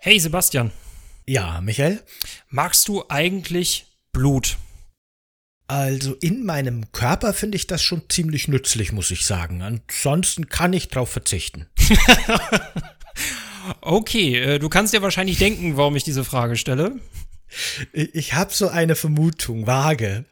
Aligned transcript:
Hey 0.00 0.20
Sebastian. 0.20 0.70
Ja, 1.26 1.60
Michael? 1.62 2.02
Magst 2.50 2.88
du 2.88 3.04
eigentlich 3.08 3.86
Blut? 4.12 4.58
Also 5.66 6.14
in 6.20 6.44
meinem 6.44 6.92
Körper 6.92 7.32
finde 7.32 7.56
ich 7.56 7.66
das 7.66 7.82
schon 7.82 8.02
ziemlich 8.10 8.46
nützlich, 8.46 8.92
muss 8.92 9.10
ich 9.10 9.24
sagen. 9.24 9.62
Ansonsten 9.62 10.48
kann 10.48 10.74
ich 10.74 10.88
drauf 10.88 11.10
verzichten. 11.10 11.66
okay, 13.80 14.36
äh, 14.36 14.58
du 14.58 14.68
kannst 14.68 14.92
dir 14.92 15.00
wahrscheinlich 15.00 15.38
denken, 15.38 15.78
warum 15.78 15.96
ich 15.96 16.04
diese 16.04 16.24
Frage 16.24 16.56
stelle. 16.56 17.00
Ich 17.92 18.34
habe 18.34 18.52
so 18.52 18.68
eine 18.68 18.96
Vermutung, 18.96 19.66
vage. 19.66 20.26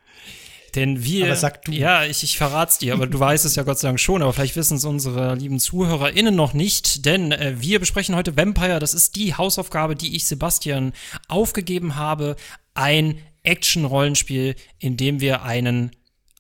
Denn 0.75 1.05
wir. 1.05 1.27
Aber 1.27 1.37
sag 1.37 1.65
du. 1.65 1.73
Ja, 1.73 2.05
ich, 2.05 2.23
ich 2.23 2.39
verrat's 2.39 2.79
dir, 2.79 2.95
aber 2.95 3.07
du 3.07 3.19
weißt 3.19 3.45
es 3.45 3.57
ja 3.57 3.63
Gott 3.63 3.79
sei 3.79 3.89
Dank 3.89 4.01
schon, 4.01 4.23
aber 4.23 4.33
vielleicht 4.33 4.57
wissen 4.57 4.77
es 4.77 4.85
unsere 4.85 5.35
lieben 5.35 5.61
ZuhörerInnen 5.61 6.35
noch 6.35 6.55
nicht, 6.55 7.05
denn 7.05 7.33
äh, 7.33 7.55
wir 7.59 7.79
besprechen 7.79 8.17
heute 8.17 8.37
Vampire. 8.37 8.79
Das 8.79 8.95
ist 8.95 9.17
die 9.17 9.35
Hausaufgabe, 9.35 9.97
die 9.97 10.17
ich 10.17 10.27
Sebastian 10.27 10.93
aufgegeben 11.29 11.97
habe. 11.97 12.37
Ein 12.75 13.19
Action-Rollenspiel, 13.43 14.55
in 14.79 14.97
dem 14.97 15.21
wir 15.21 15.43
einen 15.43 15.91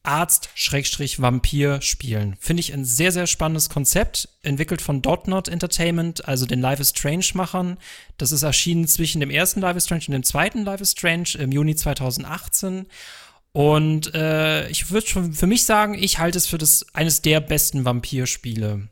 Arzt-Vampir 0.04 1.80
spielen. 1.80 2.36
Finde 2.40 2.60
ich 2.60 2.72
ein 2.72 2.84
sehr, 2.84 3.12
sehr 3.12 3.26
spannendes 3.28 3.68
Konzept, 3.68 4.28
entwickelt 4.42 4.82
von 4.82 5.00
Dotnot 5.00 5.48
Entertainment, 5.48 6.26
also 6.26 6.44
den 6.46 6.60
Life 6.60 6.82
is 6.82 6.90
Strange-Machern. 6.90 7.78
Das 8.18 8.32
ist 8.32 8.42
erschienen 8.42 8.88
zwischen 8.88 9.20
dem 9.20 9.30
ersten 9.30 9.60
Life 9.60 9.76
is 9.76 9.84
Strange 9.84 10.04
und 10.08 10.12
dem 10.12 10.24
zweiten 10.24 10.64
Life 10.64 10.82
is 10.82 10.92
Strange 10.92 11.36
im 11.38 11.52
Juni 11.52 11.76
2018. 11.76 12.86
Und 13.52 14.14
äh, 14.14 14.68
ich 14.68 14.90
würde 14.90 15.06
schon 15.06 15.34
für 15.34 15.46
mich 15.46 15.64
sagen, 15.64 15.94
ich 15.94 16.18
halte 16.18 16.38
es 16.38 16.46
für 16.46 16.58
das 16.58 16.86
eines 16.94 17.20
der 17.20 17.40
besten 17.40 17.84
Vampirspiele. 17.84 18.88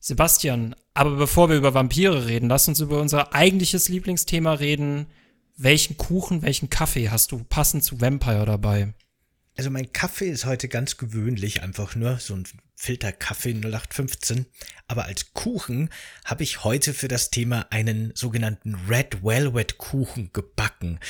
Sebastian, 0.00 0.74
aber 0.94 1.16
bevor 1.16 1.48
wir 1.48 1.56
über 1.56 1.74
Vampire 1.74 2.26
reden, 2.26 2.48
lass 2.48 2.68
uns 2.68 2.80
über 2.80 3.00
unser 3.00 3.34
eigentliches 3.34 3.88
Lieblingsthema 3.88 4.54
reden. 4.54 5.06
Welchen 5.56 5.96
Kuchen, 5.96 6.42
welchen 6.42 6.68
Kaffee 6.68 7.10
hast 7.10 7.32
du 7.32 7.42
passend 7.44 7.82
zu 7.82 8.00
Vampire 8.00 8.44
dabei? 8.44 8.92
Also 9.56 9.70
mein 9.70 9.92
Kaffee 9.92 10.28
ist 10.28 10.44
heute 10.44 10.68
ganz 10.68 10.96
gewöhnlich, 10.96 11.62
einfach 11.62 11.94
nur 11.96 12.18
so 12.18 12.34
ein 12.34 12.44
Filterkaffee 12.76 13.54
0815. 13.54 14.46
Aber 14.86 15.06
als 15.06 15.32
Kuchen 15.32 15.88
habe 16.24 16.44
ich 16.44 16.62
heute 16.62 16.94
für 16.94 17.08
das 17.08 17.30
Thema 17.30 17.66
einen 17.70 18.12
sogenannten 18.14 18.74
Red 18.88 19.24
Velvet 19.24 19.78
Kuchen 19.78 20.30
gebacken. 20.32 21.00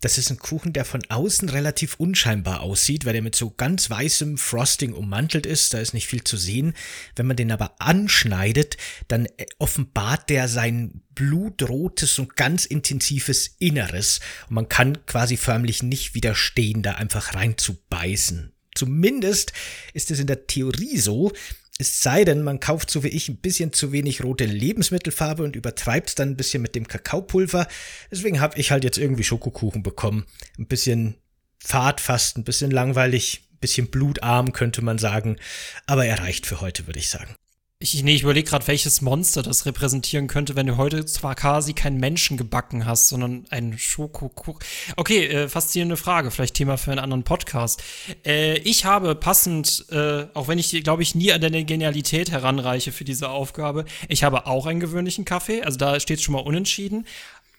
Das 0.00 0.16
ist 0.16 0.30
ein 0.30 0.38
Kuchen, 0.38 0.72
der 0.72 0.86
von 0.86 1.02
außen 1.08 1.50
relativ 1.50 1.96
unscheinbar 1.96 2.60
aussieht, 2.60 3.04
weil 3.04 3.14
er 3.14 3.22
mit 3.22 3.36
so 3.36 3.50
ganz 3.50 3.90
weißem 3.90 4.38
Frosting 4.38 4.94
ummantelt 4.94 5.44
ist. 5.44 5.74
Da 5.74 5.78
ist 5.78 5.92
nicht 5.92 6.06
viel 6.06 6.24
zu 6.24 6.38
sehen. 6.38 6.72
Wenn 7.16 7.26
man 7.26 7.36
den 7.36 7.52
aber 7.52 7.74
anschneidet, 7.78 8.78
dann 9.08 9.26
äh, 9.26 9.44
offenbart 9.58 10.30
der 10.30 10.48
sein 10.48 11.02
blutrotes 11.14 12.18
und 12.18 12.34
ganz 12.34 12.64
intensives 12.64 13.56
Inneres. 13.58 14.20
Und 14.48 14.54
man 14.54 14.68
kann 14.70 15.04
quasi 15.04 15.36
förmlich 15.36 15.82
nicht 15.82 16.14
widerstehen, 16.14 16.82
da 16.82 16.92
einfach 16.92 17.34
reinzubeißen. 17.34 18.54
Zumindest 18.80 19.52
ist 19.92 20.10
es 20.10 20.20
in 20.20 20.26
der 20.26 20.46
Theorie 20.46 20.96
so, 20.96 21.32
es 21.78 22.02
sei 22.02 22.24
denn, 22.24 22.42
man 22.42 22.60
kauft 22.60 22.90
so 22.90 23.02
wie 23.02 23.08
ich 23.08 23.28
ein 23.28 23.36
bisschen 23.36 23.74
zu 23.74 23.92
wenig 23.92 24.24
rote 24.24 24.46
Lebensmittelfarbe 24.46 25.42
und 25.42 25.54
übertreibt 25.54 26.08
es 26.08 26.14
dann 26.14 26.30
ein 26.30 26.36
bisschen 26.36 26.62
mit 26.62 26.74
dem 26.74 26.88
Kakaopulver. 26.88 27.68
Deswegen 28.10 28.40
habe 28.40 28.58
ich 28.58 28.70
halt 28.70 28.84
jetzt 28.84 28.96
irgendwie 28.96 29.24
Schokokuchen 29.24 29.82
bekommen. 29.82 30.24
Ein 30.58 30.66
bisschen 30.66 31.16
fad 31.58 32.00
fast, 32.00 32.38
ein 32.38 32.44
bisschen 32.44 32.70
langweilig, 32.70 33.42
ein 33.52 33.58
bisschen 33.60 33.88
blutarm 33.88 34.52
könnte 34.54 34.80
man 34.80 34.96
sagen. 34.96 35.36
Aber 35.84 36.06
er 36.06 36.20
reicht 36.20 36.46
für 36.46 36.62
heute, 36.62 36.86
würde 36.86 37.00
ich 37.00 37.10
sagen. 37.10 37.34
Ich, 37.82 38.02
nee, 38.02 38.14
ich 38.14 38.24
überlege 38.24 38.46
gerade, 38.46 38.66
welches 38.66 39.00
Monster 39.00 39.42
das 39.42 39.64
repräsentieren 39.64 40.26
könnte, 40.26 40.54
wenn 40.54 40.66
du 40.66 40.76
heute 40.76 41.06
zwar 41.06 41.34
quasi 41.34 41.72
keinen 41.72 41.96
Menschen 41.96 42.36
gebacken 42.36 42.84
hast, 42.84 43.08
sondern 43.08 43.46
einen 43.48 43.78
Schokokuchen. 43.78 44.62
Okay, 44.96 45.24
äh, 45.24 45.48
faszinierende 45.48 45.96
Frage, 45.96 46.30
vielleicht 46.30 46.56
Thema 46.56 46.76
für 46.76 46.90
einen 46.90 47.00
anderen 47.00 47.22
Podcast. 47.22 47.82
Äh, 48.26 48.58
ich 48.58 48.84
habe 48.84 49.14
passend, 49.14 49.86
äh, 49.90 50.26
auch 50.34 50.46
wenn 50.46 50.58
ich, 50.58 50.84
glaube 50.84 51.02
ich, 51.02 51.14
nie 51.14 51.32
an 51.32 51.40
deine 51.40 51.64
Genialität 51.64 52.30
heranreiche 52.30 52.92
für 52.92 53.04
diese 53.04 53.30
Aufgabe, 53.30 53.86
ich 54.08 54.24
habe 54.24 54.46
auch 54.46 54.66
einen 54.66 54.80
gewöhnlichen 54.80 55.24
Kaffee, 55.24 55.62
also 55.62 55.78
da 55.78 55.98
steht 56.00 56.20
schon 56.20 56.34
mal 56.34 56.40
unentschieden. 56.40 57.06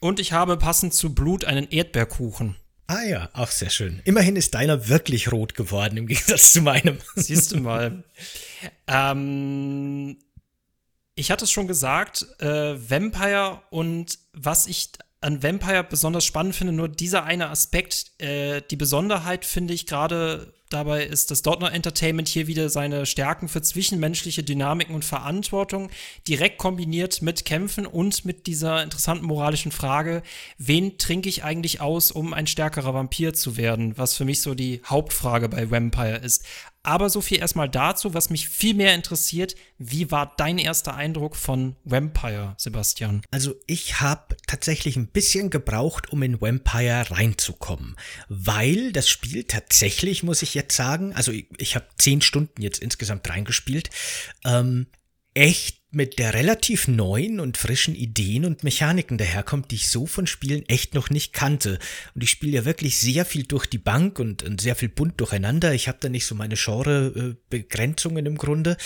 Und 0.02 0.20
ich 0.20 0.34
habe 0.34 0.56
passend 0.56 0.94
zu 0.94 1.16
Blut 1.16 1.46
einen 1.46 1.68
Erdbeerkuchen. 1.72 2.58
Ah 2.91 3.03
ja, 3.03 3.29
auch 3.31 3.47
sehr 3.47 3.69
schön. 3.69 4.02
Immerhin 4.03 4.35
ist 4.35 4.53
deiner 4.53 4.90
wirklich 4.90 5.31
rot 5.31 5.53
geworden 5.53 5.96
im 5.96 6.07
Gegensatz 6.07 6.52
zu 6.52 6.62
meinem. 6.62 6.97
Siehst 7.16 7.53
du 7.53 7.62
mal. 7.62 8.03
ähm, 8.85 10.18
ich 11.16 11.31
hatte 11.31 11.46
es 11.46 11.52
schon 11.52 11.69
gesagt, 11.69 12.28
äh, 12.40 12.75
Vampire 12.90 13.62
und 13.69 14.19
was 14.34 14.68
ich 14.68 14.90
an 15.22 15.41
Vampire 15.41 15.85
besonders 15.85 16.25
spannend 16.25 16.53
finde, 16.53 16.74
nur 16.74 16.90
dieser 16.90 17.24
eine 17.24 17.47
Aspekt, 17.50 18.12
äh, 18.22 18.62
die 18.69 18.75
Besonderheit 18.75 19.46
finde 19.46 19.73
ich 19.73 19.85
gerade 19.85 20.53
dabei 20.74 21.04
ist, 21.04 21.32
dass 21.32 21.42
Dortner 21.42 21.72
Entertainment 21.74 22.28
hier 22.28 22.48
wieder 22.48 22.70
seine 22.70 23.06
Stärken 23.06 23.48
für 23.48 23.62
zwischenmenschliche 23.62 24.44
Dynamiken 24.44 24.96
und 24.96 25.06
Verantwortung 25.06 25.90
direkt 26.28 26.58
kombiniert 26.58 27.22
mit 27.22 27.46
Kämpfen 27.46 27.86
und 27.86 28.26
mit 28.26 28.48
dieser 28.48 28.84
interessanten 28.84 29.26
moralischen 29.26 29.72
Frage, 29.72 30.24
wen 30.58 30.98
trinke 30.98 31.30
ich 31.30 31.44
eigentlich 31.44 31.82
aus, 31.82 32.12
um 32.12 32.34
ein 32.34 32.48
stärkerer 32.48 32.94
Vampir 32.94 33.34
zu 33.34 33.58
werden, 33.58 33.98
was 33.98 34.16
für 34.16 34.26
mich 34.26 34.42
so 34.42 34.56
die 34.56 34.82
Hauptfrage 34.86 35.50
bei 35.50 35.70
Vampire 35.70 36.18
ist. 36.18 36.46
Aber 36.84 37.09
so 37.09 37.22
viel 37.22 37.40
erstmal 37.40 37.69
dazu, 37.69 38.14
was 38.14 38.30
mich 38.30 38.50
viel 38.50 38.74
mehr 38.74 38.96
interessiert. 38.96 39.56
Wie 39.78 40.09
war 40.09 40.34
dein 40.38 40.58
erster 40.58 40.96
Eindruck 40.96 41.36
von 41.36 41.75
Vampire, 41.84 42.56
Sebastian? 42.58 43.22
Also 43.30 43.56
ich 43.68 44.02
habe 44.02 44.36
tatsächlich 44.47 44.96
ein 44.96 45.08
bisschen 45.08 45.50
gebraucht, 45.52 46.12
um 46.12 46.24
in 46.24 46.41
Vampire 46.41 47.12
reinzukommen, 47.12 47.96
weil 48.30 48.91
das 48.91 49.09
Spiel 49.09 49.44
tatsächlich, 49.44 50.24
muss 50.24 50.41
ich 50.41 50.56
jetzt 50.56 50.75
sagen, 50.75 51.14
also 51.14 51.31
ich, 51.31 51.47
ich 51.58 51.75
habe 51.75 51.86
zehn 51.97 52.22
Stunden 52.22 52.62
jetzt 52.62 52.80
insgesamt 52.80 53.30
reingespielt, 53.30 53.91
ähm, 54.44 54.88
echt 55.34 55.81
mit 55.91 56.19
der 56.19 56.34
relativ 56.34 56.88
neuen 56.88 57.41
und 57.41 57.57
frischen 57.57 57.96
Ideen 57.96 58.46
und 58.46 58.63
Mechaniken 58.63 59.18
daherkommt, 59.18 59.72
die 59.72 59.75
ich 59.75 59.90
so 59.90 60.06
von 60.06 60.25
Spielen 60.25 60.68
echt 60.69 60.94
noch 60.96 61.09
nicht 61.09 61.34
kannte. 61.34 61.79
Und 62.16 62.24
ich 62.24 62.29
spiele 62.29 62.53
ja 62.53 62.66
wirklich 62.66 62.97
sehr 62.97 63.25
viel 63.25 63.44
durch 63.44 63.66
die 63.66 63.78
Bank 63.78 64.18
und, 64.18 64.41
und 64.44 64.62
sehr 64.62 64.75
viel 64.75 64.88
bunt 64.88 65.19
durcheinander. 65.19 65.74
Ich 65.74 65.90
habe 65.90 65.97
da 66.00 66.07
nicht 66.07 66.25
so 66.25 66.34
meine 66.34 66.56
Genre-Begrenzungen 66.56 68.25
im 68.25 68.38
Grunde. 68.38 68.78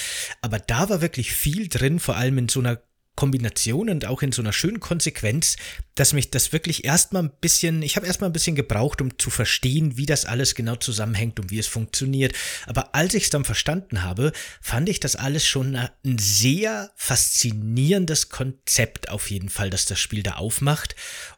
Aber 0.41 0.57
da 0.57 0.89
war 0.89 1.01
wirklich 1.01 1.31
viel 1.31 1.67
drin, 1.67 1.99
vor 1.99 2.17
allem 2.17 2.39
in 2.39 2.49
so 2.49 2.59
einer 2.59 2.81
Kombination 3.16 3.90
und 3.90 4.06
auch 4.06 4.22
in 4.22 4.31
so 4.31 4.42
einer 4.42 4.53
schönen 4.53 4.80
Konsequenz, 4.80 5.56
dass 5.96 6.14
mich 6.14 6.30
das 6.31 6.52
wirklich 6.52 6.84
erstmal 6.84 7.24
ein 7.24 7.31
bisschen, 7.40 7.81
ich 7.81 7.96
habe 7.96 8.06
erstmal 8.06 8.30
ein 8.30 8.34
bisschen 8.34 8.56
gebraucht, 8.56 9.02
um 9.02 9.18
zu 9.18 9.30
verstehen, 9.30 9.98
wie 9.98 10.06
das 10.06 10.26
alles 10.26 10.56
genau 10.56 10.76
zusammenhängt 10.76 11.40
und 11.40 11.52
wie 11.52 11.59
es 11.59 11.68
funktioniert. 11.68 12.36
Aber 12.66 12.94
als 12.94 13.14
ich 13.14 13.24
es 13.24 13.30
dann 13.30 13.46
verstanden 13.46 14.03
habe, 14.03 14.34
fand 14.62 14.90
ich 14.90 15.00
das 15.00 15.16
alles 15.16 15.48
schon 15.48 15.76
ein 15.76 16.18
sehr 16.18 16.92
faszinierendes 16.96 18.30
Konzept 18.30 19.09
auf 19.09 19.30
jeden 19.30 19.50
Fall, 19.50 19.70
dass 19.70 19.86
das 19.86 20.00
Spiel 20.00 20.24
da 20.24 20.34
aufmacht, 20.34 20.96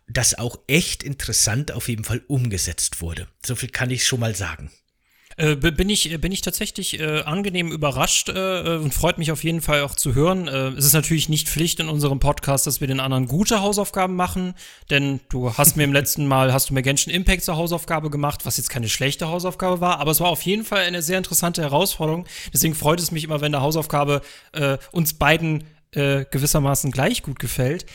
das 0.08 0.38
auch 0.38 0.60
echt 0.68 1.04
interessant 1.04 1.72
auf 1.72 1.90
jeden 1.90 2.04
Fall 2.04 2.22
umgesetzt 2.28 3.02
wurde. 3.02 3.28
So 3.46 3.56
viel 3.56 3.70
kann 3.70 3.92
ich 3.92 4.06
schon 4.06 4.20
mal 4.20 4.36
sagen. 4.36 4.72
Äh, 5.38 5.56
bin 5.56 5.88
ich 5.88 6.20
bin 6.20 6.32
ich 6.32 6.42
tatsächlich 6.42 7.00
äh, 7.00 7.22
angenehm 7.22 7.72
überrascht 7.72 8.30
äh, 8.30 8.34
äh, 8.34 8.78
und 8.78 8.92
freut 8.92 9.20
mich 9.20 9.32
auf 9.32 9.44
jeden 9.44 9.62
Fall 9.62 9.84
auch 9.84 9.94
zu 9.94 10.16
hören. 10.16 10.48
Äh, 10.48 10.70
es 10.70 10.86
ist 10.86 10.94
natürlich 10.94 11.30
nicht 11.30 11.48
Pflicht 11.48 11.80
in 11.80 11.90
unserem 11.90 12.20
Podcast, 12.20 12.66
dass 12.66 12.82
wir 12.82 12.88
den 12.88 13.00
anderen 13.00 13.28
gute 13.28 13.62
Hausaufgaben 13.62 14.16
machen, 14.16 14.56
denn 14.90 15.20
du 15.30 15.54
hast 15.56 15.78
mir 15.78 15.84
im 15.84 15.94
letzten 15.94 16.26
Mal 16.28 16.54
hast 16.54 16.72
du 16.72 16.74
mir 16.74 16.82
Genshin 16.82 17.14
Impact 17.14 17.44
zur 17.44 17.56
Hausaufgabe 17.56 18.10
gemacht, 18.10 18.48
was 18.48 18.58
jetzt 18.58 18.70
keine 18.70 18.90
schlechte 18.90 19.28
Hausaufgabe 19.28 19.80
war, 19.80 20.00
aber 20.00 20.10
es 20.10 20.20
war 20.20 20.30
auf 20.30 20.42
jeden 20.42 20.66
Fall 20.66 20.82
eine 20.82 21.04
sehr 21.04 21.20
interessante 21.20 21.62
Herausforderung. 21.62 22.26
Deswegen 22.52 22.74
freut 22.74 23.00
es 23.00 23.12
mich 23.12 23.24
immer, 23.24 23.40
wenn 23.40 23.52
der 23.52 23.62
Hausaufgabe 23.62 24.22
äh, 24.54 24.80
uns 24.92 25.14
beiden 25.14 25.66
äh, 25.92 26.26
gewissermaßen 26.30 26.92
gleich 26.92 27.24
gut 27.24 27.40
gefällt. 27.40 27.86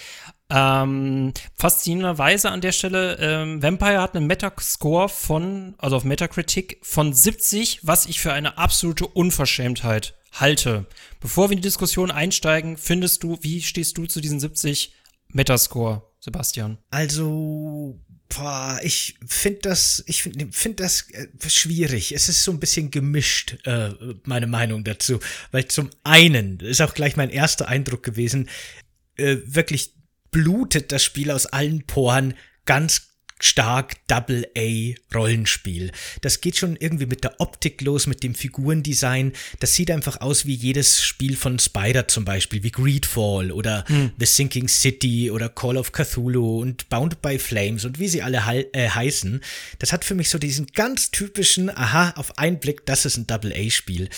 Ähm, 0.55 1.33
faszinierenderweise 1.57 2.51
an 2.51 2.61
der 2.61 2.73
Stelle, 2.73 3.17
ähm, 3.19 3.63
Vampire 3.63 4.03
hat 4.03 4.15
einen 4.15 4.27
Metascore 4.27 5.09
von, 5.09 5.75
also 5.79 5.97
auf 5.97 6.05
Metacritic 6.05 6.79
von 6.83 7.15
70, 7.15 7.81
was 7.83 8.05
ich 8.05 8.21
für 8.21 8.35
eine 8.35 8.59
absolute 8.59 9.07
Unverschämtheit 9.07 10.15
halte. 10.33 10.85
Bevor 11.21 11.49
wir 11.49 11.53
in 11.57 11.63
die 11.63 11.69
Diskussion 11.69 12.11
einsteigen, 12.11 12.77
findest 12.77 13.23
du, 13.23 13.39
wie 13.41 13.63
stehst 13.63 13.97
du 13.97 14.05
zu 14.05 14.21
diesen 14.21 14.41
70 14.41 14.93
Metascore, 15.29 16.03
Sebastian? 16.21 16.77
Also, 16.91 17.99
boah, 18.29 18.79
ich 18.83 19.17
finde 19.27 19.61
das, 19.63 20.05
ich 20.07 20.23
finde 20.23 20.49
find 20.53 20.81
das 20.81 21.11
äh, 21.13 21.29
schwierig. 21.49 22.13
Es 22.13 22.29
ist 22.29 22.45
so 22.45 22.53
ein 22.53 22.61
bisschen 22.61 22.91
gemischt, 22.91 23.57
äh, 23.65 23.91
meine 24.25 24.47
Meinung 24.47 24.85
dazu. 24.85 25.19
Weil 25.51 25.69
zum 25.69 25.89
einen, 26.05 26.61
ist 26.61 26.83
auch 26.83 26.93
gleich 26.93 27.17
mein 27.17 27.31
erster 27.31 27.69
Eindruck 27.69 28.03
gewesen, 28.03 28.51
äh, 29.17 29.39
wirklich 29.47 29.95
blutet 30.33 30.91
das 30.91 31.05
Spiel 31.05 31.31
aus 31.31 31.47
allen 31.47 31.87
Poren 31.87 32.35
ganz 32.65 33.13
stark 33.45 33.95
Double-A-Rollenspiel. 34.07 35.91
Das 36.21 36.41
geht 36.41 36.57
schon 36.57 36.77
irgendwie 36.77 37.07
mit 37.07 37.25
der 37.25 37.41
Optik 37.41 37.81
los, 37.83 38.07
mit 38.07 38.23
dem 38.23 38.35
Figurendesign. 38.35 39.33
Das 39.59 39.75
sieht 39.75 39.91
einfach 39.91 40.21
aus 40.21 40.47
wie 40.47 40.55
jedes 40.55 41.03
Spiel 41.03 41.37
von 41.37 41.59
Spider 41.59 42.07
zum 42.07 42.25
Beispiel, 42.25 42.63
wie 42.63 42.71
Greedfall 42.71 43.51
oder 43.51 43.85
hm. 43.89 44.13
The 44.19 44.27
Sinking 44.27 44.69
City 44.69 45.31
oder 45.31 45.49
Call 45.49 45.77
of 45.77 45.91
Cthulhu 45.93 46.61
und 46.61 46.89
Bound 46.89 47.21
by 47.21 47.39
Flames 47.39 47.85
und 47.85 47.99
wie 47.99 48.09
sie 48.09 48.23
alle 48.23 48.39
äh, 48.73 48.89
heißen. 48.89 49.41
Das 49.81 49.93
hat 49.93 50.05
für 50.05 50.15
mich 50.15 50.31
so 50.31 50.39
diesen 50.39 50.67
ganz 50.69 51.11
typischen, 51.11 51.69
aha, 51.69 52.11
auf 52.17 52.39
einen 52.39 52.61
Blick, 52.61 52.87
das 52.87 53.05
ist 53.05 53.17
ein 53.17 53.27
Double-A-Spiel. 53.27 54.09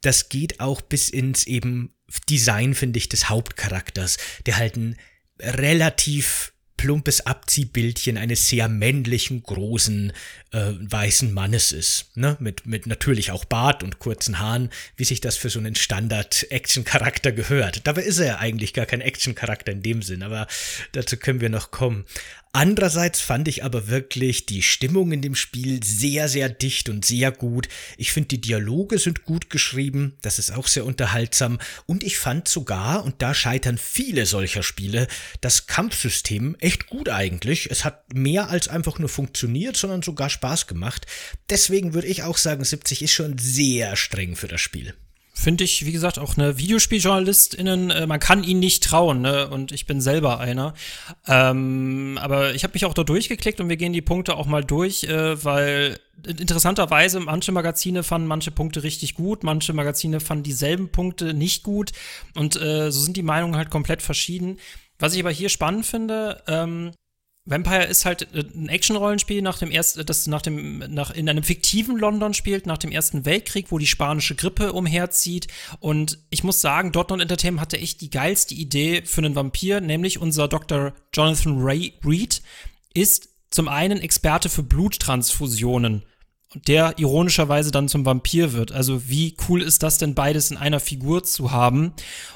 Das 0.00 0.28
geht 0.28 0.58
auch 0.58 0.80
bis 0.80 1.08
ins 1.08 1.46
eben 1.46 1.94
Design, 2.28 2.74
finde 2.74 2.98
ich, 2.98 3.08
des 3.08 3.28
Hauptcharakters, 3.28 4.18
der 4.44 4.56
halt 4.56 4.76
ein 4.76 4.96
relativ 5.40 6.52
plumpes 6.82 7.24
Abziehbildchen 7.26 8.18
eines 8.18 8.48
sehr 8.48 8.66
männlichen, 8.68 9.44
großen, 9.44 10.12
äh, 10.50 10.72
weißen 10.80 11.32
Mannes 11.32 11.70
ist. 11.70 12.10
Ne? 12.16 12.36
Mit, 12.40 12.66
mit 12.66 12.88
natürlich 12.88 13.30
auch 13.30 13.44
Bart 13.44 13.84
und 13.84 14.00
kurzen 14.00 14.40
Haaren, 14.40 14.68
wie 14.96 15.04
sich 15.04 15.20
das 15.20 15.36
für 15.36 15.48
so 15.48 15.60
einen 15.60 15.76
Standard-Action-Charakter 15.76 17.30
gehört. 17.30 17.86
Dabei 17.86 18.02
ist 18.02 18.18
er 18.18 18.26
ja 18.26 18.38
eigentlich 18.38 18.72
gar 18.72 18.86
kein 18.86 19.00
Action-Charakter 19.00 19.70
in 19.70 19.84
dem 19.84 20.02
Sinn, 20.02 20.24
aber 20.24 20.48
dazu 20.90 21.16
können 21.16 21.40
wir 21.40 21.50
noch 21.50 21.70
kommen. 21.70 22.04
Andererseits 22.54 23.22
fand 23.22 23.48
ich 23.48 23.64
aber 23.64 23.88
wirklich 23.88 24.44
die 24.44 24.60
Stimmung 24.60 25.10
in 25.12 25.22
dem 25.22 25.34
Spiel 25.34 25.82
sehr, 25.82 26.28
sehr 26.28 26.50
dicht 26.50 26.90
und 26.90 27.02
sehr 27.02 27.32
gut. 27.32 27.66
Ich 27.96 28.12
finde, 28.12 28.28
die 28.28 28.42
Dialoge 28.42 28.98
sind 28.98 29.24
gut 29.24 29.48
geschrieben, 29.48 30.18
das 30.20 30.38
ist 30.38 30.52
auch 30.52 30.66
sehr 30.66 30.84
unterhaltsam. 30.84 31.58
Und 31.86 32.04
ich 32.04 32.18
fand 32.18 32.48
sogar, 32.48 33.04
und 33.04 33.22
da 33.22 33.32
scheitern 33.32 33.78
viele 33.78 34.26
solcher 34.26 34.62
Spiele, 34.62 35.08
das 35.40 35.66
Kampfsystem 35.66 36.54
echt 36.60 36.88
gut 36.88 37.08
eigentlich. 37.08 37.70
Es 37.70 37.86
hat 37.86 38.12
mehr 38.12 38.50
als 38.50 38.68
einfach 38.68 38.98
nur 38.98 39.08
funktioniert, 39.08 39.78
sondern 39.78 40.02
sogar 40.02 40.28
Spaß 40.28 40.66
gemacht. 40.66 41.06
Deswegen 41.48 41.94
würde 41.94 42.08
ich 42.08 42.22
auch 42.22 42.36
sagen, 42.36 42.62
70 42.62 43.00
ist 43.00 43.12
schon 43.12 43.38
sehr 43.38 43.96
streng 43.96 44.36
für 44.36 44.48
das 44.48 44.60
Spiel 44.60 44.92
finde 45.32 45.64
ich, 45.64 45.86
wie 45.86 45.92
gesagt, 45.92 46.18
auch 46.18 46.36
eine 46.36 46.58
VideospieljournalistInnen, 46.58 47.90
äh, 47.90 48.06
man 48.06 48.20
kann 48.20 48.44
ihnen 48.44 48.60
nicht 48.60 48.84
trauen, 48.84 49.22
ne? 49.22 49.48
Und 49.48 49.72
ich 49.72 49.86
bin 49.86 50.00
selber 50.00 50.40
einer. 50.40 50.74
Ähm, 51.26 52.18
aber 52.20 52.54
ich 52.54 52.64
habe 52.64 52.74
mich 52.74 52.84
auch 52.84 52.94
da 52.94 53.02
durchgeklickt 53.02 53.60
und 53.60 53.68
wir 53.68 53.76
gehen 53.76 53.92
die 53.92 54.02
Punkte 54.02 54.36
auch 54.36 54.46
mal 54.46 54.64
durch, 54.64 55.04
äh, 55.04 55.42
weil 55.42 55.98
interessanterweise 56.26 57.20
manche 57.20 57.50
Magazine 57.50 58.02
fanden 58.02 58.28
manche 58.28 58.50
Punkte 58.50 58.82
richtig 58.82 59.14
gut, 59.14 59.42
manche 59.42 59.72
Magazine 59.72 60.20
fanden 60.20 60.44
dieselben 60.44 60.90
Punkte 60.90 61.34
nicht 61.34 61.62
gut 61.62 61.92
und 62.34 62.56
äh, 62.56 62.92
so 62.92 63.00
sind 63.00 63.16
die 63.16 63.22
Meinungen 63.22 63.56
halt 63.56 63.70
komplett 63.70 64.02
verschieden. 64.02 64.58
Was 64.98 65.14
ich 65.14 65.20
aber 65.20 65.32
hier 65.32 65.48
spannend 65.48 65.86
finde, 65.86 66.42
ähm, 66.46 66.92
Vampire 67.44 67.84
ist 67.84 68.04
halt 68.04 68.32
äh, 68.34 68.44
ein 68.54 68.68
Action-Rollenspiel 68.68 69.42
nach 69.42 69.58
dem 69.58 69.70
ersten, 69.70 70.06
das 70.06 70.26
nach 70.26 70.42
dem, 70.42 70.78
nach, 70.78 71.10
in 71.10 71.28
einem 71.28 71.42
fiktiven 71.42 71.98
London 71.98 72.34
spielt, 72.34 72.66
nach 72.66 72.78
dem 72.78 72.92
Ersten 72.92 73.24
Weltkrieg, 73.24 73.66
wo 73.70 73.78
die 73.78 73.86
spanische 73.86 74.36
Grippe 74.36 74.72
umherzieht. 74.72 75.48
Und 75.80 76.18
ich 76.30 76.44
muss 76.44 76.60
sagen, 76.60 76.92
Dortmund 76.92 77.20
Entertainment 77.22 77.60
hatte 77.60 77.78
echt 77.78 78.00
die 78.00 78.10
geilste 78.10 78.54
Idee 78.54 79.02
für 79.04 79.22
einen 79.22 79.34
Vampir, 79.34 79.80
nämlich 79.80 80.20
unser 80.20 80.46
Dr. 80.46 80.92
Jonathan 81.12 81.60
Ray 81.60 81.94
Reed 82.04 82.42
ist 82.94 83.30
zum 83.50 83.68
einen 83.68 84.00
Experte 84.00 84.48
für 84.48 84.62
Bluttransfusionen 84.62 86.04
der 86.54 86.98
ironischerweise 86.98 87.70
dann 87.70 87.88
zum 87.88 88.04
Vampir 88.04 88.52
wird. 88.52 88.72
Also 88.72 89.08
wie 89.08 89.36
cool 89.48 89.62
ist 89.62 89.82
das 89.82 89.98
denn 89.98 90.14
beides 90.14 90.50
in 90.50 90.56
einer 90.56 90.80
Figur 90.80 91.24
zu 91.24 91.50
haben? 91.50 91.92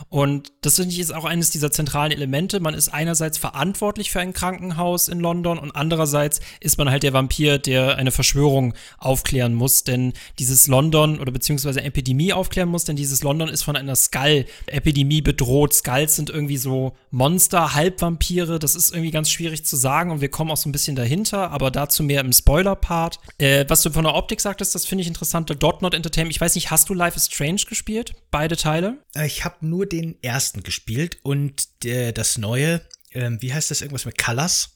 Und 0.09 0.53
das 0.63 0.77
finde 0.77 0.93
ich 0.93 0.99
ist 1.01 1.15
auch 1.15 1.25
eines 1.25 1.51
dieser 1.51 1.71
zentralen 1.71 2.13
Elemente. 2.13 2.61
Man 2.61 2.75
ist 2.75 2.89
einerseits 2.89 3.39
verantwortlich 3.39 4.11
für 4.11 4.21
ein 4.21 4.33
Krankenhaus 4.33 5.09
in 5.09 5.21
London 5.21 5.59
und 5.59 5.73
andererseits 5.73 6.41
ist 6.61 6.79
man 6.79 6.91
halt 6.91 7.03
der 7.03 7.13
Vampir, 7.13 7.59
der 7.59 7.97
eine 7.97 8.11
Verschwörung 8.11 8.75
aufklären 8.99 9.55
muss, 9.55 9.85
denn 9.85 10.13
dieses 10.39 10.67
London 10.67 11.21
oder 11.21 11.33
beziehungsweise 11.33 11.83
Epidemie 11.83 12.33
aufklären 12.33 12.69
muss, 12.69 12.85
denn 12.85 12.97
dieses 12.97 13.23
London 13.23 13.49
ist 13.49 13.63
von 13.63 13.77
einer 13.77 13.97
Skull-Epidemie 13.97 15.23
bedroht. 15.23 15.75
Skulls 15.75 16.17
sind 16.17 16.31
irgendwie 16.31 16.57
so 16.57 16.95
Monster, 17.11 17.75
Halbvampire. 17.75 18.59
Das 18.59 18.75
ist 18.75 18.93
irgendwie 18.93 19.11
ganz 19.11 19.31
schwierig 19.31 19.65
zu 19.65 19.77
sagen 19.77 20.11
und 20.11 20.21
wir 20.21 20.31
kommen 20.31 20.51
auch 20.51 20.57
so 20.57 20.69
ein 20.69 20.73
bisschen 20.73 20.97
dahinter, 20.97 21.51
aber 21.51 21.71
dazu 21.71 22.03
mehr 22.03 22.23
im 22.23 22.33
Spoiler-Part. 22.33 23.19
Äh, 23.39 23.67
was 23.69 23.83
du 23.83 23.91
von 23.91 24.06
der 24.07 24.15
Optik 24.15 24.41
sagtest, 24.41 24.75
das 24.75 24.87
finde 24.87 25.03
ich 25.03 25.09
interessant. 25.09 25.51
Dot 25.63 25.83
Not 25.83 25.95
Entertainment. 25.95 26.35
Ich 26.35 26.41
weiß 26.41 26.55
nicht, 26.55 26.71
hast 26.71 26.89
du 26.89 26.95
Life 26.95 27.17
is 27.17 27.27
Strange 27.27 27.63
gespielt? 27.69 28.15
Beide 28.31 28.57
Teile? 28.57 28.99
Äh, 29.15 29.27
ich 29.27 29.45
habe 29.45 29.67
nur 29.67 29.87
den 29.87 30.23
ersten 30.23 30.63
gespielt 30.63 31.19
und 31.23 31.69
äh, 31.85 32.13
das 32.13 32.39
neue, 32.39 32.81
äh, 33.11 33.31
wie 33.41 33.53
heißt 33.53 33.71
das, 33.71 33.81
irgendwas 33.81 34.05
mit 34.05 34.19
Colors? 34.19 34.76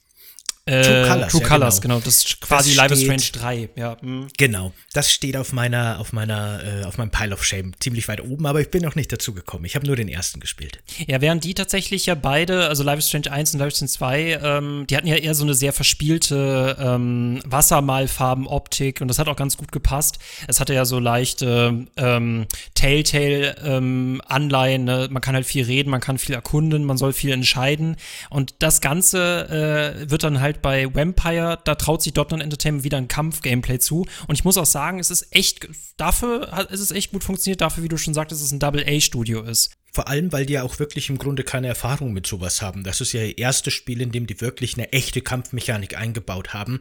Äh, 0.71 0.83
True 0.83 1.09
Colors, 1.09 1.33
True 1.33 1.43
ja, 1.43 1.49
Colors 1.49 1.81
genau. 1.81 1.95
genau. 1.97 2.05
Das 2.05 2.19
ist 2.19 2.41
quasi 2.41 2.71
das 2.71 2.77
Live 2.77 2.93
is 2.93 3.03
Strange 3.03 3.23
3, 3.33 3.69
ja. 3.75 3.97
Mhm. 4.01 4.29
Genau. 4.37 4.73
Das 4.93 5.11
steht 5.11 5.37
auf 5.37 5.53
meiner, 5.53 5.99
auf 5.99 6.13
meiner, 6.13 6.61
äh, 6.63 6.85
auf 6.85 6.97
meinem 6.97 7.11
Pile 7.11 7.35
of 7.35 7.45
Shame 7.45 7.73
ziemlich 7.81 8.07
weit 8.07 8.23
oben, 8.23 8.47
aber 8.47 8.61
ich 8.61 8.71
bin 8.71 8.83
noch 8.83 8.95
nicht 8.95 9.13
dazu 9.13 9.35
gekommen. 9.35 9.65
Ich 9.65 9.75
habe 9.75 9.85
nur 9.87 9.97
den 9.97 10.09
ersten 10.09 10.39
gespielt. 10.39 10.81
Ja, 11.09 11.21
während 11.21 11.43
die 11.43 11.55
tatsächlich 11.55 12.07
ja 12.07 12.15
beide, 12.15 12.69
also 12.69 12.85
Live 12.85 13.01
is 13.01 13.09
Strange 13.09 13.33
1 13.33 13.55
und 13.55 13.61
Live 13.61 13.73
is 13.73 13.79
Strange 13.79 13.91
2, 13.91 14.39
ähm, 14.43 14.87
die 14.89 14.97
hatten 14.97 15.09
ja 15.09 15.17
eher 15.17 15.35
so 15.35 15.43
eine 15.43 15.55
sehr 15.55 15.73
verspielte 15.73 16.77
ähm, 16.79 17.41
Wassermalfarben-Optik 17.45 19.01
und 19.01 19.09
das 19.09 19.19
hat 19.19 19.27
auch 19.29 19.37
ganz 19.37 19.57
gut 19.57 19.73
gepasst. 19.73 20.21
Es 20.47 20.61
hatte 20.61 20.75
ja 20.75 20.85
so 20.85 21.01
leichte 21.01 21.87
ähm, 21.97 22.47
Telltale-Anleihen, 22.75 24.81
ähm, 24.81 24.85
ne? 24.85 25.09
man 25.11 25.21
kann 25.21 25.35
halt 25.35 25.47
viel 25.47 25.65
reden, 25.65 25.91
man 25.91 26.01
kann 26.01 26.19
viel 26.19 26.37
erkunden, 26.37 26.85
man 26.85 26.97
soll 26.97 27.13
viel 27.13 27.33
entscheiden 27.33 27.97
und 28.29 28.55
das 28.61 28.81
Ganze 28.81 30.05
äh, 30.05 30.11
wird 30.11 30.23
dann 30.23 30.41
halt 30.41 30.60
bei 30.63 30.93
Vampire, 30.95 31.59
da 31.65 31.75
traut 31.75 32.03
sich 32.03 32.13
Dotnet 32.13 32.43
Entertainment 32.43 32.85
wieder 32.85 32.99
ein 32.99 33.09
Kampf-Gameplay 33.09 33.79
zu. 33.79 34.07
Und 34.27 34.35
ich 34.35 34.45
muss 34.45 34.59
auch 34.59 34.67
sagen, 34.67 34.99
es 34.99 35.11
ist 35.11 35.29
echt, 35.31 35.69
dafür 35.97 36.51
hat, 36.53 36.71
ist 36.71 36.81
es 36.81 36.91
echt 36.91 37.13
gut 37.13 37.25
funktioniert, 37.25 37.61
dafür, 37.61 37.85
wie 37.85 37.89
du 37.89 37.97
schon 37.97 38.15
sagtest, 38.15 38.43
es 38.43 38.53
ein 38.53 38.59
Double-A-Studio 38.59 39.43
ist. 39.43 39.73
Vor 39.93 40.09
allem, 40.09 40.33
weil 40.33 40.47
die 40.47 40.53
ja 40.53 40.63
auch 40.63 40.79
wirklich 40.79 41.11
im 41.11 41.19
Grunde 41.19 41.43
keine 41.43 41.67
Erfahrung 41.67 42.13
mit 42.13 42.27
sowas 42.27 42.63
haben. 42.63 42.85
Das 42.85 43.01
ist 43.01 43.13
ja 43.13 43.23
ihr 43.23 43.39
erstes 43.39 43.75
Spiel, 43.75 44.01
in 44.01 44.13
dem 44.13 44.27
die 44.27 44.41
wirklich 44.41 44.75
eine 44.75 44.93
echte 44.93 45.21
Kampfmechanik 45.21 45.97
eingebaut 45.97 46.55
haben. 46.55 46.81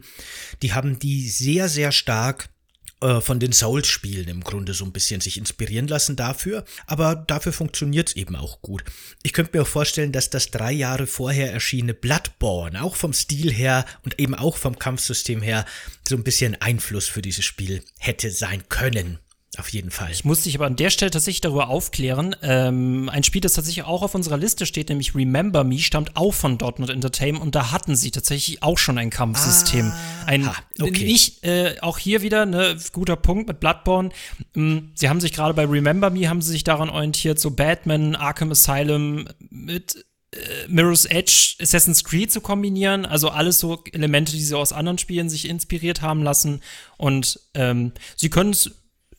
Die 0.62 0.74
haben 0.74 0.98
die 0.98 1.28
sehr, 1.28 1.68
sehr 1.68 1.90
stark 1.90 2.50
äh, 3.00 3.20
von 3.20 3.40
den 3.40 3.52
Souls-Spielen 3.52 4.28
im 4.28 4.44
Grunde 4.44 4.74
so 4.74 4.84
ein 4.84 4.92
bisschen 4.92 5.20
sich 5.20 5.38
inspirieren 5.38 5.88
lassen 5.88 6.16
dafür, 6.16 6.64
aber 6.86 7.14
dafür 7.16 7.52
funktioniert 7.52 8.08
es 8.08 8.16
eben 8.16 8.36
auch 8.36 8.60
gut. 8.60 8.84
Ich 9.22 9.32
könnte 9.32 9.56
mir 9.56 9.62
auch 9.62 9.68
vorstellen, 9.68 10.12
dass 10.12 10.30
das 10.30 10.50
drei 10.50 10.72
Jahre 10.72 11.06
vorher 11.06 11.52
erschienene 11.52 11.94
Bloodborne 11.94 12.82
auch 12.82 12.96
vom 12.96 13.12
Stil 13.12 13.52
her 13.52 13.86
und 14.04 14.20
eben 14.20 14.34
auch 14.34 14.56
vom 14.56 14.78
Kampfsystem 14.78 15.40
her 15.40 15.64
so 16.06 16.16
ein 16.16 16.24
bisschen 16.24 16.60
Einfluss 16.60 17.06
für 17.06 17.22
dieses 17.22 17.44
Spiel 17.44 17.82
hätte 17.98 18.30
sein 18.30 18.68
können. 18.68 19.18
Auf 19.58 19.68
jeden 19.70 19.90
Fall. 19.90 20.12
Ich 20.12 20.24
muss 20.24 20.42
dich 20.42 20.54
aber 20.54 20.66
an 20.66 20.76
der 20.76 20.90
Stelle 20.90 21.10
tatsächlich 21.10 21.40
darüber 21.40 21.70
aufklären. 21.70 22.36
Ähm, 22.40 23.08
ein 23.08 23.24
Spiel, 23.24 23.40
das 23.40 23.54
tatsächlich 23.54 23.84
auch 23.84 24.02
auf 24.02 24.14
unserer 24.14 24.36
Liste 24.36 24.64
steht, 24.64 24.90
nämlich 24.90 25.16
Remember 25.16 25.64
Me, 25.64 25.80
stammt 25.80 26.16
auch 26.16 26.32
von 26.32 26.56
Dortmund 26.56 26.88
Entertainment 26.88 27.42
und 27.42 27.56
da 27.56 27.72
hatten 27.72 27.96
sie 27.96 28.12
tatsächlich 28.12 28.62
auch 28.62 28.78
schon 28.78 28.96
ein 28.96 29.10
Kampfsystem. 29.10 29.90
Ah, 29.90 30.26
ein, 30.26 30.48
okay. 30.80 31.04
Ich, 31.04 31.42
äh, 31.42 31.74
auch 31.80 31.98
hier 31.98 32.22
wieder, 32.22 32.46
ne, 32.46 32.76
guter 32.92 33.16
Punkt 33.16 33.48
mit 33.48 33.58
Bloodborne. 33.58 34.10
Ähm, 34.54 34.92
sie 34.94 35.08
haben 35.08 35.20
sich 35.20 35.32
gerade 35.32 35.54
bei 35.54 35.64
Remember 35.64 36.10
Me, 36.10 36.28
haben 36.28 36.42
sie 36.42 36.52
sich 36.52 36.62
daran 36.62 36.88
orientiert, 36.88 37.40
so 37.40 37.50
Batman, 37.50 38.14
Arkham 38.14 38.52
Asylum 38.52 39.26
mit 39.50 40.06
äh, 40.30 40.38
Mirror's 40.68 41.06
Edge, 41.06 41.56
Assassin's 41.60 42.04
Creed 42.04 42.30
zu 42.30 42.40
kombinieren. 42.40 43.04
Also 43.04 43.30
alles 43.30 43.58
so 43.58 43.82
Elemente, 43.92 44.30
die 44.30 44.44
sie 44.44 44.56
aus 44.56 44.72
anderen 44.72 44.98
Spielen 44.98 45.28
sich 45.28 45.48
inspiriert 45.48 46.02
haben 46.02 46.22
lassen. 46.22 46.62
Und 46.98 47.40
ähm, 47.54 47.90
sie 48.14 48.30
können 48.30 48.50
es 48.50 48.70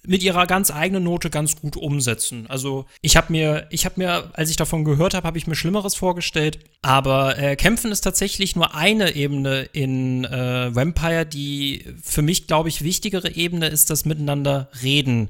mit 0.06 0.24
ihrer 0.24 0.48
ganz 0.48 0.72
eigenen 0.72 1.04
Note 1.04 1.30
ganz 1.30 1.56
gut 1.56 1.78
umsetzen. 1.78 2.48
Also 2.48 2.86
ich 3.02 3.16
habe 3.18 3.32
mir, 3.32 3.68
ich 3.70 3.86
habe 3.86 3.96
mir, 3.98 4.32
als 4.34 4.50
ich 4.50 4.56
davon 4.56 4.84
gehört 4.84 5.14
habe, 5.14 5.28
habe 5.28 5.38
ich 5.38 5.48
mir 5.48 5.56
Schlimmeres 5.56 5.96
vorgestellt. 5.96 6.60
Aber 6.82 7.38
äh, 7.38 7.56
Kämpfen 7.56 7.92
ist 7.92 8.02
tatsächlich 8.02 8.56
nur 8.56 8.74
eine 8.74 9.16
Ebene 9.16 9.62
in 9.74 10.26
äh, 10.26 10.74
Vampire. 10.74 11.26
Die 11.26 11.86
für 12.02 12.22
mich, 12.22 12.48
glaube 12.48 12.70
ich, 12.70 12.84
wichtigere 12.84 13.36
Ebene 13.36 13.68
ist 13.68 13.90
das 13.90 14.06
Miteinander 14.06 14.70
reden. 14.82 15.30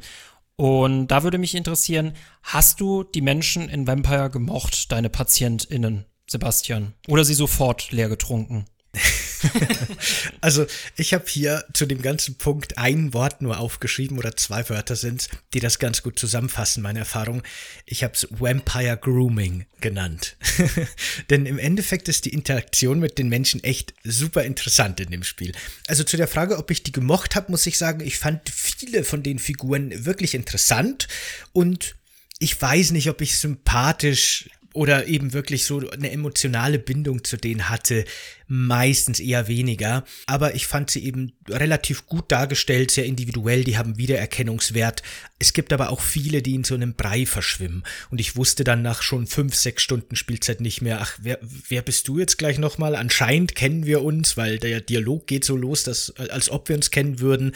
Und 0.56 1.08
da 1.08 1.24
würde 1.24 1.38
mich 1.38 1.56
interessieren, 1.56 2.14
hast 2.44 2.80
du 2.80 3.04
die 3.04 3.22
Menschen 3.22 3.68
in 3.68 3.88
Vampire 3.88 4.30
gemocht, 4.30 4.92
deine 4.92 5.10
PatientInnen, 5.10 6.06
Sebastian? 6.28 6.94
Oder 7.08 7.26
sie 7.26 7.34
sofort 7.34 7.92
leer 7.92 8.10
getrunken? 8.10 8.66
also 10.42 10.66
ich 10.96 11.14
habe 11.14 11.26
hier 11.28 11.66
zu 11.74 11.86
dem 11.86 12.02
ganzen 12.02 12.36
Punkt 12.36 12.78
ein 12.78 13.14
Wort 13.14 13.42
nur 13.42 13.60
aufgeschrieben 13.60 14.18
oder 14.18 14.36
zwei 14.36 14.68
Wörter 14.70 14.96
sind, 14.96 15.30
die 15.54 15.60
das 15.60 15.80
ganz 15.80 16.04
gut 16.04 16.20
zusammenfassen, 16.20 16.84
meine 16.84 17.00
Erfahrung. 17.00 17.44
Ich 17.86 18.04
habe 18.04 18.14
es 18.14 18.28
Vampire 18.30 18.98
Grooming 18.98 19.66
genannt. 19.80 20.38
Denn 21.30 21.46
im 21.46 21.60
Endeffekt 21.60 22.08
ist 22.08 22.26
die 22.26 22.34
Interaktion 22.34 23.00
mit 23.00 23.18
den 23.18 23.30
Menschen 23.30 23.64
echt 23.64 23.94
super 24.04 24.44
interessant 24.44 25.00
in 25.00 25.12
dem 25.12 25.24
Spiel. 25.24 25.52
Also 25.88 26.04
zu 26.04 26.18
der 26.18 26.28
Frage, 26.28 26.58
ob 26.58 26.72
ich 26.72 26.84
die 26.84 26.92
gemocht 26.92 27.36
habe, 27.36 27.52
muss 27.52 27.66
ich 27.66 27.78
sagen, 27.78 28.02
ich 28.02 28.18
fand 28.18 28.50
viele 28.50 29.04
von 29.04 29.24
den 29.24 29.40
Figuren 29.40 30.06
wirklich 30.06 30.36
interessant 30.36 31.08
und 31.54 31.96
ich 32.40 32.60
weiß 32.60 32.92
nicht, 32.92 33.10
ob 33.10 33.22
ich 33.22 33.38
sympathisch 33.38 34.50
oder 34.74 35.08
eben 35.08 35.34
wirklich 35.34 35.66
so 35.66 35.90
eine 35.90 36.12
emotionale 36.12 36.80
Bindung 36.80 37.24
zu 37.24 37.38
denen 37.38 37.70
hatte, 37.70 38.06
meistens 38.48 39.20
eher 39.20 39.48
weniger. 39.48 40.06
Aber 40.28 40.56
ich 40.56 40.68
fand 40.68 40.90
sie 40.90 41.04
eben 41.04 41.34
relativ 41.50 42.06
gut 42.06 42.32
dargestellt, 42.32 42.92
sehr 42.92 43.06
individuell, 43.06 43.64
die 43.64 43.78
haben 43.78 43.98
Wiedererkennungswert. 43.98 45.04
Es 45.40 45.54
gibt 45.54 45.74
aber 45.74 45.90
auch 45.90 46.02
viele, 46.02 46.42
die 46.42 46.56
in 46.56 46.64
so 46.64 46.76
einem 46.76 46.94
Brei 46.94 47.26
verschwimmen. 47.26 47.84
Und 48.10 48.20
ich 48.20 48.36
wusste 48.36 48.64
dann 48.64 48.82
nach 48.82 49.02
schon 49.02 49.28
fünf, 49.28 49.56
sechs 49.56 49.84
Stunden 49.84 50.16
Spielzeit 50.16 50.62
nicht 50.62 50.82
mehr, 50.82 51.02
ach, 51.02 51.18
wer, 51.22 51.40
wer 51.42 51.82
bist 51.82 52.08
du 52.08 52.20
jetzt 52.20 52.38
gleich 52.38 52.58
nochmal? 52.58 52.96
Anscheinend 52.96 53.56
kennen 53.56 53.86
wir 53.86 54.04
uns, 54.04 54.38
weil 54.38 54.58
der 54.58 54.82
Dialog 54.82 55.28
geht 55.28 55.46
so 55.46 55.56
los, 55.56 55.84
dass, 55.84 56.14
als 56.18 56.50
ob 56.50 56.70
wir 56.70 56.76
uns 56.76 56.92
kennen 56.92 57.20
würden 57.20 57.54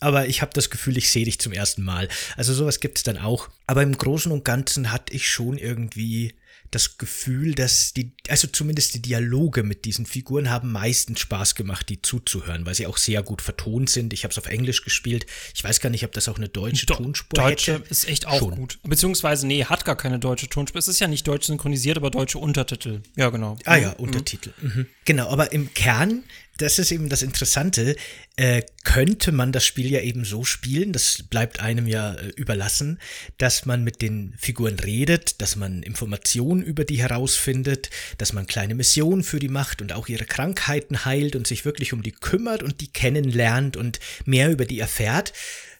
aber 0.00 0.26
ich 0.26 0.40
habe 0.40 0.52
das 0.54 0.70
Gefühl, 0.70 0.96
ich 0.96 1.10
sehe 1.10 1.26
dich 1.26 1.38
zum 1.38 1.52
ersten 1.52 1.82
Mal. 1.82 2.08
Also 2.36 2.54
sowas 2.54 2.80
gibt 2.80 2.96
es 2.98 3.04
dann 3.04 3.18
auch. 3.18 3.50
Aber 3.66 3.82
im 3.82 3.96
Großen 3.96 4.32
und 4.32 4.46
Ganzen 4.46 4.92
hatte 4.92 5.12
ich 5.12 5.28
schon 5.28 5.58
irgendwie 5.58 6.32
das 6.70 6.98
Gefühl, 6.98 7.54
dass 7.54 7.92
die, 7.92 8.12
also 8.28 8.46
zumindest 8.46 8.94
die 8.94 9.02
Dialoge 9.02 9.62
mit 9.62 9.84
diesen 9.84 10.06
Figuren 10.06 10.50
haben 10.50 10.70
meistens 10.70 11.20
Spaß 11.20 11.54
gemacht, 11.56 11.88
die 11.88 12.00
zuzuhören, 12.00 12.64
weil 12.64 12.74
sie 12.74 12.86
auch 12.86 12.96
sehr 12.96 13.22
gut 13.22 13.42
vertont 13.42 13.90
sind. 13.90 14.12
Ich 14.12 14.22
habe 14.24 14.30
es 14.32 14.38
auf 14.38 14.46
Englisch 14.46 14.82
gespielt. 14.84 15.26
Ich 15.54 15.64
weiß 15.64 15.80
gar 15.80 15.90
nicht, 15.90 16.04
ob 16.04 16.12
das 16.12 16.28
auch 16.28 16.36
eine 16.36 16.48
deutsche 16.48 16.86
Do 16.86 16.94
Tonspur 16.94 17.42
Deutsche 17.42 17.74
hätte. 17.74 17.90
ist 17.90 18.08
echt 18.08 18.26
auch 18.26 18.38
Schon. 18.38 18.54
gut. 18.54 18.78
Beziehungsweise, 18.84 19.46
nee, 19.46 19.64
hat 19.64 19.84
gar 19.84 19.96
keine 19.96 20.18
deutsche 20.18 20.48
Tonspur. 20.48 20.78
Es 20.78 20.88
ist 20.88 21.00
ja 21.00 21.08
nicht 21.08 21.26
deutsch 21.26 21.46
synchronisiert, 21.46 21.96
aber 21.96 22.10
deutsche 22.10 22.38
Untertitel. 22.38 23.02
Ja, 23.16 23.30
genau. 23.30 23.58
Ah 23.64 23.76
ja, 23.76 23.88
mhm. 23.90 24.04
Untertitel. 24.04 24.52
Mhm. 24.60 24.86
Genau, 25.04 25.28
aber 25.28 25.52
im 25.52 25.74
Kern 25.74 26.22
das 26.60 26.78
ist 26.78 26.90
eben 26.92 27.08
das 27.08 27.22
Interessante, 27.22 27.96
äh, 28.36 28.62
könnte 28.84 29.32
man 29.32 29.52
das 29.52 29.64
Spiel 29.64 29.90
ja 29.90 30.00
eben 30.00 30.24
so 30.24 30.44
spielen, 30.44 30.92
das 30.92 31.24
bleibt 31.28 31.60
einem 31.60 31.86
ja 31.86 32.14
äh, 32.14 32.28
überlassen, 32.36 32.98
dass 33.38 33.66
man 33.66 33.82
mit 33.82 34.02
den 34.02 34.34
Figuren 34.38 34.78
redet, 34.78 35.40
dass 35.40 35.56
man 35.56 35.82
Informationen 35.82 36.62
über 36.62 36.84
die 36.84 37.00
herausfindet, 37.00 37.90
dass 38.18 38.32
man 38.32 38.46
kleine 38.46 38.74
Missionen 38.74 39.22
für 39.22 39.38
die 39.38 39.48
macht 39.48 39.80
und 39.80 39.92
auch 39.92 40.08
ihre 40.08 40.26
Krankheiten 40.26 41.04
heilt 41.04 41.34
und 41.34 41.46
sich 41.46 41.64
wirklich 41.64 41.92
um 41.92 42.02
die 42.02 42.12
kümmert 42.12 42.62
und 42.62 42.80
die 42.80 42.92
kennenlernt 42.92 43.76
und 43.76 44.00
mehr 44.24 44.50
über 44.50 44.66
die 44.66 44.80
erfährt, 44.80 45.32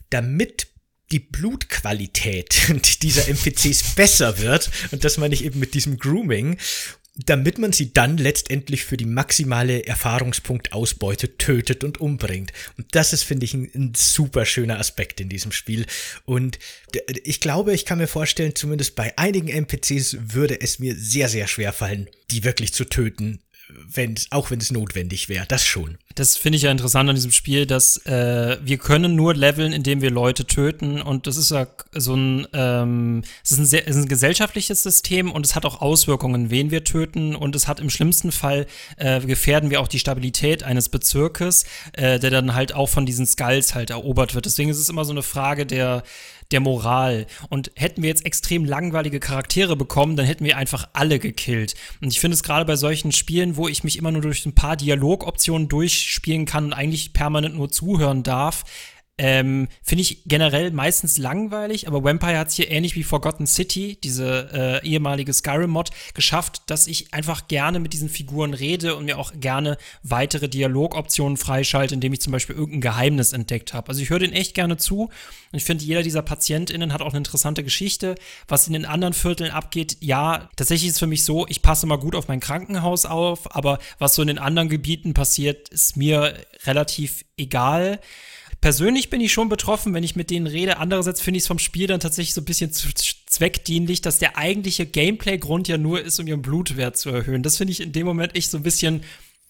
damit 0.09 0.69
die 1.13 1.19
Blutqualität 1.19 2.57
dieser 3.03 3.29
NPCs 3.29 3.95
besser 3.95 4.39
wird. 4.39 4.71
Und 4.93 5.05
das 5.05 5.19
meine 5.19 5.35
ich 5.35 5.45
eben 5.45 5.59
mit 5.59 5.75
diesem 5.75 5.99
Grooming 5.99 6.57
damit 7.17 7.59
man 7.59 7.73
sie 7.73 7.93
dann 7.93 8.17
letztendlich 8.17 8.85
für 8.85 8.97
die 8.97 9.05
maximale 9.05 9.87
Erfahrungspunktausbeute 9.87 11.37
tötet 11.37 11.85
und 11.85 12.01
umbringt. 12.01 12.53
Und 12.79 12.87
das 12.95 13.13
ist, 13.13 13.25
finde 13.25 13.45
ich, 13.45 13.55
ein, 13.55 13.71
ein, 13.75 13.93
super 13.97 14.47
schöner 14.47 14.79
Aspekt 14.79 15.21
in 15.21 15.29
diesem 15.29 15.53
Spiel. 15.53 15.87
Und 16.25 16.59
ich 17.25 17.41
glaube, 17.41 17.75
ich 17.75 17.85
kann 17.85 17.99
mir 17.99 18.07
vorstellen, 18.07 18.55
zumindest 18.55 18.95
bei 18.95 19.17
einigen 19.19 19.49
NPCs 19.49 20.17
würde 20.33 20.61
es 20.61 20.79
mir 20.79 20.95
sehr, 20.97 21.29
sehr 21.29 21.49
schwer 21.49 21.73
fallen, 21.73 22.09
die 22.31 22.45
wirklich 22.45 22.73
zu 22.73 22.85
töten, 22.85 23.41
wenn 23.93 24.15
auch 24.31 24.51
wenn 24.51 24.61
es 24.61 24.71
notwendig 24.71 25.29
wäre, 25.29 25.47
das 25.49 25.65
schon. 25.65 25.99
Das 26.15 26.37
finde 26.37 26.57
ich 26.57 26.63
ja 26.63 26.71
interessant 26.71 27.09
an 27.09 27.15
diesem 27.15 27.31
Spiel, 27.31 27.67
dass 27.67 27.99
äh, 28.07 28.59
wir 28.63 28.79
können 28.79 29.15
nur 29.15 29.35
leveln, 29.35 29.73
indem 29.73 30.03
wir 30.03 30.11
Leute 30.11 30.45
töten 30.45 31.01
und 31.01 31.27
das 31.27 31.37
ist 31.37 31.51
ja 31.51 31.67
so 31.93 32.15
ein, 32.15 32.47
ähm, 32.53 33.23
es 33.45 33.53
ist 33.53 33.59
ein, 33.59 33.67
sehr, 33.67 33.87
ist 33.87 33.97
ein 33.97 34.09
gesellschaftliches 34.09 34.83
System 34.83 35.31
und 35.31 35.47
es 35.47 35.55
hat 35.55 35.65
auch 35.65 35.81
Auswirkungen, 35.81 36.51
wen 36.51 36.71
wir 36.71 36.85
töten 36.85 37.35
und 37.35 37.55
es 37.55 37.69
hat 37.69 37.81
im 37.81 37.91
schlimmsten 37.91 38.33
Fall 38.33 38.67
äh, 38.97 39.21
gefährden 39.21 39.71
wir 39.71 39.81
auch 39.81 39.89
die 39.89 39.99
Stabilität 39.99 40.63
eines 40.63 40.89
Bezirkes, 40.89 41.65
äh, 41.93 42.19
der 42.19 42.31
dann 42.31 42.55
halt 42.55 42.75
auch 42.75 42.89
von 42.89 43.07
diesen 43.07 43.27
Skulls 43.27 43.75
halt 43.75 43.91
erobert 43.91 44.35
wird. 44.35 44.47
Deswegen 44.47 44.71
ist 44.71 44.79
es 44.79 44.89
immer 44.89 45.05
so 45.05 45.13
eine 45.13 45.23
Frage 45.23 45.67
der 45.67 46.03
der 46.53 46.61
Moral. 46.61 47.27
Und 47.49 47.71
hätten 47.77 48.03
wir 48.03 48.09
jetzt 48.09 48.27
extrem 48.27 48.65
langweilige 48.65 49.21
Charaktere 49.21 49.77
bekommen, 49.77 50.17
dann 50.17 50.27
hätten 50.27 50.45
wir 50.45 50.57
einfach 50.57 50.89
alle 50.93 51.19
gekillt. 51.19 51.75
Und 52.01 52.09
ich 52.09 52.21
finde 52.21 52.35
es 52.35 52.43
gerade 52.43 52.65
bei 52.65 52.77
solchen 52.77 53.13
Spielen, 53.13 53.57
wo 53.57 53.69
ich 53.69 53.85
mich 53.85 53.99
immer 53.99 54.13
nur 54.13 54.23
durch 54.23 54.45
ein 54.47 54.55
paar 54.55 54.77
Dialogoptionen 54.77 55.69
durchspielen 55.69 56.47
kann 56.47 56.67
und 56.67 56.73
eigentlich 56.73 57.13
permanent 57.13 57.57
nur 57.57 57.71
zuhören 57.71 58.23
darf, 58.23 58.65
ähm, 59.23 59.69
Finde 59.83 60.01
ich 60.01 60.23
generell 60.25 60.71
meistens 60.71 61.19
langweilig, 61.19 61.87
aber 61.87 62.03
Vampire 62.03 62.39
hat 62.39 62.49
es 62.49 62.55
hier 62.55 62.71
ähnlich 62.71 62.97
wie 62.97 63.03
Forgotten 63.03 63.47
City, 63.47 63.99
diese 64.03 64.81
äh, 64.83 64.89
ehemalige 64.89 65.35
Skyrim-Mod, 65.35 65.91
geschafft, 66.15 66.63
dass 66.69 66.87
ich 66.87 67.13
einfach 67.13 67.47
gerne 67.47 67.81
mit 67.81 67.93
diesen 67.93 68.09
Figuren 68.09 68.55
rede 68.55 68.97
und 68.97 69.05
mir 69.05 69.19
auch 69.19 69.35
gerne 69.39 69.77
weitere 70.03 70.49
Dialogoptionen 70.49 71.37
freischalte, 71.37 71.93
indem 71.93 72.15
ich 72.15 72.23
zum 72.23 72.33
Beispiel 72.33 72.57
irgendein 72.57 72.81
Geheimnis 72.81 73.35
entdeckt 73.35 73.75
habe. 73.75 73.91
Also 73.91 74.01
ich 74.01 74.09
höre 74.09 74.21
den 74.21 74.33
echt 74.33 74.55
gerne 74.55 74.79
zu 74.79 75.03
und 75.03 75.11
ich 75.53 75.65
finde, 75.65 75.85
jeder 75.85 76.03
dieser 76.03 76.23
PatientInnen 76.23 76.95
hat 76.95 77.03
auch 77.03 77.11
eine 77.11 77.19
interessante 77.19 77.63
Geschichte. 77.63 78.15
Was 78.49 78.69
in 78.69 78.73
den 78.73 78.87
anderen 78.87 79.13
Vierteln 79.13 79.51
abgeht, 79.51 79.99
ja, 80.01 80.49
tatsächlich 80.57 80.89
ist 80.89 80.95
es 80.95 80.99
für 80.99 81.07
mich 81.07 81.27
so, 81.27 81.47
ich 81.47 81.61
passe 81.61 81.87
mal 81.87 81.99
gut 81.99 82.15
auf 82.15 82.29
mein 82.29 82.41
Krankenhaus 82.41 83.05
auf, 83.05 83.55
aber 83.55 83.81
was 83.99 84.15
so 84.15 84.23
in 84.23 84.29
den 84.29 84.39
anderen 84.39 84.71
Gebieten 84.71 85.13
passiert, 85.13 85.69
ist 85.69 85.99
mir 85.99 86.39
relativ 86.65 87.27
egal 87.37 88.01
persönlich 88.61 89.11
bin 89.11 89.21
ich 89.21 89.33
schon 89.33 89.49
betroffen, 89.49 89.95
wenn 89.95 90.05
ich 90.05 90.17
mit 90.17 90.31
denen 90.31 90.47
rede. 90.47 90.79
Andererseits 90.79 91.21
finde 91.21 91.39
ich 91.39 91.45
es 91.45 91.49
vom 91.49 91.59
Spiel 91.59 91.87
dann 91.87 92.01
tatsächlich 92.01 92.35
so 92.35 92.41
ein 92.41 92.45
bisschen 92.47 92.73
zweckdienlich, 92.73 94.01
dass 94.03 94.19
der 94.19 94.37
eigentliche 94.37 94.87
Gameplay-Grund 94.87 95.69
ja 95.69 95.79
nur 95.79 96.01
ist, 96.01 96.19
um 96.21 96.27
ihren 96.27 96.43
Blutwert 96.43 96.97
zu 96.97 97.11
erhöhen. 97.11 97.43
Das 97.43 97.57
finde 97.57 97.73
ich 97.73 97.81
in 97.81 97.93
dem 97.93 98.07
Moment 98.07 98.37
echt 98.37 98.51
so 98.51 98.59
ein 98.59 98.63
bisschen 98.63 99.03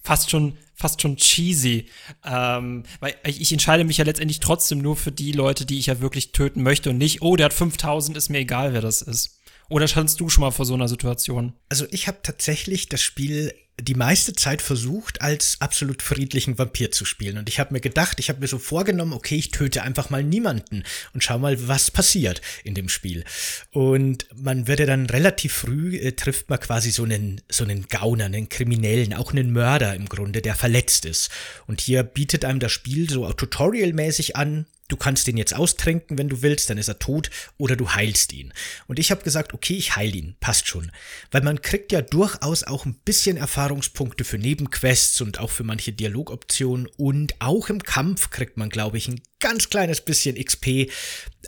fast 0.03 0.31
schon, 0.31 0.57
fast 0.75 1.03
schon 1.03 1.17
cheesy. 1.17 1.87
Ähm, 2.25 2.85
weil 3.01 3.15
ich, 3.25 3.53
entscheide 3.53 3.85
mich 3.85 3.99
ja 3.99 4.05
letztendlich 4.05 4.41
trotzdem 4.41 4.79
nur 4.79 4.97
für 4.97 5.13
die 5.13 5.33
Leute, 5.33 5.67
die 5.67 5.79
ich 5.79 5.87
ja 5.87 6.01
wirklich 6.01 6.33
töten 6.33 6.63
möchte 6.63 6.91
und 6.91 6.99
nicht, 6.99 7.23
oh, 7.23 7.37
der 7.37 7.47
hat 7.47 7.53
5000, 7.53 8.17
ist 8.17 8.31
mir 8.31 8.39
egal, 8.39 8.73
wer 8.73 8.81
das 8.81 9.03
ist. 9.03 9.41
Oder 9.69 9.87
standst 9.87 10.19
du 10.21 10.29
schon 10.29 10.43
mal 10.43 10.51
vor 10.51 10.67
so 10.67 10.75
einer 10.75 10.89
Situation? 10.89 11.53
Also 11.69 11.87
ich 11.91 12.09
habe 12.09 12.19
tatsächlich 12.23 12.89
das 12.89 13.01
Spiel 13.01 13.55
die 13.83 13.95
meiste 13.95 14.33
Zeit 14.35 14.63
versucht, 14.63 15.23
als 15.23 15.57
absolut 15.61 16.03
friedlichen 16.03 16.59
Vampir 16.59 16.91
zu 16.91 17.05
spielen. 17.05 17.39
Und 17.39 17.49
ich 17.49 17.59
habe 17.59 17.73
mir 17.73 17.81
gedacht, 17.81 18.21
ich 18.21 18.29
habe 18.29 18.41
mir 18.41 18.47
so 18.47 18.59
vorgenommen, 18.59 19.13
okay, 19.13 19.37
ich 19.37 19.51
töte 19.51 19.83
einfach 19.83 20.11
mal 20.11 20.23
niemanden 20.23 20.85
und 21.15 21.23
schau 21.23 21.39
mal, 21.39 21.69
was 21.69 21.91
passiert 21.91 22.41
in 22.65 22.75
dem 22.75 22.89
Spiel. 22.89 23.25
Und 23.73 24.27
man 24.35 24.67
wird 24.67 24.81
ja 24.81 24.87
dann 24.87 25.07
relativ 25.07 25.53
früh, 25.53 25.97
äh, 25.97 26.13
trifft 26.13 26.51
man 26.51 26.61
quasi 26.61 26.91
so 26.91 27.05
einen, 27.05 27.41
so 27.51 27.65
einen 27.65 27.87
Gauner, 27.89 28.27
einen 28.27 28.49
Kriminellen, 28.49 29.15
auch 29.15 29.33
einen 29.33 29.53
Mörder 29.53 29.95
im 29.95 30.09
Grunde, 30.09 30.43
der 30.43 30.55
verletzt 30.55 31.05
ist. 31.05 31.31
Und 31.67 31.81
hier 31.81 32.03
bietet 32.03 32.45
einem 32.45 32.61
das 32.61 32.73
Spiel 32.73 33.09
so 33.09 33.31
tutorialmäßig 33.33 34.37
an, 34.37 34.67
du 34.91 34.97
kannst 34.97 35.27
den 35.27 35.37
jetzt 35.37 35.55
austrinken, 35.55 36.19
wenn 36.19 36.29
du 36.29 36.43
willst, 36.43 36.71
dann 36.71 36.79
ist 36.79 36.89
er 36.89 36.99
tot, 36.99 37.31
oder 37.59 37.77
du 37.77 37.91
heilst 37.91 38.33
ihn. 38.33 38.53
Und 38.87 38.99
ich 38.99 39.11
habe 39.11 39.23
gesagt, 39.23 39.55
okay, 39.55 39.75
ich 39.75 39.97
heile 39.97 40.17
ihn, 40.17 40.37
passt 40.41 40.67
schon. 40.67 40.91
Weil 41.31 41.43
man 41.43 41.63
kriegt 41.63 41.93
ja 41.93 42.03
durchaus 42.03 42.65
auch 42.65 42.85
ein 42.85 42.95
bisschen 42.95 43.37
Erfahrungspunkte 43.37 44.25
für 44.25 44.39
Nebenquests 44.39 45.21
und 45.21 45.41
auch 45.41 45.51
für 45.51 45.65
manche 45.65 45.93
Dialogoptionen 45.93 46.89
und 46.97 47.35
auch 47.41 47.69
im 47.69 47.83
Kampf 47.83 48.31
kriegt 48.31 48.57
man, 48.57 48.69
glaube 48.69 48.99
ich, 48.99 49.09
ein 49.09 49.21
ganz 49.41 49.71
kleines 49.71 50.01
bisschen 50.01 50.37
XP, 50.37 50.91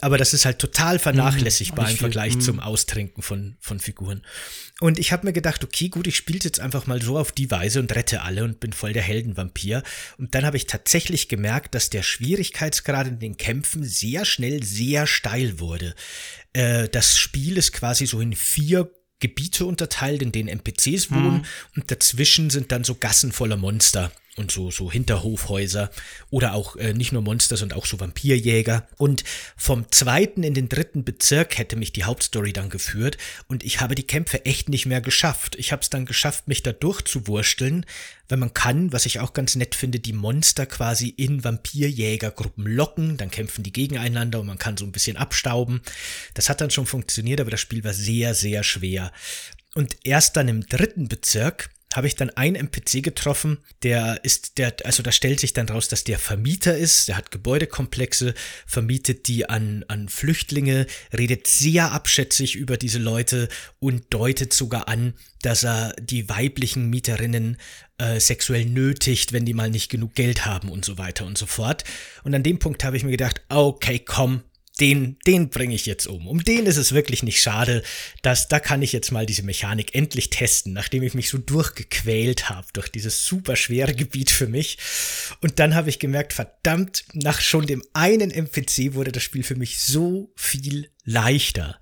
aber 0.01 0.17
das 0.17 0.33
ist 0.33 0.45
halt 0.45 0.59
total 0.59 0.99
vernachlässigbar 0.99 1.85
mhm, 1.85 1.91
im 1.91 1.97
Vergleich 1.97 2.35
mhm. 2.35 2.41
zum 2.41 2.59
Austrinken 2.59 3.23
von, 3.23 3.55
von 3.59 3.79
Figuren. 3.79 4.23
Und 4.79 4.99
ich 4.99 5.11
habe 5.11 5.25
mir 5.25 5.33
gedacht, 5.33 5.63
okay, 5.63 5.87
gut, 5.87 6.07
ich 6.07 6.17
spiele 6.17 6.39
jetzt 6.43 6.59
einfach 6.59 6.87
mal 6.87 7.01
so 7.01 7.17
auf 7.17 7.31
die 7.31 7.49
Weise 7.51 7.79
und 7.79 7.93
rette 7.95 8.21
alle 8.21 8.43
und 8.43 8.59
bin 8.59 8.73
voll 8.73 8.91
der 8.91 9.03
Heldenvampir. 9.03 9.83
Und 10.17 10.35
dann 10.35 10.45
habe 10.45 10.57
ich 10.57 10.65
tatsächlich 10.65 11.29
gemerkt, 11.29 11.75
dass 11.75 11.89
der 11.89 12.03
Schwierigkeitsgrad 12.03 13.07
in 13.07 13.19
den 13.19 13.37
Kämpfen 13.37 13.83
sehr 13.83 14.25
schnell 14.25 14.63
sehr 14.63 15.07
steil 15.07 15.59
wurde. 15.59 15.95
Äh, 16.53 16.89
das 16.89 17.17
Spiel 17.17 17.57
ist 17.57 17.71
quasi 17.71 18.07
so 18.07 18.19
in 18.19 18.33
vier 18.33 18.91
Gebiete 19.19 19.65
unterteilt, 19.65 20.21
in 20.21 20.33
denen 20.33 20.49
NPCs 20.49 21.09
wohnen 21.11 21.33
mhm. 21.33 21.45
und 21.77 21.89
dazwischen 21.89 22.49
sind 22.49 22.73
dann 22.73 22.83
so 22.83 22.95
Gassen 22.95 23.31
voller 23.31 23.55
Monster 23.55 24.11
und 24.35 24.51
so, 24.51 24.71
so 24.71 24.91
Hinterhofhäuser 24.91 25.91
oder 26.31 26.53
auch 26.53 26.75
äh, 26.75 26.93
nicht 26.93 27.11
nur 27.11 27.21
Monster, 27.21 27.55
sondern 27.55 27.77
auch 27.77 27.85
so 27.85 27.99
Vampirjäger. 27.99 28.87
Und 28.97 29.23
vom 29.55 29.91
zweiten 29.91 30.43
in 30.43 30.53
den 30.53 30.69
dritten 30.69 31.03
Bezirk 31.03 31.57
hätte 31.57 31.75
mich 31.75 31.93
die 31.93 32.03
Hauptstory 32.03 32.51
dann 32.51 32.69
geführt 32.69 33.17
und 33.47 33.63
ich 33.63 33.79
habe 33.79 33.95
die 33.95 34.07
Kämpfe 34.07 34.45
echt 34.45 34.69
nicht 34.69 34.85
mehr 34.85 35.01
geschafft. 35.01 35.55
Ich 35.57 35.71
habe 35.71 35.81
es 35.81 35.89
dann 35.89 36.05
geschafft, 36.05 36.47
mich 36.47 36.63
da 36.63 36.71
durchzuwursteln, 36.71 37.85
wenn 38.27 38.39
man 38.39 38.53
kann, 38.53 38.91
was 38.91 39.05
ich 39.05 39.19
auch 39.19 39.33
ganz 39.33 39.55
nett 39.55 39.75
finde, 39.75 39.99
die 39.99 40.13
Monster 40.13 40.65
quasi 40.65 41.09
in 41.09 41.43
Vampirjägergruppen 41.43 42.65
locken, 42.65 43.17
dann 43.17 43.29
kämpfen 43.29 43.63
die 43.63 43.73
gegeneinander 43.73 44.39
und 44.39 44.47
man 44.47 44.57
kann 44.57 44.77
so 44.77 44.85
ein 44.85 44.91
bisschen 44.91 45.17
abstauben. 45.17 45.81
Das 46.33 46.49
hat 46.49 46.59
dann 46.59 46.71
schon 46.71 46.87
funktioniert, 46.87 47.39
aber 47.39 47.51
das 47.51 47.59
Spiel 47.59 47.83
war 47.83 47.93
sehr, 47.93 48.33
sehr 48.33 48.63
schwer. 48.63 49.11
Und 49.75 49.97
erst 50.03 50.37
dann 50.37 50.47
im 50.47 50.65
dritten 50.65 51.07
Bezirk 51.07 51.69
habe 51.95 52.07
ich 52.07 52.15
dann 52.15 52.29
einen 52.31 52.55
NPC 52.55 53.03
getroffen, 53.03 53.59
der 53.83 54.23
ist, 54.23 54.57
der, 54.57 54.75
also 54.83 55.03
da 55.03 55.11
stellt 55.11 55.39
sich 55.39 55.53
dann 55.53 55.69
raus, 55.69 55.87
dass 55.87 56.03
der 56.03 56.19
Vermieter 56.19 56.75
ist, 56.75 57.07
der 57.07 57.17
hat 57.17 57.31
Gebäudekomplexe, 57.31 58.33
vermietet 58.65 59.27
die 59.27 59.49
an, 59.49 59.85
an 59.87 60.09
Flüchtlinge, 60.09 60.87
redet 61.17 61.47
sehr 61.47 61.91
abschätzig 61.91 62.55
über 62.55 62.77
diese 62.77 62.99
Leute 62.99 63.47
und 63.79 64.05
deutet 64.13 64.53
sogar 64.53 64.87
an, 64.87 65.13
dass 65.41 65.63
er 65.63 65.93
die 65.99 66.29
weiblichen 66.29 66.89
Mieterinnen 66.89 67.57
äh, 67.97 68.19
sexuell 68.19 68.65
nötigt, 68.65 69.33
wenn 69.33 69.45
die 69.45 69.53
mal 69.53 69.69
nicht 69.69 69.89
genug 69.89 70.15
Geld 70.15 70.45
haben 70.45 70.69
und 70.69 70.85
so 70.85 70.97
weiter 70.97 71.25
und 71.25 71.37
so 71.37 71.45
fort. 71.45 71.83
Und 72.23 72.33
an 72.33 72.43
dem 72.43 72.59
Punkt 72.59 72.83
habe 72.83 72.97
ich 72.97 73.03
mir 73.03 73.11
gedacht, 73.11 73.41
okay, 73.49 73.99
komm, 73.99 74.43
den, 74.79 75.17
den 75.27 75.49
bringe 75.49 75.75
ich 75.75 75.85
jetzt 75.85 76.07
um. 76.07 76.27
Um 76.27 76.43
den 76.43 76.65
ist 76.65 76.77
es 76.77 76.93
wirklich 76.93 77.21
nicht 77.21 77.41
schade, 77.41 77.83
dass 78.23 78.47
da 78.47 78.59
kann 78.59 78.81
ich 78.81 78.91
jetzt 78.91 79.11
mal 79.11 79.25
diese 79.25 79.43
Mechanik 79.43 79.93
endlich 79.93 80.29
testen, 80.31 80.73
nachdem 80.73 81.03
ich 81.03 81.13
mich 81.13 81.29
so 81.29 81.37
durchgequält 81.37 82.49
habe 82.49 82.67
durch 82.73 82.89
dieses 82.89 83.25
super 83.25 83.55
schwere 83.55 83.93
Gebiet 83.93 84.31
für 84.31 84.47
mich. 84.47 84.77
Und 85.41 85.59
dann 85.59 85.75
habe 85.75 85.89
ich 85.89 85.99
gemerkt, 85.99 86.33
verdammt, 86.33 87.05
nach 87.13 87.39
schon 87.39 87.67
dem 87.67 87.83
einen 87.93 88.31
NPC 88.31 88.95
wurde 88.95 89.11
das 89.11 89.21
Spiel 89.23 89.43
für 89.43 89.55
mich 89.55 89.79
so 89.79 90.31
viel 90.35 90.89
leichter. 91.05 91.77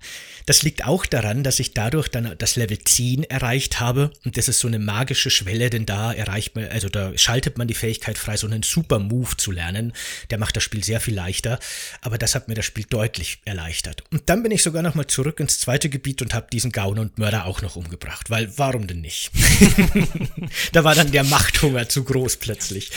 Das 0.46 0.62
liegt 0.62 0.84
auch 0.84 1.06
daran, 1.06 1.44
dass 1.44 1.60
ich 1.60 1.72
dadurch 1.72 2.08
dann 2.08 2.34
das 2.38 2.56
Level 2.56 2.78
10 2.78 3.24
erreicht 3.24 3.78
habe 3.80 4.10
und 4.24 4.36
das 4.36 4.48
ist 4.48 4.58
so 4.58 4.68
eine 4.68 4.78
magische 4.78 5.30
Schwelle, 5.30 5.70
denn 5.70 5.86
da 5.86 6.12
erreicht 6.12 6.56
man, 6.56 6.64
also 6.66 6.88
da 6.88 7.16
schaltet 7.16 7.58
man 7.58 7.68
die 7.68 7.74
Fähigkeit 7.74 8.18
frei, 8.18 8.36
so 8.36 8.46
einen 8.46 8.62
Super 8.62 8.98
Move 8.98 9.36
zu 9.36 9.52
lernen. 9.52 9.92
Der 10.30 10.38
macht 10.38 10.56
das 10.56 10.64
Spiel 10.64 10.82
sehr 10.82 11.00
viel 11.00 11.14
leichter, 11.14 11.60
aber 12.00 12.18
das 12.18 12.34
hat 12.34 12.48
mir 12.48 12.54
das 12.54 12.64
Spiel 12.64 12.84
deutlich 12.88 13.38
erleichtert. 13.44 14.02
Und 14.10 14.28
dann 14.28 14.42
bin 14.42 14.50
ich 14.50 14.62
sogar 14.62 14.82
noch 14.82 14.94
mal 14.94 15.06
zurück 15.06 15.38
ins 15.38 15.60
zweite 15.60 15.88
Gebiet 15.88 16.22
und 16.22 16.34
habe 16.34 16.48
diesen 16.52 16.72
Gauner 16.72 17.02
und 17.02 17.18
Mörder 17.18 17.46
auch 17.46 17.62
noch 17.62 17.76
umgebracht, 17.76 18.30
weil 18.30 18.52
warum 18.58 18.88
denn 18.88 19.00
nicht? 19.00 19.30
da 20.72 20.82
war 20.82 20.94
dann 20.94 21.12
der 21.12 21.24
Machthunger 21.24 21.88
zu 21.88 22.02
groß 22.02 22.38
plötzlich. 22.38 22.90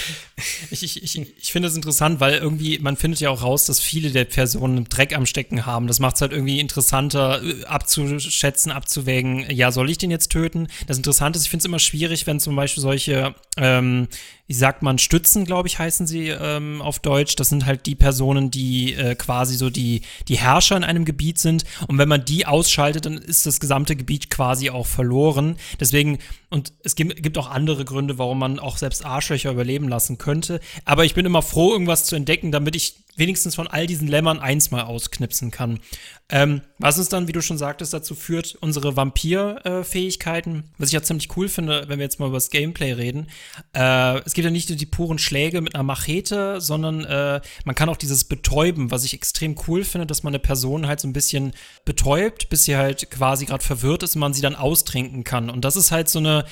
Ich, 0.72 0.84
ich, 0.84 1.04
ich, 1.04 1.38
ich 1.38 1.52
finde 1.52 1.70
es 1.70 1.76
interessant, 1.76 2.20
weil 2.20 2.36
irgendwie, 2.36 2.80
man 2.80 2.98
findet 2.98 3.20
ja 3.20 3.30
auch 3.30 3.44
raus, 3.44 3.66
dass 3.66 3.80
viele 3.80 4.10
der 4.10 4.26
Personen 4.26 4.86
Dreck 4.86 5.16
am 5.16 5.26
Stecken 5.28 5.66
haben. 5.66 5.88
Das 5.88 6.00
macht 6.00 6.15
es 6.16 6.22
halt 6.22 6.32
irgendwie 6.32 6.60
interessanter 6.60 7.42
äh, 7.44 7.66
abzuschätzen, 7.66 8.72
abzuwägen, 8.72 9.46
ja, 9.50 9.72
soll 9.72 9.90
ich 9.90 9.98
den 9.98 10.12
jetzt 10.12 10.32
töten? 10.32 10.68
Das 10.88 10.98
Interessante 10.98 11.38
ist, 11.38 11.46
ich 11.46 11.50
finde 11.50 11.62
es 11.62 11.66
immer 11.66 11.80
schwierig, 11.80 12.28
wenn 12.28 12.40
zum 12.40 12.56
Beispiel 12.56 12.82
solche 12.82 13.36
ähm, 13.58 14.08
wie 14.48 14.54
sagt 14.54 14.84
man, 14.84 15.00
Stützen, 15.00 15.44
glaube 15.44 15.68
ich, 15.68 15.80
heißen 15.80 16.06
sie 16.06 16.30
ähm, 16.30 16.82
auf 16.82 17.00
Deutsch. 17.00 17.36
Das 17.36 17.50
sind 17.50 17.66
halt 17.66 17.88
die 17.88 17.96
Personen, 17.96 18.52
die 18.52 18.94
äh, 18.94 19.16
quasi 19.16 19.56
so 19.56 19.72
die, 19.72 20.02
die 20.28 20.38
Herrscher 20.38 20.78
in 20.78 20.84
einem 20.84 21.04
Gebiet 21.04 21.40
sind. 21.40 21.66
Und 21.88 21.98
wenn 21.98 22.08
man 22.08 22.26
die 22.26 22.46
ausschaltet, 22.46 23.08
dann 23.08 23.18
ist 23.18 23.46
das 23.48 23.60
gesamte 23.60 23.96
Gebiet 23.96 24.30
quasi 24.30 24.70
auch 24.70 24.86
verloren. 24.86 25.58
Deswegen, 25.80 26.20
und 26.50 26.74
es 26.84 26.96
gibt, 26.96 27.24
gibt 27.24 27.38
auch 27.40 27.50
andere 27.50 27.86
Gründe, 27.86 28.20
warum 28.20 28.38
man 28.38 28.60
auch 28.60 28.78
selbst 28.78 29.04
Arschlöcher 29.04 29.52
überleben 29.52 29.90
lassen 29.90 30.20
könnte. 30.20 30.60
Aber 30.86 31.06
ich 31.06 31.16
bin 31.16 31.26
immer 31.26 31.42
froh, 31.42 31.72
irgendwas 31.72 32.06
zu 32.06 32.16
entdecken, 32.16 32.52
damit 32.52 32.76
ich 32.76 33.06
wenigstens 33.16 33.56
von 33.56 33.68
all 33.68 33.88
diesen 33.88 34.08
Lämmern 34.08 34.40
eins 34.40 34.72
mal 34.72 34.84
ausknipsen 34.84 35.50
kann. 35.50 35.80
Ähm, 36.30 36.62
was 36.80 36.98
uns 36.98 37.08
dann, 37.08 37.28
wie 37.28 37.34
du 37.34 37.42
schon 37.42 37.60
sagtest, 37.60 37.94
dazu 37.94 38.16
führt, 38.16 38.58
unsere 38.60 38.96
Vampir-Fähigkeiten, 38.96 40.56
äh, 40.56 40.64
was 40.80 40.90
ich 40.90 40.94
ja 40.94 41.04
ziemlich 41.04 41.38
cool 41.38 41.48
finde, 41.48 41.84
wenn 41.88 42.00
wir 42.00 42.04
jetzt 42.04 42.20
mal 42.20 42.28
über 42.28 42.38
das 42.38 42.50
Gameplay 42.50 42.94
reden. 42.94 43.28
Äh, 43.74 44.20
es 44.26 44.34
gibt 44.34 44.44
ja 44.44 44.50
nicht 44.50 44.70
nur 44.70 44.78
die 44.78 44.88
puren 44.88 45.20
Schläge 45.20 45.62
mit 45.62 45.76
einer 45.76 45.84
Machete, 45.84 46.60
sondern 46.62 47.06
äh, 47.06 47.42
man 47.64 47.76
kann 47.76 47.90
auch 47.90 47.98
dieses 47.98 48.24
Betäuben, 48.24 48.90
was 48.90 49.04
ich 49.04 49.14
extrem 49.14 49.56
cool 49.68 49.84
finde, 49.84 50.08
dass 50.08 50.24
man 50.24 50.32
eine 50.32 50.40
Person 50.40 50.88
halt 50.88 51.00
so 51.00 51.08
ein 51.08 51.14
bisschen 51.14 51.54
betäubt, 51.86 52.50
bis 52.50 52.64
sie 52.64 52.76
halt 52.76 53.12
quasi 53.12 53.46
gerade 53.46 53.64
verwirrt 53.64 54.02
ist 54.02 54.16
und 54.16 54.22
man 54.22 54.34
sie 54.34 54.42
dann 54.42 54.56
austrinken 54.56 55.24
kann. 55.24 55.52
Und 55.52 55.64
das 55.64 55.76
ist 55.76 55.92
halt 55.92 56.10
so 56.10 56.18
eine, 56.18 56.46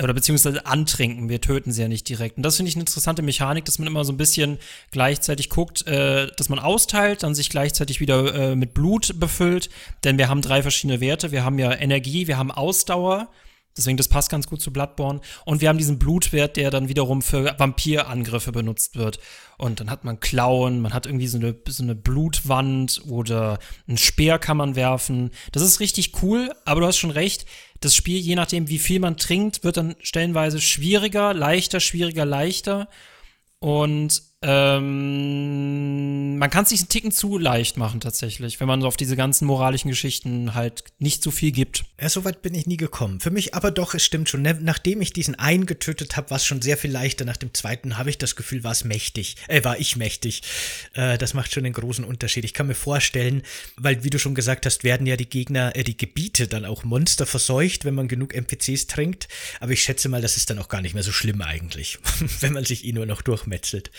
oder 0.00 0.14
beziehungsweise 0.14 0.66
antrinken, 0.66 1.28
wir 1.28 1.40
töten 1.40 1.72
sie 1.72 1.82
ja 1.82 1.88
nicht 1.88 2.08
direkt. 2.08 2.36
Und 2.36 2.44
das 2.44 2.56
finde 2.56 2.70
ich 2.70 2.76
eine 2.76 2.82
interessante 2.82 3.22
Mechanik, 3.22 3.64
dass 3.64 3.80
man 3.80 3.88
immer 3.88 4.04
so 4.04 4.12
ein 4.12 4.16
bisschen 4.16 4.58
gleichzeitig 4.92 5.50
guckt, 5.50 5.84
äh, 5.88 6.28
dass 6.36 6.48
man 6.48 6.60
austeilt, 6.60 7.24
dann 7.24 7.34
sich 7.34 7.50
gleichzeitig 7.50 8.00
wieder 8.00 8.32
äh, 8.32 8.54
mit 8.54 8.72
Blut 8.72 9.15
befüllt, 9.18 9.70
denn 10.04 10.18
wir 10.18 10.28
haben 10.28 10.42
drei 10.42 10.62
verschiedene 10.62 11.00
Werte. 11.00 11.32
Wir 11.32 11.44
haben 11.44 11.58
ja 11.58 11.72
Energie, 11.72 12.26
wir 12.26 12.38
haben 12.38 12.50
Ausdauer 12.50 13.28
Deswegen, 13.76 13.98
das 13.98 14.08
passt 14.08 14.30
ganz 14.30 14.46
gut 14.46 14.62
zu 14.62 14.72
Bloodborne. 14.72 15.20
Und 15.44 15.60
wir 15.60 15.68
haben 15.68 15.78
diesen 15.78 15.98
Blutwert, 15.98 16.56
der 16.56 16.70
dann 16.70 16.88
wiederum 16.88 17.20
für 17.20 17.54
Vampirangriffe 17.58 18.50
benutzt 18.50 18.96
wird. 18.96 19.18
Und 19.58 19.80
dann 19.80 19.90
hat 19.90 20.04
man 20.04 20.18
Klauen, 20.18 20.80
man 20.80 20.94
hat 20.94 21.06
irgendwie 21.06 21.26
so 21.26 21.36
eine, 21.36 21.54
so 21.68 21.82
eine 21.82 21.94
Blutwand 21.94 23.02
oder 23.08 23.58
einen 23.86 23.98
Speer 23.98 24.38
kann 24.38 24.56
man 24.56 24.76
werfen. 24.76 25.30
Das 25.52 25.62
ist 25.62 25.80
richtig 25.80 26.22
cool, 26.22 26.52
aber 26.64 26.80
du 26.80 26.86
hast 26.86 26.96
schon 26.96 27.10
recht. 27.10 27.44
Das 27.80 27.94
Spiel, 27.94 28.18
je 28.18 28.34
nachdem, 28.34 28.68
wie 28.68 28.78
viel 28.78 28.98
man 28.98 29.18
trinkt, 29.18 29.62
wird 29.62 29.76
dann 29.76 29.94
stellenweise 30.00 30.60
schwieriger, 30.60 31.34
leichter, 31.34 31.80
schwieriger, 31.80 32.24
leichter. 32.24 32.88
Und 33.58 34.22
ähm, 34.48 36.38
man 36.38 36.50
kann 36.50 36.62
es 36.62 36.68
sich 36.68 36.78
einen 36.80 36.88
Ticken 36.88 37.10
zu 37.10 37.36
leicht 37.36 37.76
machen 37.76 37.98
tatsächlich, 38.00 38.60
wenn 38.60 38.68
man 38.68 38.80
so 38.80 38.86
auf 38.86 38.96
diese 38.96 39.16
ganzen 39.16 39.44
moralischen 39.44 39.90
Geschichten 39.90 40.54
halt 40.54 40.84
nicht 40.98 41.24
so 41.24 41.32
viel 41.32 41.50
gibt. 41.50 41.84
Ja, 42.00 42.08
so 42.08 42.24
weit 42.24 42.42
bin 42.42 42.54
ich 42.54 42.66
nie 42.66 42.76
gekommen. 42.76 43.18
Für 43.18 43.30
mich 43.30 43.54
aber 43.54 43.72
doch, 43.72 43.94
es 43.94 44.04
stimmt 44.04 44.28
schon. 44.28 44.42
Ne, 44.42 44.56
nachdem 44.60 45.00
ich 45.00 45.12
diesen 45.12 45.34
einen 45.34 45.66
getötet 45.66 46.16
habe, 46.16 46.30
war 46.30 46.36
es 46.36 46.46
schon 46.46 46.62
sehr 46.62 46.76
viel 46.76 46.92
leichter. 46.92 47.24
Nach 47.24 47.36
dem 47.36 47.54
zweiten 47.54 47.98
habe 47.98 48.10
ich 48.10 48.18
das 48.18 48.36
Gefühl, 48.36 48.62
war 48.62 48.70
es 48.70 48.84
mächtig. 48.84 49.34
Äh, 49.48 49.64
war 49.64 49.80
ich 49.80 49.96
mächtig. 49.96 50.42
Äh, 50.94 51.18
das 51.18 51.34
macht 51.34 51.52
schon 51.52 51.64
einen 51.64 51.74
großen 51.74 52.04
Unterschied. 52.04 52.44
Ich 52.44 52.54
kann 52.54 52.68
mir 52.68 52.76
vorstellen, 52.76 53.42
weil, 53.76 54.04
wie 54.04 54.10
du 54.10 54.20
schon 54.20 54.36
gesagt 54.36 54.64
hast, 54.64 54.84
werden 54.84 55.08
ja 55.08 55.16
die 55.16 55.28
Gegner, 55.28 55.74
äh, 55.74 55.82
die 55.82 55.96
Gebiete 55.96 56.46
dann 56.46 56.64
auch 56.64 56.84
Monster 56.84 57.26
verseucht, 57.26 57.84
wenn 57.84 57.94
man 57.94 58.06
genug 58.06 58.32
NPCs 58.32 58.86
trinkt. 58.86 59.26
Aber 59.58 59.72
ich 59.72 59.82
schätze 59.82 60.08
mal, 60.08 60.22
das 60.22 60.36
ist 60.36 60.50
dann 60.50 60.60
auch 60.60 60.68
gar 60.68 60.82
nicht 60.82 60.94
mehr 60.94 61.02
so 61.02 61.12
schlimm 61.12 61.42
eigentlich, 61.42 61.98
wenn 62.40 62.52
man 62.52 62.64
sich 62.64 62.84
eh 62.84 62.92
nur 62.92 63.06
noch 63.06 63.22
durchmetzelt. 63.22 63.90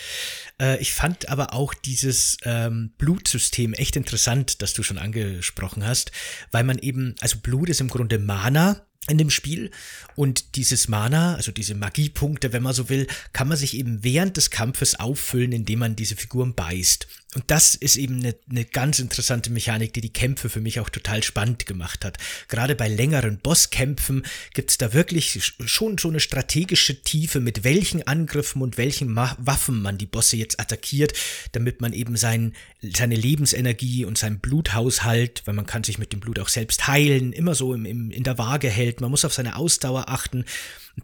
Äh, 0.60 0.80
ich 0.80 0.92
fand 0.92 1.28
aber 1.28 1.54
auch 1.54 1.74
dieses 1.74 2.36
ähm, 2.44 2.92
Blutsystem 2.98 3.74
echt 3.74 3.96
interessant, 3.96 4.62
das 4.62 4.72
du 4.72 4.82
schon 4.82 4.98
angesprochen 4.98 5.86
hast, 5.86 6.12
weil 6.50 6.64
man 6.64 6.78
eben, 6.78 7.14
also 7.20 7.38
Blut 7.38 7.68
ist 7.68 7.80
im 7.80 7.88
Grunde 7.88 8.18
Mana 8.18 8.82
in 9.08 9.18
dem 9.18 9.30
Spiel. 9.30 9.70
Und 10.14 10.56
dieses 10.56 10.88
Mana, 10.88 11.34
also 11.34 11.50
diese 11.52 11.74
Magiepunkte, 11.74 12.52
wenn 12.52 12.62
man 12.62 12.74
so 12.74 12.88
will, 12.88 13.06
kann 13.32 13.48
man 13.48 13.56
sich 13.56 13.74
eben 13.74 14.04
während 14.04 14.36
des 14.36 14.50
Kampfes 14.50 14.98
auffüllen, 14.98 15.52
indem 15.52 15.80
man 15.80 15.96
diese 15.96 16.16
Figuren 16.16 16.54
beißt. 16.54 17.08
Und 17.34 17.44
das 17.48 17.74
ist 17.74 17.96
eben 17.96 18.20
eine, 18.20 18.34
eine 18.48 18.64
ganz 18.64 19.00
interessante 19.00 19.50
Mechanik, 19.50 19.92
die 19.92 20.00
die 20.00 20.12
Kämpfe 20.12 20.48
für 20.48 20.62
mich 20.62 20.80
auch 20.80 20.88
total 20.88 21.22
spannend 21.22 21.66
gemacht 21.66 22.02
hat. 22.06 22.16
Gerade 22.48 22.74
bei 22.74 22.88
längeren 22.88 23.36
Bosskämpfen 23.36 24.24
gibt's 24.54 24.78
da 24.78 24.94
wirklich 24.94 25.38
schon 25.66 25.98
so 25.98 26.08
eine 26.08 26.20
strategische 26.20 27.02
Tiefe, 27.02 27.40
mit 27.40 27.64
welchen 27.64 28.06
Angriffen 28.06 28.62
und 28.62 28.78
welchen 28.78 29.14
Waffen 29.14 29.82
man 29.82 29.98
die 29.98 30.06
Bosse 30.06 30.38
jetzt 30.38 30.58
attackiert, 30.58 31.12
damit 31.52 31.82
man 31.82 31.92
eben 31.92 32.16
sein, 32.16 32.54
seine 32.80 33.14
Lebensenergie 33.14 34.06
und 34.06 34.16
sein 34.16 34.40
Bluthaushalt, 34.40 35.42
weil 35.44 35.54
man 35.54 35.66
kann 35.66 35.84
sich 35.84 35.98
mit 35.98 36.14
dem 36.14 36.20
Blut 36.20 36.38
auch 36.38 36.48
selbst 36.48 36.86
heilen, 36.86 37.34
immer 37.34 37.54
so 37.54 37.74
im, 37.74 37.84
im, 37.84 38.10
in 38.10 38.22
der 38.22 38.38
Waage 38.38 38.70
hält. 38.70 39.02
Man 39.02 39.10
muss 39.10 39.26
auf 39.26 39.34
seine 39.34 39.56
Ausdauer 39.56 40.08
achten. 40.08 40.46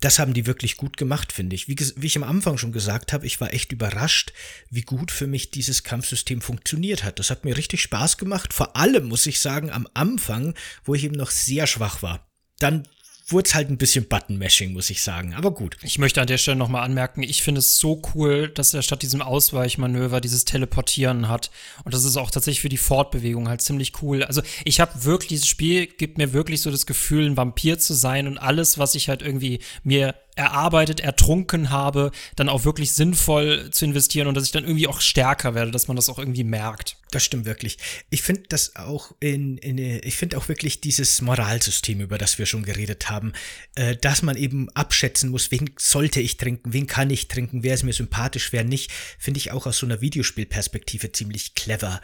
Das 0.00 0.18
haben 0.18 0.34
die 0.34 0.46
wirklich 0.46 0.76
gut 0.76 0.96
gemacht, 0.96 1.32
finde 1.32 1.54
ich. 1.54 1.68
Wie, 1.68 1.76
wie, 1.96 2.06
ich 2.06 2.16
am 2.16 2.24
Anfang 2.24 2.58
schon 2.58 2.72
gesagt 2.72 3.12
habe, 3.12 3.26
ich 3.26 3.40
war 3.40 3.52
echt 3.52 3.72
überrascht, 3.72 4.32
wie 4.70 4.82
gut 4.82 5.10
für 5.10 5.26
mich 5.26 5.50
dieses 5.50 5.84
Kampfsystem 5.84 6.40
funktioniert 6.40 7.04
hat. 7.04 7.18
Das 7.18 7.30
hat 7.30 7.44
mir 7.44 7.56
richtig 7.56 7.82
Spaß 7.82 8.18
gemacht. 8.18 8.52
Vor 8.52 8.76
allem 8.76 9.06
muss 9.06 9.26
ich 9.26 9.40
sagen, 9.40 9.70
am 9.70 9.88
Anfang, 9.94 10.54
wo 10.84 10.94
ich 10.94 11.04
eben 11.04 11.16
noch 11.16 11.30
sehr 11.30 11.66
schwach 11.66 12.02
war. 12.02 12.26
Dann 12.58 12.88
wurde 13.26 13.48
es 13.48 13.54
halt 13.54 13.70
ein 13.70 13.78
bisschen 13.78 14.06
Button-Mashing, 14.06 14.72
muss 14.72 14.90
ich 14.90 15.02
sagen. 15.02 15.34
Aber 15.34 15.52
gut. 15.52 15.76
Ich 15.82 15.98
möchte 15.98 16.20
an 16.20 16.26
der 16.26 16.38
Stelle 16.38 16.56
nochmal 16.56 16.84
anmerken, 16.84 17.22
ich 17.22 17.42
finde 17.42 17.60
es 17.60 17.78
so 17.78 18.02
cool, 18.14 18.48
dass 18.48 18.74
er 18.74 18.82
statt 18.82 19.02
diesem 19.02 19.22
Ausweichmanöver 19.22 20.20
dieses 20.20 20.44
Teleportieren 20.44 21.28
hat. 21.28 21.50
Und 21.84 21.94
das 21.94 22.04
ist 22.04 22.16
auch 22.16 22.30
tatsächlich 22.30 22.60
für 22.60 22.68
die 22.68 22.76
Fortbewegung 22.76 23.48
halt 23.48 23.62
ziemlich 23.62 24.02
cool. 24.02 24.24
Also 24.24 24.42
ich 24.64 24.80
habe 24.80 25.04
wirklich, 25.04 25.28
dieses 25.28 25.46
Spiel 25.46 25.86
gibt 25.86 26.18
mir 26.18 26.32
wirklich 26.32 26.60
so 26.60 26.70
das 26.70 26.86
Gefühl, 26.86 27.26
ein 27.26 27.36
Vampir 27.36 27.78
zu 27.78 27.94
sein 27.94 28.26
und 28.26 28.38
alles, 28.38 28.78
was 28.78 28.94
ich 28.94 29.08
halt 29.08 29.22
irgendwie 29.22 29.60
mir 29.82 30.14
erarbeitet, 30.36 31.00
ertrunken 31.00 31.70
habe, 31.70 32.10
dann 32.36 32.48
auch 32.48 32.64
wirklich 32.64 32.92
sinnvoll 32.92 33.70
zu 33.70 33.84
investieren 33.84 34.26
und 34.26 34.34
dass 34.34 34.44
ich 34.44 34.52
dann 34.52 34.64
irgendwie 34.64 34.88
auch 34.88 35.00
stärker 35.00 35.54
werde, 35.54 35.70
dass 35.70 35.88
man 35.88 35.96
das 35.96 36.08
auch 36.08 36.18
irgendwie 36.18 36.44
merkt. 36.44 36.96
Das 37.14 37.24
stimmt 37.24 37.44
wirklich. 37.44 37.78
Ich 38.10 38.22
finde 38.22 38.42
das 38.48 38.74
auch 38.74 39.14
in, 39.20 39.56
in 39.58 39.78
ich 39.78 40.16
finde 40.16 40.36
auch 40.36 40.48
wirklich 40.48 40.80
dieses 40.80 41.22
Moralsystem, 41.22 42.00
über 42.00 42.18
das 42.18 42.38
wir 42.40 42.46
schon 42.46 42.64
geredet 42.64 43.08
haben, 43.08 43.34
äh, 43.76 43.94
dass 43.94 44.22
man 44.22 44.36
eben 44.36 44.68
abschätzen 44.70 45.30
muss, 45.30 45.52
wen 45.52 45.70
sollte 45.78 46.20
ich 46.20 46.38
trinken, 46.38 46.72
wen 46.72 46.88
kann 46.88 47.10
ich 47.10 47.28
trinken, 47.28 47.62
wer 47.62 47.74
ist 47.74 47.84
mir 47.84 47.92
sympathisch, 47.92 48.52
wer 48.52 48.64
nicht, 48.64 48.90
finde 49.16 49.38
ich 49.38 49.52
auch 49.52 49.64
aus 49.66 49.78
so 49.78 49.86
einer 49.86 50.00
Videospielperspektive 50.00 51.12
ziemlich 51.12 51.54
clever 51.54 52.00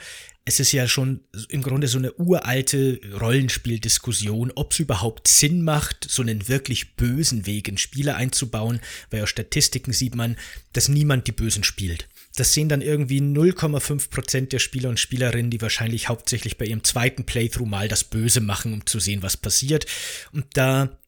es 0.47 0.59
ist 0.59 0.73
ja 0.73 0.89
schon 0.89 1.21
im 1.49 1.63
Grunde 1.63 1.87
so 1.87 1.99
eine 1.99 2.13
uralte 2.15 3.01
Rollenspieldiskussion, 3.21 4.51
ob 4.55 4.73
es 4.73 4.81
überhaupt 4.81 5.29
Sinn 5.29 5.63
macht, 5.63 6.07
so 6.11 6.23
einen 6.23 6.49
wirklich 6.49 6.97
bösen 6.97 7.47
Weg 7.47 7.69
in 7.69 7.79
Spiele 7.79 8.17
einzubauen, 8.17 8.81
weil 9.11 9.23
aus 9.23 9.31
Statistiken 9.31 9.93
sieht 9.93 10.15
man, 10.15 10.37
dass 10.73 10.89
niemand 10.89 11.27
die 11.27 11.33
Bösen 11.33 11.63
spielt. 11.63 12.09
Das 12.37 12.55
sehen 12.55 12.69
dann 12.69 12.81
irgendwie 12.81 13.21
0,5% 13.21 14.49
der 14.49 14.61
Spieler 14.61 14.89
und 14.89 15.01
Spielerinnen, 15.01 15.51
die 15.51 15.61
wahrscheinlich 15.61 16.09
hauptsächlich 16.09 16.59
bei 16.59 16.67
ihrem 16.67 16.85
zweiten 16.85 17.25
Playthrough 17.25 17.69
mal 17.69 17.89
das 17.89 18.05
Böse 18.05 18.41
machen, 18.41 18.73
um 18.73 18.87
zu 18.87 19.01
sehen, 19.01 19.23
was 19.23 19.37
passiert. 19.37 19.87
Und 20.33 20.47
da 20.55 21.00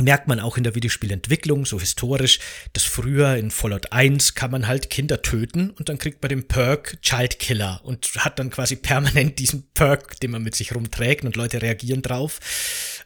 merkt 0.00 0.28
man 0.28 0.40
auch 0.40 0.56
in 0.56 0.64
der 0.64 0.74
Videospielentwicklung, 0.74 1.66
so 1.66 1.78
historisch, 1.78 2.38
dass 2.72 2.84
früher 2.84 3.36
in 3.36 3.50
Fallout 3.50 3.92
1 3.92 4.34
kann 4.34 4.50
man 4.50 4.66
halt 4.66 4.90
Kinder 4.90 5.22
töten 5.22 5.70
und 5.70 5.88
dann 5.88 5.98
kriegt 5.98 6.22
man 6.22 6.30
den 6.30 6.46
Perk 6.46 6.98
Child 7.02 7.38
Killer 7.38 7.80
und 7.84 8.06
hat 8.16 8.38
dann 8.38 8.50
quasi 8.50 8.76
permanent 8.76 9.38
diesen 9.38 9.68
Perk, 9.74 10.18
den 10.20 10.32
man 10.32 10.42
mit 10.42 10.54
sich 10.54 10.74
rumträgt 10.74 11.24
und 11.24 11.36
Leute 11.36 11.62
reagieren 11.62 12.02
drauf. 12.02 12.40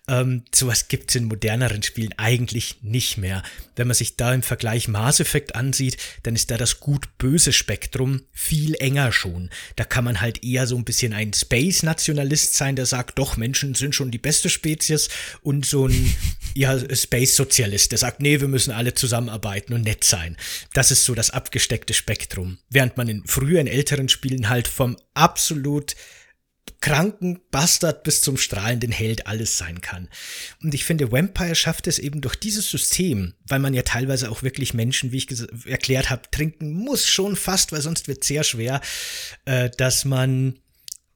Ähm, 0.07 0.43
sowas 0.55 0.89
gibt's 0.89 1.15
in 1.15 1.25
moderneren 1.25 1.83
Spielen 1.83 2.15
eigentlich 2.19 2.83
nicht 2.83 3.17
mehr. 3.17 3.43
Wenn 3.75 3.87
man 3.87 3.95
sich 3.95 4.17
da 4.17 4.35
im 4.35 4.43
Vergleich 4.43 4.87
Mass 4.87 5.19
Effect 5.19 5.55
ansieht, 5.55 5.97
dann 6.25 6.35
ist 6.35 6.51
da 6.51 6.59
das 6.59 6.81
gut-böse 6.81 7.53
Spektrum 7.53 8.23
viel 8.33 8.75
enger 8.75 9.13
schon. 9.13 9.51
Da 9.77 9.85
kann 9.85 10.05
man 10.05 10.21
halt 10.21 10.45
eher 10.45 10.67
so 10.67 10.77
ein 10.77 10.85
bisschen 10.85 11.15
ein 11.15 11.33
Space-Nationalist 11.33 12.55
sein, 12.55 12.77
der 12.77 12.87
sagt, 12.87 13.19
doch, 13.19 13.37
Menschen 13.37 13.75
sind 13.75 13.95
schon 13.95 14.11
die 14.11 14.19
beste 14.19 14.51
Spezies 14.51 15.09
und 15.43 15.65
so 15.65 15.89
ein 15.89 16.15
ja, 16.55 16.75
Space-Sozialist, 16.93 17.93
der 17.93 17.99
sagt, 17.99 18.21
nee, 18.21 18.41
wir 18.41 18.49
müssen 18.49 18.73
alle 18.73 18.95
zusammenarbeiten 18.95 19.75
und 19.75 19.83
nett 19.83 20.05
sein. 20.05 20.37
Das 20.73 20.91
ist 20.91 21.05
so 21.05 21.15
das 21.15 21.31
abgesteckte 21.31 21.95
Spektrum. 21.95 22.59
Während 22.71 22.97
man 22.97 23.09
in 23.09 23.25
früheren, 23.27 23.67
älteren 23.67 24.09
Spielen 24.09 24.49
halt 24.49 24.69
vom 24.69 24.97
absolut 25.15 25.95
kranken 26.81 27.41
Bastard 27.51 28.03
bis 28.03 28.21
zum 28.21 28.37
strahlenden 28.37 28.93
Held 28.93 29.27
alles 29.27 29.57
sein 29.57 29.81
kann. 29.81 30.09
Und 30.63 30.75
ich 30.75 30.85
finde, 30.85 31.11
Vampire 31.11 31.55
schafft 31.55 31.87
es 31.87 31.99
eben 31.99 32.21
durch 32.21 32.37
dieses 32.37 32.71
System, 32.71 33.35
weil 33.47 33.59
man 33.59 33.73
ja 33.73 33.83
teilweise 33.83 34.31
auch 34.31 34.43
wirklich 34.43 34.75
Menschen, 34.75 35.11
wie 35.11 35.19
ich 35.19 35.29
erklärt 35.67 36.11
habe, 36.11 36.31
trinken 36.31 36.73
muss 36.73 37.07
schon 37.07 37.37
fast, 37.37 37.73
weil 37.73 37.81
sonst 37.81 38.07
wird 38.07 38.23
sehr 38.23 38.45
schwer, 38.45 38.81
äh, 39.47 39.71
dass 39.79 40.05
man 40.05 40.59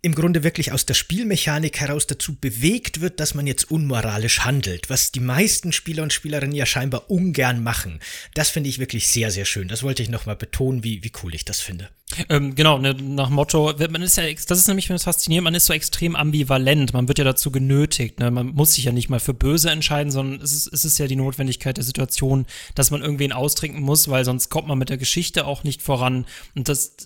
im 0.01 0.15
Grunde 0.15 0.45
wirklich 0.45 0.73
aus 0.73 0.87
der 0.87 0.95
Spielmechanik 0.95 1.81
heraus 1.81 2.07
dazu 2.07 2.37
bewegt 2.37 3.01
wird, 3.01 3.19
dass 3.19 3.35
man 3.35 3.49
jetzt 3.49 3.71
unmoralisch 3.71 4.41
handelt, 4.41 4.91
was 4.91 5.11
die 5.11 5.21
meisten 5.21 5.73
Spieler 5.73 6.05
und 6.05 6.13
Spielerinnen 6.13 6.55
ja 6.55 6.67
scheinbar 6.67 7.11
ungern 7.11 7.63
machen. 7.65 7.99
Das 8.35 8.51
finde 8.51 8.71
ich 8.71 8.79
wirklich 8.79 9.09
sehr, 9.09 9.33
sehr 9.33 9.45
schön. 9.45 9.67
Das 9.67 9.83
wollte 9.83 10.05
ich 10.05 10.09
nochmal 10.09 10.37
betonen, 10.37 10.85
wie, 10.85 11.03
wie 11.03 11.11
cool 11.23 11.35
ich 11.35 11.45
das 11.45 11.61
finde. 11.61 11.89
Ähm, 12.29 12.55
genau, 12.55 12.79
ne, 12.79 12.95
nach 12.95 13.29
Motto, 13.29 13.75
man 13.91 14.03
ist 14.03 14.17
ja, 14.17 14.25
das 14.33 14.59
ist 14.59 14.69
nämlich 14.69 14.87
das 14.87 15.05
Faszinierende, 15.05 15.45
man 15.45 15.55
ist 15.55 15.67
so 15.67 15.75
extrem 15.75 16.17
ambivalent, 16.17 16.95
man 16.95 17.07
wird 17.07 17.19
ja 17.19 17.25
dazu 17.25 17.51
genötigt, 17.51 18.19
ne? 18.19 18.31
man 18.31 18.47
muss 18.47 18.75
sich 18.75 18.85
ja 18.85 18.93
nicht 18.93 19.11
mal 19.11 19.21
für 19.21 19.35
böse 19.35 19.71
entscheiden, 19.71 20.11
sondern 20.11 20.41
es 20.41 20.53
ist, 20.53 20.73
es 20.73 20.87
ist 20.87 20.99
ja 20.99 21.07
die 21.07 21.17
Notwendigkeit 21.17 21.77
der 21.77 21.85
Situation, 21.85 22.47
dass 22.75 22.91
man 22.91 23.03
irgendwen 23.03 23.33
austrinken 23.33 23.83
muss, 23.83 24.09
weil 24.09 24.25
sonst 24.25 24.49
kommt 24.49 24.69
man 24.69 24.79
mit 24.79 24.89
der 24.89 24.97
Geschichte 24.97 25.45
auch 25.45 25.65
nicht 25.65 25.83
voran 25.83 26.25
und 26.55 26.71
das, 26.71 26.97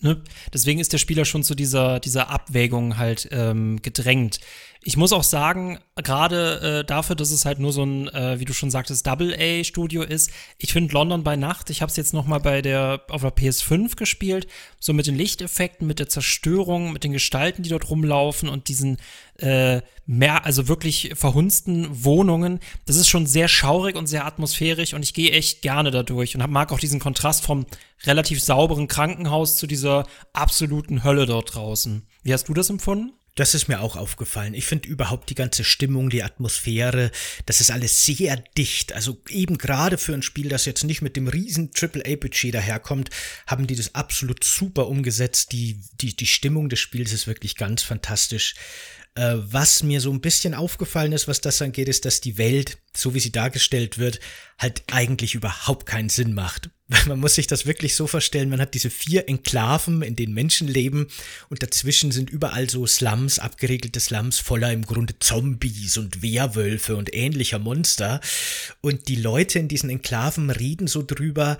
ne? 0.00 0.20
deswegen 0.52 0.80
ist 0.80 0.92
der 0.92 0.98
Spieler 0.98 1.24
schon 1.24 1.42
zu 1.42 1.54
dieser, 1.54 2.00
dieser 2.00 2.30
Abwägung 2.30 2.96
halt 2.98 3.28
ähm, 3.32 3.80
gedrängt. 3.82 4.40
Ich 4.82 4.96
muss 4.96 5.12
auch 5.12 5.24
sagen, 5.24 5.78
gerade 5.96 6.80
äh, 6.80 6.84
dafür, 6.84 7.16
dass 7.16 7.32
es 7.32 7.44
halt 7.44 7.58
nur 7.58 7.72
so 7.72 7.82
ein, 7.82 8.08
äh, 8.08 8.38
wie 8.38 8.44
du 8.44 8.52
schon 8.52 8.70
sagtest, 8.70 9.06
Double-A-Studio 9.06 10.02
ist, 10.02 10.30
ich 10.56 10.72
finde 10.72 10.94
London 10.94 11.24
bei 11.24 11.34
Nacht, 11.34 11.70
ich 11.70 11.82
habe 11.82 11.90
es 11.90 11.96
jetzt 11.96 12.14
noch 12.14 12.26
mal 12.26 12.38
bei 12.38 12.62
der, 12.62 13.02
auf 13.08 13.22
der 13.22 13.34
PS5 13.34 13.96
gespielt, 13.96 14.46
so 14.78 14.92
mit 14.92 15.08
den 15.08 15.16
Lichteffekten, 15.16 15.86
mit 15.86 15.98
der 15.98 16.08
Zerstörung, 16.08 16.92
mit 16.92 17.02
den 17.02 17.12
Gestalten, 17.12 17.64
die 17.64 17.70
dort 17.70 17.90
rumlaufen 17.90 18.48
und 18.48 18.68
diesen 18.68 18.98
äh, 19.38 19.82
mehr, 20.06 20.46
also 20.46 20.68
wirklich 20.68 21.12
verhunzten 21.14 22.04
Wohnungen. 22.04 22.60
Das 22.86 22.96
ist 22.96 23.08
schon 23.08 23.26
sehr 23.26 23.48
schaurig 23.48 23.96
und 23.96 24.06
sehr 24.06 24.26
atmosphärisch 24.26 24.94
und 24.94 25.02
ich 25.02 25.12
gehe 25.12 25.32
echt 25.32 25.60
gerne 25.60 25.90
dadurch 25.90 26.36
und 26.36 26.50
mag 26.50 26.72
auch 26.72 26.80
diesen 26.80 27.00
Kontrast 27.00 27.44
vom 27.44 27.66
relativ 28.04 28.40
sauberen 28.40 28.86
Krankenhaus 28.86 29.56
zu 29.56 29.66
dieser 29.66 30.06
absoluten 30.32 31.02
Hölle 31.02 31.26
dort 31.26 31.54
draußen. 31.54 32.06
Wie 32.22 32.32
hast 32.32 32.48
du 32.48 32.54
das 32.54 32.70
empfunden? 32.70 33.17
Das 33.38 33.54
ist 33.54 33.68
mir 33.68 33.80
auch 33.80 33.94
aufgefallen. 33.94 34.52
Ich 34.52 34.66
finde 34.66 34.88
überhaupt 34.88 35.30
die 35.30 35.36
ganze 35.36 35.62
Stimmung, 35.62 36.10
die 36.10 36.24
Atmosphäre, 36.24 37.12
das 37.46 37.60
ist 37.60 37.70
alles 37.70 38.04
sehr 38.04 38.36
dicht. 38.56 38.92
Also 38.94 39.22
eben 39.28 39.58
gerade 39.58 39.96
für 39.96 40.12
ein 40.12 40.22
Spiel, 40.22 40.48
das 40.48 40.64
jetzt 40.64 40.82
nicht 40.82 41.02
mit 41.02 41.14
dem 41.14 41.28
riesen 41.28 41.70
AAA-Budget 41.72 42.52
daherkommt, 42.52 43.10
haben 43.46 43.68
die 43.68 43.76
das 43.76 43.94
absolut 43.94 44.42
super 44.42 44.88
umgesetzt. 44.88 45.52
Die, 45.52 45.78
die, 46.00 46.16
die 46.16 46.26
Stimmung 46.26 46.68
des 46.68 46.80
Spiels 46.80 47.12
ist 47.12 47.28
wirklich 47.28 47.54
ganz 47.54 47.84
fantastisch. 47.84 48.56
Äh, 49.18 49.52
was 49.52 49.82
mir 49.82 50.00
so 50.00 50.12
ein 50.12 50.20
bisschen 50.20 50.54
aufgefallen 50.54 51.10
ist, 51.10 51.26
was 51.26 51.40
das 51.40 51.60
angeht, 51.60 51.88
ist, 51.88 52.04
dass 52.04 52.20
die 52.20 52.38
Welt, 52.38 52.78
so 52.96 53.14
wie 53.14 53.20
sie 53.20 53.32
dargestellt 53.32 53.98
wird, 53.98 54.20
halt 54.58 54.84
eigentlich 54.92 55.34
überhaupt 55.34 55.86
keinen 55.86 56.08
Sinn 56.08 56.34
macht. 56.34 56.70
Man 57.08 57.18
muss 57.18 57.34
sich 57.34 57.48
das 57.48 57.66
wirklich 57.66 57.96
so 57.96 58.06
vorstellen, 58.06 58.48
man 58.48 58.60
hat 58.60 58.74
diese 58.74 58.90
vier 58.90 59.28
Enklaven, 59.28 60.02
in 60.02 60.14
denen 60.14 60.32
Menschen 60.34 60.68
leben 60.68 61.08
und 61.50 61.62
dazwischen 61.62 62.12
sind 62.12 62.30
überall 62.30 62.70
so 62.70 62.86
Slums, 62.86 63.40
abgeregelte 63.40 64.00
Slums 64.00 64.38
voller 64.38 64.72
im 64.72 64.86
Grunde 64.86 65.18
Zombies 65.18 65.98
und 65.98 66.22
Werwölfe 66.22 66.96
und 66.96 67.12
ähnlicher 67.12 67.58
Monster. 67.58 68.20
Und 68.80 69.08
die 69.08 69.16
Leute 69.16 69.58
in 69.58 69.68
diesen 69.68 69.90
Enklaven 69.90 70.48
reden 70.48 70.86
so 70.86 71.02
drüber, 71.02 71.58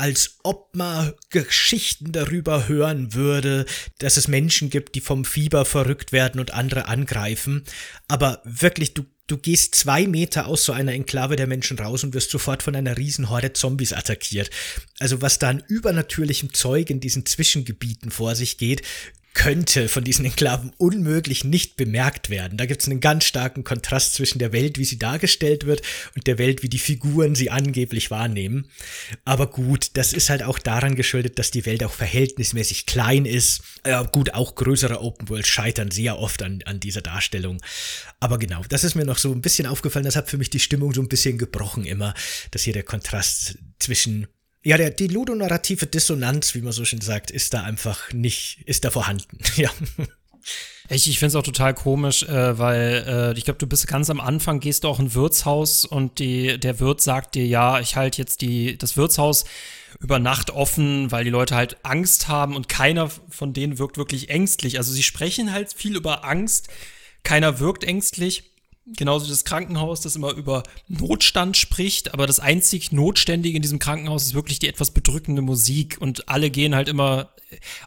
als 0.00 0.38
ob 0.44 0.74
man 0.74 1.12
Geschichten 1.28 2.10
darüber 2.12 2.68
hören 2.68 3.12
würde, 3.12 3.66
dass 3.98 4.16
es 4.16 4.28
Menschen 4.28 4.70
gibt, 4.70 4.94
die 4.94 5.02
vom 5.02 5.26
Fieber 5.26 5.66
verrückt 5.66 6.10
werden 6.10 6.40
und 6.40 6.54
andere 6.54 6.88
angreifen. 6.88 7.64
Aber 8.08 8.40
wirklich, 8.44 8.94
du, 8.94 9.04
du 9.26 9.36
gehst 9.36 9.74
zwei 9.74 10.06
Meter 10.06 10.46
aus 10.46 10.64
so 10.64 10.72
einer 10.72 10.92
Enklave 10.92 11.36
der 11.36 11.46
Menschen 11.46 11.78
raus 11.78 12.02
und 12.02 12.14
wirst 12.14 12.30
sofort 12.30 12.62
von 12.62 12.74
einer 12.74 12.96
Riesenhorde 12.96 13.52
Zombies 13.52 13.92
attackiert. 13.92 14.48
Also 14.98 15.20
was 15.20 15.38
da 15.38 15.50
an 15.50 15.62
übernatürlichem 15.68 16.54
Zeug 16.54 16.88
in 16.88 17.00
diesen 17.00 17.26
Zwischengebieten 17.26 18.10
vor 18.10 18.34
sich 18.34 18.56
geht, 18.56 18.80
könnte 19.34 19.88
von 19.88 20.02
diesen 20.02 20.24
Enklaven 20.24 20.72
unmöglich 20.76 21.44
nicht 21.44 21.76
bemerkt 21.76 22.30
werden. 22.30 22.58
Da 22.58 22.66
gibt 22.66 22.82
es 22.82 22.88
einen 22.88 23.00
ganz 23.00 23.24
starken 23.24 23.64
Kontrast 23.64 24.14
zwischen 24.14 24.38
der 24.38 24.52
Welt, 24.52 24.76
wie 24.76 24.84
sie 24.84 24.98
dargestellt 24.98 25.66
wird, 25.66 25.82
und 26.16 26.26
der 26.26 26.38
Welt, 26.38 26.62
wie 26.62 26.68
die 26.68 26.78
Figuren 26.78 27.34
sie 27.34 27.50
angeblich 27.50 28.10
wahrnehmen. 28.10 28.68
Aber 29.24 29.48
gut, 29.48 29.90
das 29.94 30.12
ist 30.12 30.30
halt 30.30 30.42
auch 30.42 30.58
daran 30.58 30.96
geschuldet, 30.96 31.38
dass 31.38 31.50
die 31.50 31.64
Welt 31.64 31.84
auch 31.84 31.92
verhältnismäßig 31.92 32.86
klein 32.86 33.24
ist. 33.24 33.62
Äh, 33.84 34.04
gut, 34.12 34.34
auch 34.34 34.54
größere 34.56 35.00
Open 35.00 35.28
Worlds 35.28 35.48
scheitern 35.48 35.90
sehr 35.90 36.18
oft 36.18 36.42
an, 36.42 36.62
an 36.64 36.80
dieser 36.80 37.02
Darstellung. 37.02 37.62
Aber 38.18 38.38
genau, 38.38 38.62
das 38.68 38.84
ist 38.84 38.96
mir 38.96 39.04
noch 39.04 39.18
so 39.18 39.32
ein 39.32 39.42
bisschen 39.42 39.66
aufgefallen. 39.66 40.04
Das 40.04 40.16
hat 40.16 40.28
für 40.28 40.38
mich 40.38 40.50
die 40.50 40.60
Stimmung 40.60 40.92
so 40.92 41.00
ein 41.00 41.08
bisschen 41.08 41.38
gebrochen 41.38 41.84
immer, 41.84 42.14
dass 42.50 42.62
hier 42.62 42.72
der 42.72 42.82
Kontrast 42.82 43.58
zwischen 43.78 44.26
ja, 44.62 44.76
der, 44.76 44.90
die 44.90 45.08
ludonarrative 45.08 45.86
Dissonanz, 45.86 46.54
wie 46.54 46.60
man 46.60 46.72
so 46.72 46.84
schön 46.84 47.00
sagt, 47.00 47.30
ist 47.30 47.54
da 47.54 47.62
einfach 47.62 48.12
nicht, 48.12 48.62
ist 48.66 48.84
da 48.84 48.90
vorhanden. 48.90 49.38
ja. 49.56 49.70
Ich, 50.88 51.08
ich 51.08 51.18
finde 51.18 51.28
es 51.28 51.36
auch 51.36 51.44
total 51.44 51.72
komisch, 51.72 52.24
äh, 52.24 52.58
weil 52.58 53.04
äh, 53.06 53.38
ich 53.38 53.44
glaube, 53.44 53.58
du 53.58 53.66
bist 53.66 53.86
ganz 53.86 54.10
am 54.10 54.20
Anfang, 54.20 54.58
gehst 54.58 54.84
du 54.84 54.88
auch 54.88 54.98
in 54.98 55.06
ein 55.06 55.14
Wirtshaus 55.14 55.84
und 55.84 56.18
die, 56.18 56.58
der 56.58 56.80
Wirt 56.80 57.00
sagt 57.00 57.36
dir, 57.36 57.46
ja, 57.46 57.78
ich 57.78 57.96
halte 57.96 58.20
jetzt 58.20 58.40
die, 58.40 58.76
das 58.76 58.96
Wirtshaus 58.96 59.44
über 60.00 60.18
Nacht 60.18 60.50
offen, 60.50 61.12
weil 61.12 61.24
die 61.24 61.30
Leute 61.30 61.54
halt 61.54 61.76
Angst 61.84 62.28
haben 62.28 62.56
und 62.56 62.68
keiner 62.68 63.10
von 63.28 63.52
denen 63.52 63.78
wirkt 63.78 63.98
wirklich 63.98 64.30
ängstlich. 64.30 64.78
Also 64.78 64.92
sie 64.92 65.02
sprechen 65.02 65.52
halt 65.52 65.72
viel 65.72 65.96
über 65.96 66.24
Angst, 66.24 66.68
keiner 67.22 67.60
wirkt 67.60 67.84
ängstlich. 67.84 68.50
Genauso 68.86 69.28
das 69.28 69.44
Krankenhaus, 69.44 70.00
das 70.00 70.16
immer 70.16 70.32
über 70.32 70.62
Notstand 70.88 71.56
spricht, 71.56 72.14
aber 72.14 72.26
das 72.26 72.40
einzig 72.40 72.92
Notständige 72.92 73.56
in 73.56 73.62
diesem 73.62 73.78
Krankenhaus 73.78 74.24
ist 74.24 74.34
wirklich 74.34 74.58
die 74.58 74.68
etwas 74.68 74.90
bedrückende 74.90 75.42
Musik 75.42 75.98
und 76.00 76.28
alle 76.28 76.50
gehen 76.50 76.74
halt 76.74 76.88
immer 76.88 77.30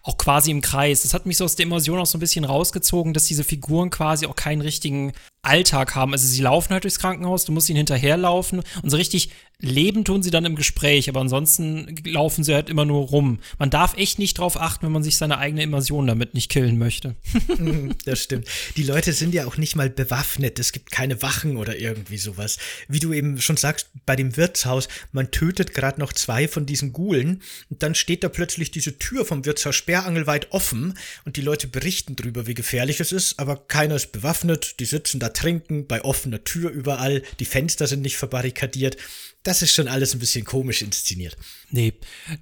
auch 0.03 0.17
quasi 0.17 0.51
im 0.51 0.62
Kreis. 0.62 1.01
Das 1.01 1.13
hat 1.13 1.25
mich 1.25 1.38
so 1.38 1.45
aus 1.45 1.56
der 1.56 1.65
Immersion 1.65 1.99
auch 1.99 2.06
so 2.06 2.17
ein 2.17 2.21
bisschen 2.21 2.45
rausgezogen, 2.45 3.13
dass 3.13 3.25
diese 3.25 3.43
Figuren 3.43 3.89
quasi 3.89 4.25
auch 4.25 4.36
keinen 4.36 4.62
richtigen 4.62 5.13
Alltag 5.43 5.93
haben. 5.93 6.13
Also 6.13 6.27
sie 6.27 6.41
laufen 6.41 6.73
halt 6.73 6.84
durchs 6.84 6.99
Krankenhaus, 6.99 7.45
du 7.45 7.51
musst 7.51 7.69
ihnen 7.69 7.77
hinterherlaufen 7.77 8.63
und 8.82 8.89
so 8.89 8.97
richtig 8.97 9.29
leben 9.63 10.03
tun 10.03 10.21
sie 10.21 10.29
dann 10.29 10.45
im 10.45 10.56
Gespräch, 10.56 11.08
aber 11.08 11.21
ansonsten 11.21 11.95
laufen 12.03 12.43
sie 12.43 12.53
halt 12.53 12.69
immer 12.69 12.86
nur 12.86 13.08
rum. 13.08 13.39
Man 13.58 13.69
darf 13.69 13.95
echt 13.97 14.19
nicht 14.19 14.38
drauf 14.38 14.60
achten, 14.60 14.86
wenn 14.86 14.91
man 14.91 15.03
sich 15.03 15.17
seine 15.17 15.38
eigene 15.38 15.63
Immersion 15.63 16.06
damit 16.06 16.34
nicht 16.34 16.49
killen 16.49 16.77
möchte. 16.77 17.15
das 18.06 18.21
stimmt. 18.21 18.47
Die 18.75 18.84
Leute 18.84 19.13
sind 19.13 19.34
ja 19.34 19.45
auch 19.45 19.58
nicht 19.58 19.75
mal 19.75 19.89
bewaffnet. 19.89 20.60
Es 20.60 20.73
gibt 20.73 20.91
keine 20.91 21.21
Wachen 21.21 21.56
oder 21.56 21.77
irgendwie 21.77 22.17
sowas. 22.17 22.58
Wie 22.89 22.99
du 22.99 23.13
eben 23.13 23.39
schon 23.39 23.56
sagst, 23.56 23.88
bei 24.06 24.17
dem 24.17 24.36
Wirtshaus, 24.36 24.89
man 25.13 25.32
tötet 25.32 25.73
gerade 25.73 25.99
noch 25.99 26.12
zwei 26.12 26.49
von 26.49 26.65
diesen 26.65 26.91
Gulen 26.91 27.41
und 27.69 27.84
dann 27.84 27.95
steht 27.95 28.23
da 28.23 28.29
plötzlich 28.29 28.71
diese 28.71 28.99
Tür 28.99 29.23
vom 29.23 29.45
Wirtshaus 29.45 29.75
sperrangelweit 29.75 30.51
offen 30.51 30.97
und 31.23 31.38
die 31.38 31.41
Leute 31.41 31.67
berichten 31.67 32.17
drüber, 32.17 32.47
wie 32.47 32.53
gefährlich 32.53 32.99
es 32.99 33.13
ist, 33.13 33.39
aber 33.39 33.56
keiner 33.56 33.95
ist 33.95 34.12
bewaffnet. 34.12 34.82
Die 34.82 34.86
sitzen 34.86 35.21
da 35.21 35.29
trinken, 35.34 35.88
bei 35.88 36.04
offener 36.04 36.43
Tür 36.43 36.69
überall, 36.69 37.24
die 37.39 37.46
Fenster 37.46 37.88
sind 37.88 38.02
nicht 38.02 38.17
verbarrikadiert. 38.17 38.98
Das 39.43 39.62
ist 39.62 39.74
schon 39.74 39.89
alles 39.89 40.13
ein 40.13 40.19
bisschen 40.19 40.46
komisch 40.46 40.82
inszeniert. 40.82 41.36
Nee, 41.69 41.93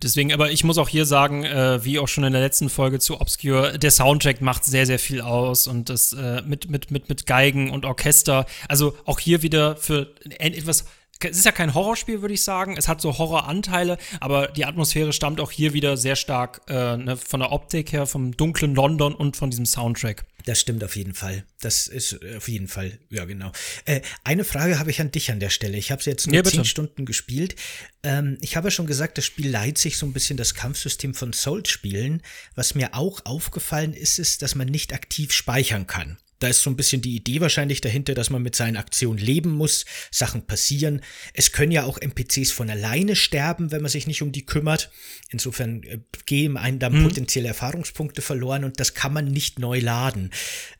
deswegen, 0.03 0.31
aber 0.33 0.51
ich 0.51 0.63
muss 0.63 0.77
auch 0.77 0.87
hier 0.87 1.05
sagen, 1.05 1.43
äh, 1.43 1.83
wie 1.83 1.97
auch 1.97 2.07
schon 2.07 2.23
in 2.23 2.33
der 2.33 2.43
letzten 2.43 2.69
Folge 2.69 2.99
zu 2.99 3.19
Obscure, 3.19 3.79
der 3.79 3.89
Soundtrack 3.89 4.41
macht 4.41 4.65
sehr, 4.65 4.85
sehr 4.85 4.99
viel 4.99 5.21
aus 5.21 5.65
und 5.65 5.89
das 5.89 6.13
äh, 6.13 6.43
mit, 6.43 6.69
mit, 6.69 6.91
mit, 6.91 7.09
mit 7.09 7.25
Geigen 7.25 7.71
und 7.71 7.85
Orchester. 7.85 8.45
Also 8.67 8.95
auch 9.05 9.19
hier 9.19 9.41
wieder 9.41 9.77
für 9.77 10.13
etwas 10.37 10.85
es 11.23 11.37
ist 11.37 11.45
ja 11.45 11.51
kein 11.51 11.73
Horrorspiel, 11.73 12.21
würde 12.21 12.33
ich 12.33 12.43
sagen. 12.43 12.75
Es 12.77 12.87
hat 12.87 13.01
so 13.01 13.17
Horroranteile, 13.17 13.97
aber 14.19 14.47
die 14.47 14.65
Atmosphäre 14.65 15.13
stammt 15.13 15.39
auch 15.39 15.51
hier 15.51 15.73
wieder 15.73 15.97
sehr 15.97 16.15
stark 16.15 16.61
äh, 16.67 16.97
ne, 16.97 17.17
von 17.17 17.39
der 17.39 17.51
Optik 17.51 17.91
her, 17.93 18.05
vom 18.05 18.35
dunklen 18.35 18.75
London 18.75 19.13
und 19.13 19.37
von 19.37 19.49
diesem 19.49 19.65
Soundtrack. 19.65 20.25
Das 20.45 20.59
stimmt 20.59 20.83
auf 20.83 20.95
jeden 20.95 21.13
Fall. 21.13 21.45
Das 21.59 21.87
ist 21.87 22.13
äh, 22.23 22.37
auf 22.37 22.47
jeden 22.47 22.67
Fall, 22.67 22.97
ja 23.09 23.25
genau. 23.25 23.51
Äh, 23.85 24.01
eine 24.23 24.43
Frage 24.43 24.79
habe 24.79 24.89
ich 24.89 25.01
an 25.01 25.11
dich 25.11 25.31
an 25.31 25.39
der 25.39 25.49
Stelle. 25.49 25.77
Ich 25.77 25.91
habe 25.91 25.99
es 25.99 26.05
jetzt 26.05 26.27
nur 26.27 26.35
ja, 26.35 26.43
zehn 26.43 26.65
Stunden 26.65 27.05
gespielt. 27.05 27.55
Ähm, 28.03 28.37
ich 28.41 28.55
habe 28.55 28.71
schon 28.71 28.87
gesagt, 28.87 29.17
das 29.17 29.25
Spiel 29.25 29.49
leiht 29.49 29.77
sich 29.77 29.97
so 29.97 30.05
ein 30.05 30.13
bisschen 30.13 30.37
das 30.37 30.55
Kampfsystem 30.55 31.13
von 31.13 31.33
Souls-Spielen. 31.33 32.21
Was 32.55 32.75
mir 32.75 32.95
auch 32.95 33.25
aufgefallen 33.25 33.93
ist, 33.93 34.19
ist, 34.19 34.41
dass 34.41 34.55
man 34.55 34.67
nicht 34.67 34.93
aktiv 34.93 35.31
speichern 35.31 35.87
kann. 35.87 36.17
Da 36.41 36.47
ist 36.47 36.63
so 36.63 36.71
ein 36.71 36.75
bisschen 36.75 37.03
die 37.03 37.15
Idee 37.15 37.39
wahrscheinlich 37.39 37.81
dahinter, 37.81 38.15
dass 38.15 38.31
man 38.31 38.41
mit 38.41 38.55
seinen 38.55 38.75
Aktionen 38.75 39.19
leben 39.19 39.51
muss, 39.51 39.85
Sachen 40.09 40.47
passieren. 40.47 41.01
Es 41.33 41.51
können 41.51 41.71
ja 41.71 41.83
auch 41.83 41.99
NPCs 41.99 42.51
von 42.51 42.67
alleine 42.69 43.15
sterben, 43.15 43.71
wenn 43.71 43.83
man 43.83 43.91
sich 43.91 44.07
nicht 44.07 44.23
um 44.23 44.31
die 44.31 44.45
kümmert. 44.45 44.91
Insofern 45.29 45.83
äh, 45.83 45.99
gehen 46.25 46.57
einem 46.57 46.79
dann 46.79 46.93
mhm. 46.93 47.03
potenzielle 47.03 47.47
Erfahrungspunkte 47.47 48.23
verloren 48.23 48.63
und 48.63 48.79
das 48.79 48.95
kann 48.95 49.13
man 49.13 49.27
nicht 49.27 49.59
neu 49.59 49.79
laden. 49.79 50.31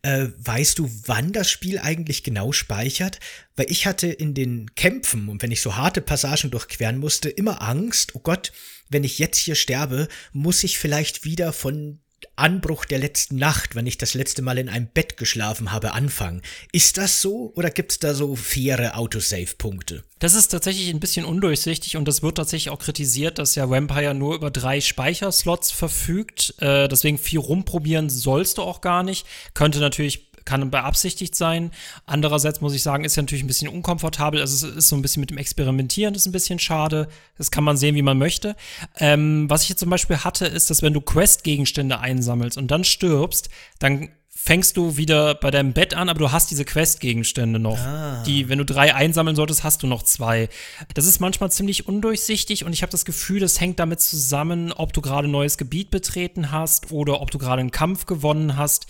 Äh, 0.02 0.30
weißt 0.40 0.80
du, 0.80 0.90
wann 1.06 1.32
das 1.32 1.52
Spiel 1.52 1.78
eigentlich 1.78 2.24
genau 2.24 2.52
speichert? 2.52 3.20
Weil 3.56 3.70
ich 3.70 3.86
hatte 3.86 4.08
in 4.08 4.34
den 4.34 4.74
Kämpfen 4.74 5.30
und 5.30 5.44
wenn 5.44 5.52
ich 5.52 5.62
so 5.62 5.76
harte 5.76 6.02
Passagen 6.02 6.50
durchqueren 6.50 6.98
musste, 6.98 7.30
immer 7.30 7.62
Angst, 7.62 8.16
oh 8.16 8.20
Gott, 8.20 8.52
wenn 8.90 9.04
ich 9.04 9.20
jetzt 9.20 9.38
hier 9.38 9.56
sterbe, 9.56 10.08
muss 10.34 10.64
ich 10.64 10.80
vielleicht 10.80 11.24
wieder 11.24 11.54
von 11.54 12.01
Anbruch 12.36 12.86
der 12.86 13.00
letzten 13.00 13.36
Nacht, 13.36 13.76
wenn 13.76 13.88
ich 13.88 13.98
das 13.98 14.14
letzte 14.14 14.42
Mal 14.42 14.58
in 14.58 14.70
einem 14.70 14.88
Bett 14.88 15.18
geschlafen 15.18 15.72
habe, 15.72 15.94
anfangen. 15.94 16.42
Ist 16.72 16.98
das 16.98 17.22
so 17.22 17.52
oder 17.56 17.70
gibt 17.70 17.92
es 17.92 18.00
da 18.00 18.14
so 18.14 18.36
faire 18.36 18.98
Autosave-Punkte? 18.98 20.04
Das 20.20 20.34
ist 20.34 20.50
tatsächlich 20.50 20.90
ein 20.90 21.00
bisschen 21.00 21.26
undurchsichtig 21.26 21.98
und 21.98 22.08
das 22.08 22.22
wird 22.22 22.38
tatsächlich 22.38 22.70
auch 22.70 22.80
kritisiert, 22.80 23.40
dass 23.40 23.56
ja 23.56 23.70
Vampire 23.70 24.14
nur 24.14 24.36
über 24.36 24.52
drei 24.52 24.82
Speicherslots 24.82 25.72
verfügt. 25.72 26.56
Äh, 26.60 26.88
deswegen 26.88 27.18
viel 27.18 27.40
rumprobieren 27.40 28.10
sollst 28.10 28.58
du 28.58 28.62
auch 28.62 28.82
gar 28.82 29.04
nicht. 29.04 29.26
Könnte 29.54 29.80
natürlich 29.80 30.31
kann 30.46 30.72
beabsichtigt 30.72 31.36
sein. 31.36 31.72
Andererseits 32.06 32.62
muss 32.62 32.74
ich 32.74 32.84
sagen, 32.84 33.04
ist 33.04 33.16
ja 33.16 33.24
natürlich 33.24 33.44
ein 33.44 33.48
bisschen 33.48 33.68
unkomfortabel. 33.68 34.42
Also 34.42 34.68
es 34.68 34.76
ist 34.76 34.88
so 34.88 34.96
ein 34.96 35.02
bisschen 35.02 35.22
mit 35.22 35.30
dem 35.30 35.38
Experimentieren, 35.38 36.14
das 36.14 36.24
ist 36.24 36.28
ein 36.28 36.32
bisschen 36.32 36.60
schade. 36.60 37.08
Das 37.38 37.52
kann 37.52 37.64
man 37.64 37.78
sehen, 37.78 37.96
wie 37.96 38.02
man 38.02 38.18
möchte. 38.18 38.56
Ähm, 39.00 39.50
was 39.50 39.64
ich 39.64 39.70
jetzt 39.70 39.80
zum 39.80 39.90
Beispiel 39.90 40.18
hatte, 40.18 40.46
ist, 40.46 40.70
dass 40.70 40.82
wenn 40.82 40.94
du 40.94 41.02
Quest-Gegenstände 41.02 42.00
einsammelst 42.00 42.58
und 42.58 42.72
dann 42.72 42.84
stirbst, 42.84 43.50
dann 43.80 44.10
fängst 44.44 44.76
du 44.76 44.98
wieder 44.98 45.36
bei 45.36 45.52
deinem 45.52 45.74
Bett 45.74 45.94
an, 45.94 46.10
aber 46.10 46.18
du 46.18 46.32
hast 46.32 46.50
diese 46.50 46.66
Quest-Gegenstände 46.66 47.60
noch. 47.60 47.78
Ah. 47.78 48.24
Die, 48.26 48.50
wenn 48.50 48.58
du 48.58 48.66
drei 48.66 48.96
einsammeln 48.96 49.36
solltest, 49.36 49.64
hast 49.64 49.84
du 49.84 49.88
noch 49.88 50.02
zwei. 50.02 50.50
Das 50.96 51.06
ist 51.06 51.20
manchmal 51.20 51.52
ziemlich 51.52 51.88
undurchsichtig 51.88 52.66
und 52.66 52.74
ich 52.74 52.82
habe 52.82 52.92
das 52.92 53.06
Gefühl, 53.06 53.40
das 53.40 53.62
hängt 53.62 53.80
damit 53.80 54.02
zusammen, 54.02 54.72
ob 54.72 54.94
du 54.94 55.02
gerade 55.02 55.28
ein 55.28 55.32
neues 55.32 55.60
Gebiet 55.60 55.92
betreten 55.92 56.52
hast 56.52 56.92
oder 56.92 57.22
ob 57.22 57.30
du 57.30 57.38
gerade 57.38 57.60
einen 57.60 57.70
Kampf 57.70 58.08
gewonnen 58.08 58.58
hast. 58.58 58.88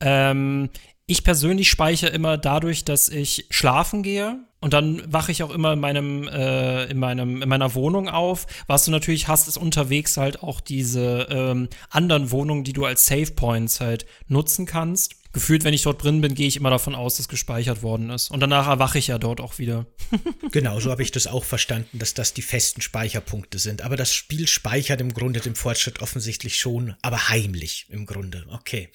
Ähm, 0.00 0.70
ich 1.06 1.22
persönlich 1.22 1.68
speichere 1.68 2.10
immer 2.10 2.38
dadurch, 2.38 2.84
dass 2.84 3.08
ich 3.08 3.46
schlafen 3.50 4.02
gehe 4.02 4.38
und 4.60 4.72
dann 4.72 5.02
wache 5.12 5.30
ich 5.30 5.42
auch 5.42 5.50
immer 5.50 5.74
in 5.74 5.80
meinem, 5.80 6.26
äh, 6.28 6.84
in 6.84 6.98
meinem, 6.98 7.42
in 7.42 7.48
meiner 7.50 7.74
Wohnung 7.74 8.08
auf. 8.08 8.46
Was 8.66 8.86
du 8.86 8.90
natürlich 8.90 9.28
hast, 9.28 9.46
ist 9.46 9.58
unterwegs 9.58 10.16
halt 10.16 10.42
auch 10.42 10.62
diese 10.62 11.28
ähm, 11.30 11.68
anderen 11.90 12.30
Wohnungen, 12.30 12.64
die 12.64 12.72
du 12.72 12.86
als 12.86 13.04
Save 13.04 13.32
Points 13.32 13.80
halt 13.80 14.06
nutzen 14.28 14.64
kannst. 14.64 15.16
Gefühlt, 15.34 15.64
wenn 15.64 15.74
ich 15.74 15.82
dort 15.82 16.02
drin 16.02 16.22
bin, 16.22 16.34
gehe 16.34 16.46
ich 16.46 16.56
immer 16.56 16.70
davon 16.70 16.94
aus, 16.94 17.18
dass 17.18 17.28
gespeichert 17.28 17.82
worden 17.82 18.08
ist. 18.08 18.30
Und 18.30 18.40
danach 18.40 18.68
erwache 18.68 18.98
ich 18.98 19.08
ja 19.08 19.18
dort 19.18 19.42
auch 19.42 19.58
wieder. 19.58 19.84
genau, 20.52 20.80
so 20.80 20.90
habe 20.90 21.02
ich 21.02 21.12
das 21.12 21.26
auch 21.26 21.44
verstanden, 21.44 21.98
dass 21.98 22.14
das 22.14 22.32
die 22.32 22.40
festen 22.40 22.80
Speicherpunkte 22.80 23.58
sind. 23.58 23.82
Aber 23.82 23.96
das 23.96 24.14
Spiel 24.14 24.48
speichert 24.48 25.02
im 25.02 25.12
Grunde 25.12 25.40
den 25.40 25.56
Fortschritt 25.56 26.00
offensichtlich 26.00 26.56
schon, 26.56 26.94
aber 27.02 27.28
heimlich 27.28 27.86
im 27.90 28.06
Grunde. 28.06 28.46
Okay. 28.48 28.88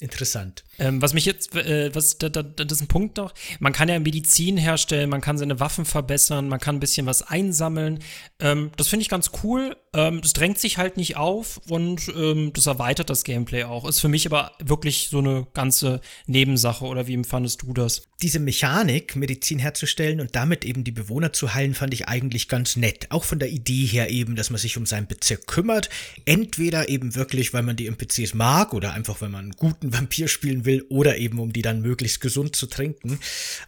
Interessant. 0.00 0.64
Ähm, 0.80 1.00
was 1.00 1.14
mich 1.14 1.24
jetzt, 1.24 1.54
äh, 1.54 1.94
was, 1.94 2.18
da, 2.18 2.28
da, 2.28 2.42
das 2.42 2.72
ist 2.72 2.82
ein 2.82 2.88
Punkt 2.88 3.16
noch. 3.16 3.32
Man 3.60 3.72
kann 3.72 3.88
ja 3.88 3.98
Medizin 4.00 4.56
herstellen, 4.56 5.08
man 5.08 5.20
kann 5.20 5.38
seine 5.38 5.60
Waffen 5.60 5.84
verbessern, 5.84 6.48
man 6.48 6.58
kann 6.58 6.76
ein 6.76 6.80
bisschen 6.80 7.06
was 7.06 7.22
einsammeln. 7.22 8.00
Ähm, 8.40 8.72
das 8.76 8.88
finde 8.88 9.02
ich 9.02 9.08
ganz 9.08 9.30
cool. 9.44 9.76
Ähm, 9.94 10.20
das 10.20 10.32
drängt 10.32 10.58
sich 10.58 10.78
halt 10.78 10.96
nicht 10.96 11.16
auf 11.16 11.60
und 11.68 12.12
ähm, 12.16 12.52
das 12.52 12.66
erweitert 12.66 13.08
das 13.08 13.22
Gameplay 13.22 13.62
auch. 13.62 13.88
Ist 13.88 14.00
für 14.00 14.08
mich 14.08 14.26
aber 14.26 14.52
wirklich 14.58 15.10
so 15.10 15.18
eine 15.18 15.46
ganze 15.54 16.00
Nebensache 16.26 16.84
oder 16.84 17.06
wie 17.06 17.14
empfandest 17.14 17.62
du 17.62 17.72
das? 17.72 18.02
Diese 18.24 18.40
Mechanik, 18.40 19.16
Medizin 19.16 19.58
herzustellen 19.58 20.18
und 20.18 20.34
damit 20.34 20.64
eben 20.64 20.82
die 20.82 20.92
Bewohner 20.92 21.34
zu 21.34 21.52
heilen, 21.52 21.74
fand 21.74 21.92
ich 21.92 22.08
eigentlich 22.08 22.48
ganz 22.48 22.74
nett. 22.74 23.08
Auch 23.10 23.22
von 23.22 23.38
der 23.38 23.50
Idee 23.50 23.84
her 23.84 24.08
eben, 24.08 24.34
dass 24.34 24.48
man 24.48 24.58
sich 24.58 24.78
um 24.78 24.86
seinen 24.86 25.06
Bezirk 25.06 25.46
kümmert. 25.46 25.90
Entweder 26.24 26.88
eben 26.88 27.16
wirklich, 27.16 27.52
weil 27.52 27.64
man 27.64 27.76
die 27.76 27.86
NPCs 27.86 28.32
mag 28.32 28.72
oder 28.72 28.94
einfach, 28.94 29.20
weil 29.20 29.28
man 29.28 29.44
einen 29.44 29.56
guten 29.56 29.92
Vampir 29.92 30.28
spielen 30.28 30.64
will 30.64 30.86
oder 30.88 31.18
eben, 31.18 31.38
um 31.38 31.52
die 31.52 31.60
dann 31.60 31.82
möglichst 31.82 32.22
gesund 32.22 32.56
zu 32.56 32.66
trinken. 32.66 33.18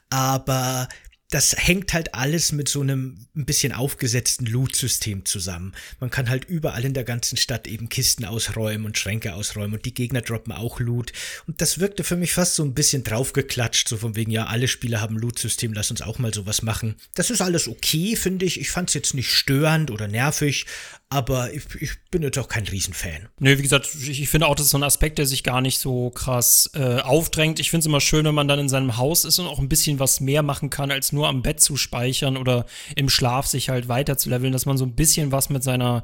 Aber 0.08 0.88
das 1.30 1.56
hängt 1.58 1.92
halt 1.92 2.14
alles 2.14 2.52
mit 2.52 2.68
so 2.68 2.80
einem 2.80 3.26
ein 3.34 3.46
bisschen 3.46 3.72
aufgesetzten 3.72 4.46
Loot-System 4.46 5.24
zusammen. 5.24 5.74
Man 5.98 6.10
kann 6.10 6.28
halt 6.28 6.44
überall 6.44 6.84
in 6.84 6.94
der 6.94 7.02
ganzen 7.02 7.36
Stadt 7.36 7.66
eben 7.66 7.88
Kisten 7.88 8.24
ausräumen 8.24 8.86
und 8.86 8.96
Schränke 8.96 9.34
ausräumen 9.34 9.74
und 9.74 9.84
die 9.84 9.94
Gegner 9.94 10.22
droppen 10.22 10.52
auch 10.52 10.78
Loot. 10.78 11.12
Und 11.48 11.60
das 11.60 11.80
wirkte 11.80 12.04
für 12.04 12.16
mich 12.16 12.32
fast 12.32 12.54
so 12.54 12.64
ein 12.64 12.74
bisschen 12.74 13.02
draufgeklatscht, 13.02 13.88
so 13.88 13.96
von 13.96 14.14
wegen, 14.14 14.30
ja, 14.30 14.46
alle 14.46 14.68
Spieler 14.68 15.00
haben 15.00 15.18
Loot-System, 15.18 15.72
lass 15.72 15.90
uns 15.90 16.00
auch 16.00 16.18
mal 16.18 16.32
sowas 16.32 16.62
machen. 16.62 16.94
Das 17.14 17.30
ist 17.30 17.40
alles 17.40 17.66
okay, 17.66 18.14
finde 18.14 18.46
ich. 18.46 18.60
Ich 18.60 18.70
fand 18.70 18.90
es 18.90 18.94
jetzt 18.94 19.14
nicht 19.14 19.32
störend 19.32 19.90
oder 19.90 20.06
nervig, 20.06 20.66
aber 21.08 21.52
ich, 21.52 21.62
ich, 21.80 21.92
bin 22.10 22.22
jetzt 22.22 22.36
auch 22.38 22.48
kein 22.48 22.66
Riesenfan. 22.66 23.28
Nö, 23.38 23.56
wie 23.56 23.62
gesagt, 23.62 23.88
ich, 23.94 24.20
ich, 24.20 24.28
finde 24.28 24.48
auch, 24.48 24.56
das 24.56 24.66
ist 24.66 24.72
so 24.72 24.78
ein 24.78 24.82
Aspekt, 24.82 25.18
der 25.18 25.26
sich 25.26 25.44
gar 25.44 25.60
nicht 25.60 25.78
so 25.78 26.10
krass 26.10 26.68
äh, 26.74 26.98
aufdrängt. 27.00 27.60
Ich 27.60 27.70
finde 27.70 27.82
es 27.82 27.86
immer 27.86 28.00
schön, 28.00 28.24
wenn 28.24 28.34
man 28.34 28.48
dann 28.48 28.58
in 28.58 28.68
seinem 28.68 28.96
Haus 28.96 29.24
ist 29.24 29.38
und 29.38 29.46
auch 29.46 29.60
ein 29.60 29.68
bisschen 29.68 30.00
was 30.00 30.20
mehr 30.20 30.42
machen 30.42 30.68
kann, 30.68 30.90
als 30.90 31.12
nur 31.12 31.28
am 31.28 31.42
Bett 31.42 31.60
zu 31.60 31.76
speichern 31.76 32.36
oder 32.36 32.66
im 32.96 33.08
Schlaf 33.08 33.46
sich 33.46 33.68
halt 33.68 33.86
weiter 33.86 34.18
zu 34.18 34.30
leveln, 34.30 34.52
dass 34.52 34.66
man 34.66 34.78
so 34.78 34.84
ein 34.84 34.96
bisschen 34.96 35.30
was 35.30 35.48
mit 35.48 35.62
seiner 35.62 36.02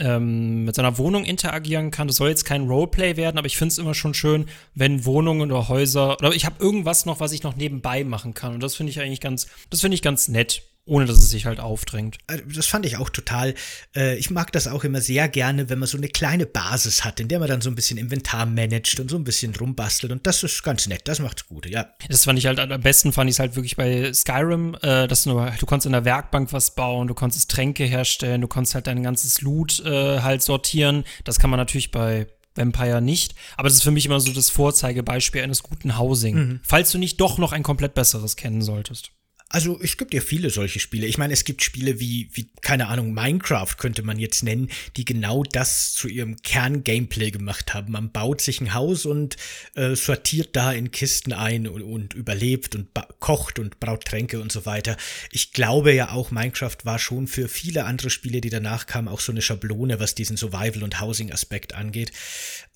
ähm, 0.00 0.64
mit 0.64 0.74
seiner 0.74 0.98
Wohnung 0.98 1.24
interagieren 1.24 1.90
kann. 1.90 2.08
Das 2.08 2.16
soll 2.16 2.30
jetzt 2.30 2.44
kein 2.44 2.66
Roleplay 2.66 3.16
werden, 3.16 3.38
aber 3.38 3.46
ich 3.46 3.56
finde 3.56 3.72
es 3.72 3.78
immer 3.78 3.94
schon 3.94 4.14
schön, 4.14 4.46
wenn 4.74 5.04
Wohnungen 5.04 5.52
oder 5.52 5.68
Häuser 5.68 6.18
oder 6.18 6.32
ich 6.32 6.46
habe 6.46 6.62
irgendwas 6.62 7.06
noch, 7.06 7.20
was 7.20 7.32
ich 7.32 7.42
noch 7.42 7.54
nebenbei 7.54 8.02
machen 8.02 8.34
kann. 8.34 8.54
Und 8.54 8.62
das 8.62 8.74
finde 8.74 8.90
ich 8.90 9.00
eigentlich 9.00 9.20
ganz, 9.20 9.46
das 9.68 9.80
finde 9.80 9.94
ich 9.94 10.02
ganz 10.02 10.28
nett 10.28 10.62
ohne 10.90 11.06
dass 11.06 11.18
es 11.18 11.30
sich 11.30 11.46
halt 11.46 11.60
aufdrängt. 11.60 12.18
Äh, 12.26 12.38
das 12.52 12.66
fand 12.66 12.84
ich 12.84 12.96
auch 12.96 13.08
total. 13.10 13.54
Äh, 13.94 14.16
ich 14.16 14.30
mag 14.30 14.50
das 14.52 14.66
auch 14.66 14.82
immer 14.82 15.00
sehr 15.00 15.28
gerne, 15.28 15.70
wenn 15.70 15.78
man 15.78 15.86
so 15.86 15.96
eine 15.96 16.08
kleine 16.08 16.46
Basis 16.46 17.04
hat, 17.04 17.20
in 17.20 17.28
der 17.28 17.38
man 17.38 17.48
dann 17.48 17.60
so 17.60 17.70
ein 17.70 17.76
bisschen 17.76 17.96
Inventar 17.96 18.44
managt 18.44 18.98
und 18.98 19.08
so 19.08 19.16
ein 19.16 19.22
bisschen 19.22 19.54
rumbastelt. 19.54 20.12
Und 20.12 20.26
das 20.26 20.42
ist 20.42 20.64
ganz 20.64 20.88
nett, 20.88 21.02
das 21.04 21.20
macht's 21.20 21.46
gut, 21.46 21.66
ja. 21.66 21.86
Das 22.08 22.24
fand 22.24 22.40
ich 22.40 22.46
halt 22.46 22.58
am 22.58 22.80
besten, 22.80 23.12
fand 23.12 23.30
ich 23.30 23.36
es 23.36 23.38
halt 23.38 23.54
wirklich 23.54 23.76
bei 23.76 24.12
Skyrim, 24.12 24.76
äh, 24.82 25.06
dass 25.06 25.22
du, 25.22 25.30
du 25.30 25.66
konntest 25.66 25.86
in 25.86 25.92
der 25.92 26.04
Werkbank 26.04 26.52
was 26.52 26.74
bauen, 26.74 27.06
du 27.06 27.14
konntest 27.14 27.50
Tränke 27.50 27.84
herstellen, 27.84 28.40
du 28.40 28.48
konntest 28.48 28.74
halt 28.74 28.88
dein 28.88 29.02
ganzes 29.02 29.40
Loot 29.40 29.82
halt 29.84 30.42
sortieren. 30.42 31.04
Das 31.24 31.38
kann 31.38 31.50
man 31.50 31.58
natürlich 31.58 31.90
bei 31.90 32.26
Vampire 32.54 33.00
nicht. 33.00 33.34
Aber 33.56 33.68
das 33.68 33.76
ist 33.76 33.82
für 33.82 33.90
mich 33.90 34.06
immer 34.06 34.20
so 34.20 34.32
das 34.32 34.50
Vorzeigebeispiel 34.50 35.42
eines 35.42 35.62
guten 35.62 35.98
Housing. 35.98 36.36
Mhm. 36.36 36.60
Falls 36.64 36.90
du 36.90 36.98
nicht 36.98 37.20
doch 37.20 37.38
noch 37.38 37.52
ein 37.52 37.62
komplett 37.62 37.94
besseres 37.94 38.36
kennen 38.36 38.62
solltest. 38.62 39.12
Also 39.52 39.80
es 39.82 39.96
gibt 39.96 40.14
ja 40.14 40.20
viele 40.20 40.48
solche 40.48 40.78
Spiele. 40.78 41.08
Ich 41.08 41.18
meine, 41.18 41.32
es 41.32 41.44
gibt 41.44 41.64
Spiele 41.64 41.98
wie, 41.98 42.30
wie, 42.34 42.46
keine 42.62 42.86
Ahnung, 42.86 43.12
Minecraft 43.12 43.74
könnte 43.78 44.04
man 44.04 44.16
jetzt 44.20 44.44
nennen, 44.44 44.70
die 44.96 45.04
genau 45.04 45.42
das 45.42 45.92
zu 45.92 46.06
ihrem 46.06 46.36
Kern-Gameplay 46.36 47.32
gemacht 47.32 47.74
haben. 47.74 47.90
Man 47.90 48.12
baut 48.12 48.40
sich 48.40 48.60
ein 48.60 48.74
Haus 48.74 49.06
und 49.06 49.36
äh, 49.74 49.96
sortiert 49.96 50.54
da 50.54 50.72
in 50.72 50.92
Kisten 50.92 51.32
ein 51.32 51.66
und, 51.66 51.82
und 51.82 52.14
überlebt 52.14 52.76
und 52.76 52.90
kocht 53.18 53.58
und 53.58 53.80
braut 53.80 54.04
Tränke 54.04 54.40
und 54.40 54.52
so 54.52 54.66
weiter. 54.66 54.96
Ich 55.32 55.52
glaube 55.52 55.92
ja 55.92 56.12
auch, 56.12 56.30
Minecraft 56.30 56.78
war 56.84 57.00
schon 57.00 57.26
für 57.26 57.48
viele 57.48 57.86
andere 57.86 58.10
Spiele, 58.10 58.40
die 58.40 58.50
danach 58.50 58.86
kamen, 58.86 59.08
auch 59.08 59.20
so 59.20 59.32
eine 59.32 59.42
Schablone, 59.42 59.98
was 59.98 60.14
diesen 60.14 60.36
Survival- 60.36 60.84
und 60.84 61.00
Housing-Aspekt 61.00 61.74
angeht. 61.74 62.12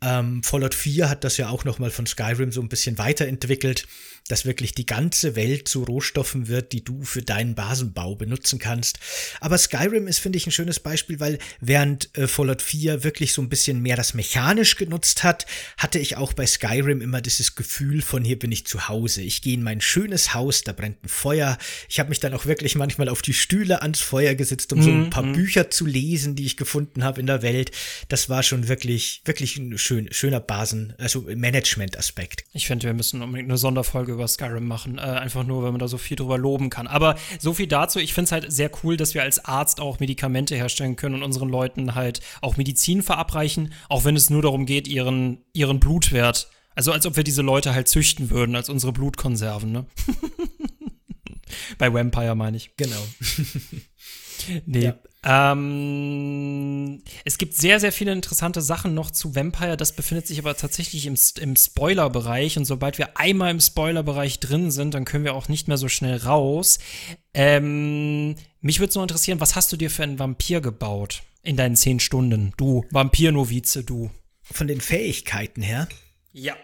Ähm, 0.02 0.42
Fallout 0.42 0.74
4 0.74 1.08
hat 1.08 1.22
das 1.22 1.36
ja 1.36 1.50
auch 1.50 1.64
nochmal 1.64 1.92
von 1.92 2.06
Skyrim 2.06 2.50
so 2.50 2.60
ein 2.60 2.68
bisschen 2.68 2.98
weiterentwickelt 2.98 3.86
dass 4.28 4.46
wirklich 4.46 4.74
die 4.74 4.86
ganze 4.86 5.36
Welt 5.36 5.68
zu 5.68 5.84
Rohstoffen 5.84 6.48
wird, 6.48 6.63
die 6.72 6.84
du 6.84 7.02
für 7.04 7.22
deinen 7.22 7.54
Basenbau 7.54 8.14
benutzen 8.14 8.58
kannst. 8.58 8.98
Aber 9.40 9.58
Skyrim 9.58 10.06
ist, 10.06 10.18
finde 10.18 10.38
ich, 10.38 10.46
ein 10.46 10.52
schönes 10.52 10.80
Beispiel, 10.80 11.20
weil 11.20 11.38
während 11.60 12.16
äh, 12.16 12.26
Fallout 12.26 12.62
4 12.62 13.04
wirklich 13.04 13.32
so 13.32 13.42
ein 13.42 13.48
bisschen 13.48 13.80
mehr 13.80 13.96
das 13.96 14.14
mechanisch 14.14 14.76
genutzt 14.76 15.24
hat, 15.24 15.46
hatte 15.76 15.98
ich 15.98 16.16
auch 16.16 16.32
bei 16.32 16.46
Skyrim 16.46 17.00
immer 17.00 17.20
dieses 17.20 17.54
Gefühl 17.54 18.02
von 18.02 18.24
hier 18.24 18.38
bin 18.38 18.52
ich 18.52 18.66
zu 18.66 18.88
Hause. 18.88 19.22
Ich 19.22 19.42
gehe 19.42 19.54
in 19.54 19.62
mein 19.62 19.80
schönes 19.80 20.34
Haus, 20.34 20.62
da 20.62 20.72
brennt 20.72 21.04
ein 21.04 21.08
Feuer. 21.08 21.58
Ich 21.88 21.98
habe 21.98 22.08
mich 22.08 22.20
dann 22.20 22.34
auch 22.34 22.46
wirklich 22.46 22.74
manchmal 22.74 23.08
auf 23.08 23.22
die 23.22 23.34
Stühle 23.34 23.82
ans 23.82 24.00
Feuer 24.00 24.34
gesetzt, 24.34 24.72
um 24.72 24.78
mm, 24.78 24.82
so 24.82 24.90
ein 24.90 25.00
mhm, 25.04 25.10
paar 25.10 25.24
mm. 25.24 25.32
Bücher 25.32 25.70
zu 25.70 25.86
lesen, 25.86 26.36
die 26.36 26.46
ich 26.46 26.56
gefunden 26.56 27.04
habe 27.04 27.20
in 27.20 27.26
der 27.26 27.42
Welt. 27.42 27.70
Das 28.08 28.28
war 28.28 28.42
schon 28.42 28.68
wirklich, 28.68 29.22
wirklich 29.24 29.56
ein 29.56 29.76
schön, 29.78 30.12
schöner 30.12 30.40
Basen, 30.40 30.94
also 30.98 31.22
Management-Aspekt. 31.22 32.44
Ich 32.52 32.66
finde, 32.66 32.86
wir 32.86 32.94
müssen 32.94 33.22
unbedingt 33.22 33.50
eine 33.50 33.58
Sonderfolge 33.58 34.12
über 34.12 34.28
Skyrim 34.28 34.66
machen. 34.66 34.98
Äh, 34.98 35.02
einfach 35.02 35.44
nur, 35.44 35.62
weil 35.62 35.72
man 35.72 35.80
da 35.80 35.88
so 35.88 35.98
viel 35.98 36.16
drüber 36.16 36.38
loben 36.38 36.53
loben 36.54 36.70
kann. 36.70 36.86
Aber 36.86 37.16
so 37.38 37.52
viel 37.52 37.66
dazu. 37.66 37.98
Ich 37.98 38.14
finde 38.14 38.26
es 38.26 38.32
halt 38.32 38.52
sehr 38.52 38.70
cool, 38.82 38.96
dass 38.96 39.14
wir 39.14 39.22
als 39.22 39.44
Arzt 39.44 39.80
auch 39.80 39.98
Medikamente 39.98 40.54
herstellen 40.54 40.94
können 40.96 41.16
und 41.16 41.22
unseren 41.22 41.48
Leuten 41.48 41.94
halt 41.94 42.20
auch 42.40 42.56
Medizin 42.56 43.02
verabreichen, 43.02 43.72
auch 43.88 44.04
wenn 44.04 44.16
es 44.16 44.30
nur 44.30 44.42
darum 44.42 44.66
geht, 44.66 44.86
ihren, 44.86 45.44
ihren 45.52 45.80
Blutwert. 45.80 46.48
Also 46.76 46.92
als 46.92 47.06
ob 47.06 47.16
wir 47.16 47.24
diese 47.24 47.42
Leute 47.42 47.74
halt 47.74 47.88
züchten 47.88 48.30
würden, 48.30 48.54
als 48.54 48.68
unsere 48.68 48.92
Blutkonserven, 48.92 49.72
ne? 49.72 49.86
Bei 51.78 51.92
Vampire 51.92 52.34
meine 52.34 52.56
ich. 52.56 52.76
Genau. 52.76 53.02
nee. 54.66 54.84
Ja. 54.84 54.98
Ähm, 55.24 57.02
es 57.24 57.38
gibt 57.38 57.54
sehr, 57.54 57.80
sehr 57.80 57.92
viele 57.92 58.12
interessante 58.12 58.60
Sachen 58.60 58.94
noch 58.94 59.10
zu 59.10 59.34
Vampire. 59.34 59.76
Das 59.76 59.96
befindet 59.96 60.26
sich 60.26 60.38
aber 60.38 60.56
tatsächlich 60.56 61.06
im, 61.06 61.16
im 61.40 61.56
Spoiler-Bereich. 61.56 62.58
Und 62.58 62.66
sobald 62.66 62.98
wir 62.98 63.18
einmal 63.18 63.50
im 63.50 63.60
Spoiler-Bereich 63.60 64.40
drin 64.40 64.70
sind, 64.70 64.94
dann 64.94 65.04
können 65.04 65.24
wir 65.24 65.34
auch 65.34 65.48
nicht 65.48 65.68
mehr 65.68 65.78
so 65.78 65.88
schnell 65.88 66.18
raus. 66.18 66.78
Ähm, 67.32 68.36
mich 68.60 68.80
würde 68.80 68.90
es 68.90 68.94
nur 68.94 69.04
interessieren, 69.04 69.40
was 69.40 69.56
hast 69.56 69.72
du 69.72 69.76
dir 69.76 69.90
für 69.90 70.02
einen 70.02 70.18
Vampir 70.18 70.60
gebaut 70.60 71.22
in 71.42 71.56
deinen 71.56 71.76
zehn 71.76 72.00
Stunden? 72.00 72.52
Du, 72.56 72.84
Vampir-Novize, 72.90 73.84
du. 73.84 74.10
Von 74.42 74.66
den 74.66 74.80
Fähigkeiten 74.80 75.62
her? 75.62 75.88
Ja. 76.32 76.54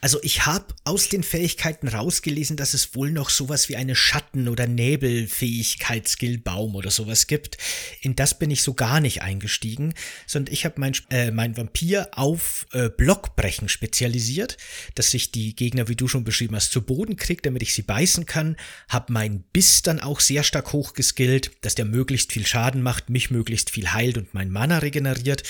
Also 0.00 0.18
ich 0.22 0.46
habe 0.46 0.66
aus 0.84 1.08
den 1.08 1.22
Fähigkeiten 1.22 1.88
rausgelesen, 1.88 2.56
dass 2.56 2.74
es 2.74 2.94
wohl 2.94 3.10
noch 3.10 3.30
sowas 3.30 3.68
wie 3.68 3.76
eine 3.76 3.94
Schatten- 3.94 4.48
oder 4.48 4.66
Nebelfähigkeit-Skillbaum 4.66 6.74
oder 6.74 6.90
sowas 6.90 7.26
gibt. 7.26 7.58
In 8.00 8.16
das 8.16 8.38
bin 8.38 8.50
ich 8.50 8.62
so 8.62 8.74
gar 8.74 9.00
nicht 9.00 9.22
eingestiegen, 9.22 9.94
sondern 10.26 10.52
ich 10.52 10.64
habe 10.64 10.74
mein, 10.78 10.92
äh, 11.10 11.30
mein 11.30 11.56
Vampir 11.56 12.08
auf 12.12 12.66
äh, 12.72 12.88
Blockbrechen 12.88 13.68
spezialisiert, 13.68 14.56
dass 14.94 15.10
sich 15.10 15.32
die 15.32 15.54
Gegner, 15.54 15.88
wie 15.88 15.96
du 15.96 16.08
schon 16.08 16.24
beschrieben 16.24 16.56
hast, 16.56 16.72
zu 16.72 16.82
Boden 16.82 17.16
kriegt, 17.16 17.46
damit 17.46 17.62
ich 17.62 17.74
sie 17.74 17.82
beißen 17.82 18.26
kann. 18.26 18.56
Hab 18.88 19.10
meinen 19.10 19.44
Biss 19.52 19.82
dann 19.82 20.00
auch 20.00 20.20
sehr 20.20 20.42
stark 20.42 20.72
hochgeskillt, 20.72 21.50
dass 21.60 21.74
der 21.74 21.84
möglichst 21.84 22.32
viel 22.32 22.46
Schaden 22.46 22.82
macht, 22.82 23.10
mich 23.10 23.30
möglichst 23.30 23.70
viel 23.70 23.92
heilt 23.92 24.18
und 24.18 24.34
mein 24.34 24.50
Mana 24.50 24.78
regeneriert 24.78 25.42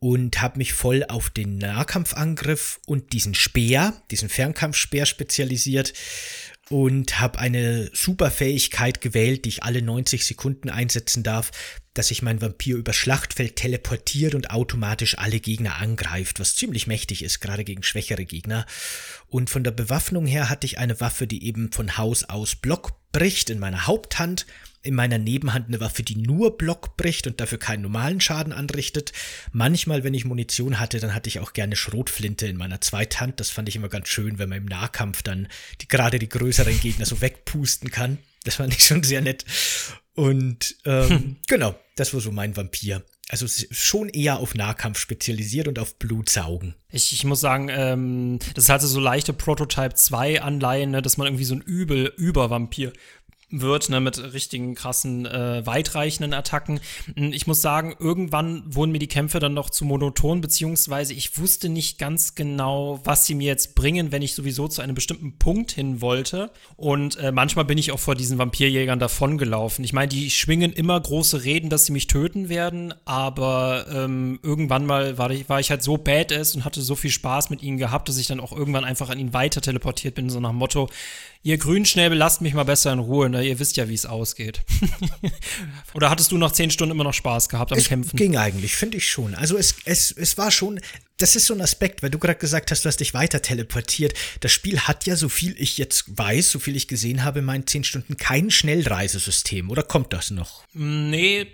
und 0.00 0.40
habe 0.40 0.58
mich 0.58 0.72
voll 0.72 1.04
auf 1.06 1.30
den 1.30 1.58
Nahkampfangriff 1.58 2.80
und 2.86 3.12
diesen 3.12 3.34
Speer, 3.34 4.02
diesen 4.10 4.30
Fernkampfspeer 4.30 5.06
spezialisiert 5.06 5.92
und 6.70 7.20
habe 7.20 7.38
eine 7.38 7.90
super 7.92 8.30
Fähigkeit 8.30 9.00
gewählt, 9.00 9.44
die 9.44 9.50
ich 9.50 9.62
alle 9.62 9.82
90 9.82 10.24
Sekunden 10.24 10.70
einsetzen 10.70 11.22
darf, 11.22 11.50
dass 11.94 12.08
sich 12.08 12.22
mein 12.22 12.40
Vampir 12.40 12.76
über 12.76 12.92
Schlachtfeld 12.92 13.56
teleportiert 13.56 14.34
und 14.34 14.50
automatisch 14.50 15.18
alle 15.18 15.40
Gegner 15.40 15.76
angreift, 15.76 16.40
was 16.40 16.54
ziemlich 16.54 16.86
mächtig 16.86 17.22
ist, 17.22 17.40
gerade 17.40 17.64
gegen 17.64 17.82
schwächere 17.82 18.24
Gegner. 18.24 18.66
Und 19.28 19.50
von 19.50 19.64
der 19.64 19.72
Bewaffnung 19.72 20.26
her 20.26 20.48
hatte 20.48 20.66
ich 20.66 20.78
eine 20.78 21.00
Waffe, 21.00 21.26
die 21.26 21.44
eben 21.44 21.72
von 21.72 21.96
Haus 21.96 22.24
aus 22.24 22.54
Block 22.54 22.92
bricht 23.12 23.50
in 23.50 23.58
meiner 23.58 23.86
Haupthand 23.86 24.46
in 24.82 24.94
meiner 24.94 25.18
Nebenhand 25.18 25.68
eine 25.68 25.80
Waffe, 25.80 26.02
die 26.02 26.16
nur 26.16 26.56
Block 26.56 26.96
bricht 26.96 27.26
und 27.26 27.40
dafür 27.40 27.58
keinen 27.58 27.82
normalen 27.82 28.20
Schaden 28.20 28.52
anrichtet. 28.52 29.12
Manchmal, 29.52 30.04
wenn 30.04 30.14
ich 30.14 30.24
Munition 30.24 30.80
hatte, 30.80 31.00
dann 31.00 31.14
hatte 31.14 31.28
ich 31.28 31.38
auch 31.38 31.52
gerne 31.52 31.76
Schrotflinte 31.76 32.46
in 32.46 32.56
meiner 32.56 32.80
Zweithand. 32.80 33.40
Das 33.40 33.50
fand 33.50 33.68
ich 33.68 33.76
immer 33.76 33.88
ganz 33.88 34.08
schön, 34.08 34.38
wenn 34.38 34.48
man 34.48 34.58
im 34.58 34.64
Nahkampf 34.64 35.22
dann 35.22 35.48
die, 35.82 35.88
gerade 35.88 36.18
die 36.18 36.28
größeren 36.28 36.80
Gegner 36.80 37.04
so 37.04 37.20
wegpusten 37.20 37.90
kann. 37.90 38.18
Das 38.44 38.56
fand 38.56 38.74
ich 38.74 38.84
schon 38.84 39.02
sehr 39.02 39.20
nett. 39.20 39.44
Und 40.14 40.76
ähm, 40.84 41.08
hm. 41.08 41.36
genau, 41.46 41.74
das 41.96 42.12
war 42.14 42.20
so 42.20 42.32
mein 42.32 42.56
Vampir. 42.56 43.04
Also 43.28 43.46
schon 43.70 44.08
eher 44.08 44.40
auf 44.40 44.56
Nahkampf 44.56 44.98
spezialisiert 44.98 45.68
und 45.68 45.78
auf 45.78 45.96
Blutsaugen. 46.00 46.74
Ich, 46.90 47.12
ich 47.12 47.24
muss 47.24 47.40
sagen, 47.40 47.68
ähm, 47.70 48.40
das 48.54 48.68
hatte 48.68 48.88
so 48.88 48.98
leichte 48.98 49.32
Prototype 49.32 49.94
2 49.94 50.42
Anleihen, 50.42 50.90
ne, 50.90 51.00
dass 51.00 51.16
man 51.16 51.28
irgendwie 51.28 51.44
so 51.44 51.54
ein 51.54 51.60
übel 51.60 52.12
Übervampir 52.16 52.92
wird, 53.50 53.88
ne, 53.88 54.00
mit 54.00 54.32
richtigen 54.32 54.74
krassen, 54.74 55.26
äh, 55.26 55.64
weitreichenden 55.66 56.34
Attacken. 56.34 56.80
Hm, 57.16 57.32
ich 57.32 57.46
muss 57.46 57.62
sagen, 57.62 57.94
irgendwann 57.98 58.62
wurden 58.66 58.92
mir 58.92 58.98
die 58.98 59.08
Kämpfe 59.08 59.40
dann 59.40 59.54
noch 59.54 59.70
zu 59.70 59.84
monoton, 59.84 60.40
beziehungsweise 60.40 61.14
ich 61.14 61.38
wusste 61.38 61.68
nicht 61.68 61.98
ganz 61.98 62.34
genau, 62.34 63.00
was 63.04 63.26
sie 63.26 63.34
mir 63.34 63.46
jetzt 63.46 63.74
bringen, 63.74 64.12
wenn 64.12 64.22
ich 64.22 64.34
sowieso 64.34 64.68
zu 64.68 64.82
einem 64.82 64.94
bestimmten 64.94 65.38
Punkt 65.38 65.72
hin 65.72 66.00
wollte. 66.00 66.50
Und 66.76 67.16
äh, 67.16 67.32
manchmal 67.32 67.64
bin 67.64 67.78
ich 67.78 67.92
auch 67.92 67.98
vor 67.98 68.14
diesen 68.14 68.38
Vampirjägern 68.38 68.98
davongelaufen. 68.98 69.84
Ich 69.84 69.92
meine, 69.92 70.08
die 70.08 70.30
schwingen 70.30 70.72
immer 70.72 70.98
große 71.00 71.44
Reden, 71.44 71.70
dass 71.70 71.86
sie 71.86 71.92
mich 71.92 72.06
töten 72.06 72.48
werden, 72.48 72.94
aber 73.04 73.86
ähm, 73.92 74.38
irgendwann 74.42 74.86
mal 74.86 75.18
war 75.18 75.30
ich, 75.30 75.48
war 75.48 75.60
ich 75.60 75.70
halt 75.70 75.82
so 75.82 75.96
badass 75.96 76.54
und 76.54 76.64
hatte 76.64 76.82
so 76.82 76.94
viel 76.94 77.10
Spaß 77.10 77.50
mit 77.50 77.62
ihnen 77.62 77.78
gehabt, 77.78 78.08
dass 78.08 78.18
ich 78.18 78.26
dann 78.26 78.40
auch 78.40 78.52
irgendwann 78.52 78.84
einfach 78.84 79.10
an 79.10 79.18
ihn 79.18 79.32
weiter 79.32 79.60
teleportiert 79.60 80.14
bin, 80.14 80.30
so 80.30 80.40
nach 80.40 80.50
dem 80.50 80.56
Motto, 80.56 80.88
ihr 81.42 81.58
Grünschnäbel, 81.58 82.16
lasst 82.16 82.42
mich 82.42 82.54
mal 82.54 82.64
besser 82.64 82.92
in 82.92 82.98
Ruhe, 82.98 83.30
ne? 83.40 83.48
ihr 83.48 83.58
wisst 83.58 83.76
ja, 83.76 83.88
wie 83.88 83.94
es 83.94 84.06
ausgeht. 84.06 84.62
Oder 85.94 86.10
hattest 86.10 86.32
du 86.32 86.38
nach 86.38 86.52
zehn 86.52 86.70
Stunden 86.70 86.92
immer 86.92 87.04
noch 87.04 87.14
Spaß 87.14 87.48
gehabt 87.48 87.72
am 87.72 87.78
es 87.78 87.88
Kämpfen? 87.88 88.16
ging 88.16 88.36
eigentlich, 88.36 88.76
finde 88.76 88.98
ich 88.98 89.10
schon. 89.10 89.34
Also 89.34 89.56
es, 89.56 89.76
es, 89.84 90.10
es 90.12 90.38
war 90.38 90.50
schon, 90.50 90.80
das 91.18 91.36
ist 91.36 91.46
so 91.46 91.54
ein 91.54 91.60
Aspekt, 91.60 92.02
weil 92.02 92.10
du 92.10 92.18
gerade 92.18 92.38
gesagt 92.38 92.70
hast, 92.70 92.84
du 92.84 92.88
hast 92.88 93.00
dich 93.00 93.14
weiter 93.14 93.42
teleportiert. 93.42 94.14
Das 94.40 94.52
Spiel 94.52 94.80
hat 94.80 95.06
ja, 95.06 95.16
so 95.16 95.28
viel 95.28 95.54
ich 95.58 95.78
jetzt 95.78 96.16
weiß, 96.16 96.50
so 96.50 96.58
viel 96.58 96.76
ich 96.76 96.88
gesehen 96.88 97.24
habe, 97.24 97.40
in 97.40 97.44
meinen 97.44 97.66
zehn 97.66 97.84
Stunden 97.84 98.16
kein 98.16 98.50
Schnellreisesystem. 98.50 99.70
Oder 99.70 99.82
kommt 99.82 100.12
das 100.12 100.30
noch? 100.30 100.64
Nee, 100.72 101.46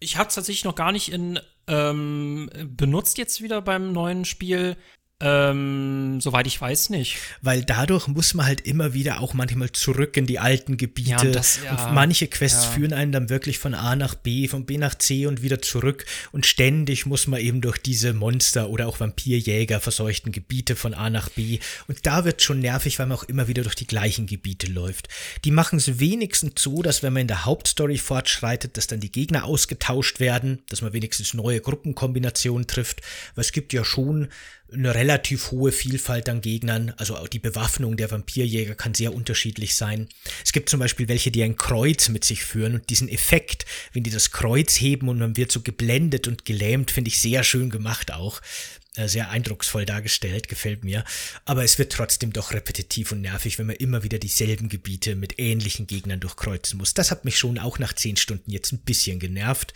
ich 0.00 0.16
habe 0.16 0.28
es 0.28 0.34
tatsächlich 0.34 0.64
noch 0.64 0.74
gar 0.74 0.92
nicht 0.92 1.12
in 1.12 1.40
ähm, 1.68 2.50
benutzt 2.64 3.18
jetzt 3.18 3.42
wieder 3.42 3.60
beim 3.62 3.92
neuen 3.92 4.24
Spiel. 4.24 4.76
Ähm, 5.20 6.20
soweit 6.20 6.46
ich 6.46 6.60
weiß 6.60 6.90
nicht. 6.90 7.16
Weil 7.42 7.64
dadurch 7.64 8.06
muss 8.06 8.34
man 8.34 8.46
halt 8.46 8.60
immer 8.60 8.94
wieder 8.94 9.20
auch 9.20 9.34
manchmal 9.34 9.72
zurück 9.72 10.16
in 10.16 10.26
die 10.26 10.38
alten 10.38 10.76
Gebiete. 10.76 11.10
Ja, 11.10 11.24
das, 11.24 11.58
ja, 11.64 11.72
und 11.72 11.94
manche 11.94 12.28
Quests 12.28 12.66
ja. 12.66 12.70
führen 12.70 12.92
einen 12.92 13.10
dann 13.10 13.28
wirklich 13.28 13.58
von 13.58 13.74
A 13.74 13.96
nach 13.96 14.14
B, 14.14 14.46
von 14.46 14.64
B 14.64 14.78
nach 14.78 14.94
C 14.94 15.26
und 15.26 15.42
wieder 15.42 15.60
zurück. 15.60 16.06
Und 16.30 16.46
ständig 16.46 17.04
muss 17.04 17.26
man 17.26 17.40
eben 17.40 17.60
durch 17.60 17.78
diese 17.78 18.12
Monster 18.12 18.70
oder 18.70 18.86
auch 18.86 19.00
Vampirjäger 19.00 19.80
verseuchten 19.80 20.30
Gebiete 20.30 20.76
von 20.76 20.94
A 20.94 21.10
nach 21.10 21.30
B. 21.30 21.58
Und 21.88 22.06
da 22.06 22.24
wird 22.24 22.40
schon 22.40 22.60
nervig, 22.60 23.00
weil 23.00 23.06
man 23.06 23.18
auch 23.18 23.24
immer 23.24 23.48
wieder 23.48 23.64
durch 23.64 23.74
die 23.74 23.88
gleichen 23.88 24.26
Gebiete 24.26 24.68
läuft. 24.68 25.08
Die 25.44 25.50
machen 25.50 25.78
es 25.78 25.98
wenigstens 25.98 26.62
so, 26.62 26.80
dass 26.80 27.02
wenn 27.02 27.12
man 27.12 27.22
in 27.22 27.28
der 27.28 27.44
Hauptstory 27.44 27.98
fortschreitet, 27.98 28.76
dass 28.76 28.86
dann 28.86 29.00
die 29.00 29.10
Gegner 29.10 29.46
ausgetauscht 29.46 30.20
werden, 30.20 30.62
dass 30.68 30.80
man 30.80 30.92
wenigstens 30.92 31.34
neue 31.34 31.60
Gruppenkombinationen 31.60 32.68
trifft. 32.68 33.00
Weil 33.34 33.42
es 33.42 33.50
gibt 33.50 33.72
ja 33.72 33.84
schon 33.84 34.28
eine 34.72 34.94
relativ 34.94 35.50
hohe 35.50 35.72
Vielfalt 35.72 36.28
an 36.28 36.40
Gegnern. 36.40 36.92
Also 36.96 37.16
auch 37.16 37.28
die 37.28 37.38
Bewaffnung 37.38 37.96
der 37.96 38.10
Vampirjäger 38.10 38.74
kann 38.74 38.94
sehr 38.94 39.14
unterschiedlich 39.14 39.76
sein. 39.76 40.08
Es 40.44 40.52
gibt 40.52 40.68
zum 40.68 40.80
Beispiel 40.80 41.08
welche, 41.08 41.30
die 41.30 41.42
ein 41.42 41.56
Kreuz 41.56 42.08
mit 42.08 42.24
sich 42.24 42.44
führen 42.44 42.74
und 42.74 42.90
diesen 42.90 43.08
Effekt, 43.08 43.66
wenn 43.92 44.02
die 44.02 44.10
das 44.10 44.30
Kreuz 44.30 44.80
heben 44.80 45.08
und 45.08 45.18
man 45.18 45.36
wird 45.36 45.52
so 45.52 45.60
geblendet 45.60 46.28
und 46.28 46.44
gelähmt, 46.44 46.90
finde 46.90 47.08
ich 47.08 47.20
sehr 47.20 47.44
schön 47.44 47.70
gemacht 47.70 48.12
auch. 48.12 48.40
Äh, 48.98 49.06
sehr 49.06 49.30
eindrucksvoll 49.30 49.86
dargestellt, 49.86 50.48
gefällt 50.48 50.82
mir. 50.82 51.04
Aber 51.44 51.62
es 51.62 51.78
wird 51.78 51.92
trotzdem 51.92 52.32
doch 52.32 52.52
repetitiv 52.52 53.12
und 53.12 53.20
nervig, 53.20 53.58
wenn 53.58 53.66
man 53.66 53.76
immer 53.76 54.02
wieder 54.02 54.18
dieselben 54.18 54.68
Gebiete 54.68 55.14
mit 55.14 55.38
ähnlichen 55.38 55.86
Gegnern 55.86 56.20
durchkreuzen 56.20 56.78
muss. 56.78 56.94
Das 56.94 57.10
hat 57.10 57.24
mich 57.24 57.38
schon 57.38 57.58
auch 57.58 57.78
nach 57.78 57.92
zehn 57.92 58.16
Stunden 58.16 58.50
jetzt 58.50 58.72
ein 58.72 58.78
bisschen 58.78 59.20
genervt 59.20 59.72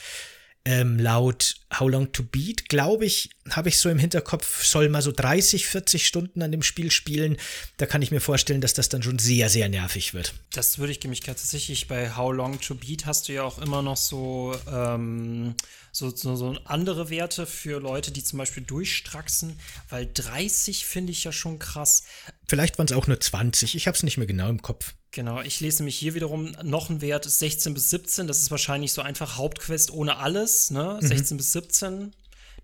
ähm, 0.64 0.98
laut 0.98 1.56
How 1.78 1.88
Long 1.90 2.12
to 2.12 2.22
Beat, 2.22 2.68
glaube 2.68 3.04
ich, 3.04 3.30
habe 3.50 3.68
ich 3.68 3.78
so 3.78 3.88
im 3.88 3.98
Hinterkopf, 3.98 4.64
soll 4.64 4.88
mal 4.88 5.02
so 5.02 5.10
30, 5.10 5.66
40 5.66 6.06
Stunden 6.06 6.42
an 6.42 6.52
dem 6.52 6.62
Spiel 6.62 6.90
spielen. 6.90 7.36
Da 7.78 7.86
kann 7.86 8.02
ich 8.02 8.12
mir 8.12 8.20
vorstellen, 8.20 8.60
dass 8.60 8.72
das 8.72 8.88
dann 8.88 9.02
schon 9.02 9.18
sehr, 9.18 9.48
sehr 9.48 9.68
nervig 9.68 10.14
wird. 10.14 10.34
Das 10.52 10.78
würde 10.78 10.92
ich 10.92 11.02
mich 11.04 11.20
tatsächlich 11.20 11.88
bei 11.88 12.14
How 12.14 12.32
Long 12.32 12.60
to 12.60 12.76
Beat 12.76 13.06
hast 13.06 13.28
du 13.28 13.32
ja 13.32 13.42
auch 13.42 13.58
immer 13.58 13.82
noch 13.82 13.96
so, 13.96 14.54
ähm, 14.70 15.54
so, 15.90 16.14
so, 16.14 16.36
so 16.36 16.56
andere 16.64 17.10
Werte 17.10 17.46
für 17.46 17.80
Leute, 17.80 18.12
die 18.12 18.22
zum 18.22 18.38
Beispiel 18.38 18.62
durchstraxen, 18.62 19.58
weil 19.88 20.08
30 20.14 20.86
finde 20.86 21.10
ich 21.10 21.24
ja 21.24 21.32
schon 21.32 21.58
krass. 21.58 22.04
Vielleicht 22.48 22.78
waren 22.78 22.86
es 22.86 22.92
auch 22.92 23.08
nur 23.08 23.18
20, 23.18 23.74
ich 23.74 23.88
habe 23.88 23.96
es 23.96 24.04
nicht 24.04 24.16
mehr 24.16 24.28
genau 24.28 24.48
im 24.48 24.62
Kopf. 24.62 24.94
Genau, 25.12 25.42
ich 25.42 25.60
lese 25.60 25.82
mich 25.82 25.96
hier 25.96 26.14
wiederum 26.14 26.56
noch 26.62 26.88
ein 26.88 27.02
Wert 27.02 27.26
ist 27.26 27.38
16 27.38 27.74
bis 27.74 27.90
17. 27.90 28.26
Das 28.26 28.38
ist 28.38 28.50
wahrscheinlich 28.50 28.94
so 28.94 29.02
einfach 29.02 29.36
Hauptquest 29.36 29.90
ohne 29.90 30.16
alles, 30.16 30.70
ne? 30.70 30.98
Mhm. 31.00 31.06
16 31.06 31.36
bis 31.36 31.52
17. 31.52 32.14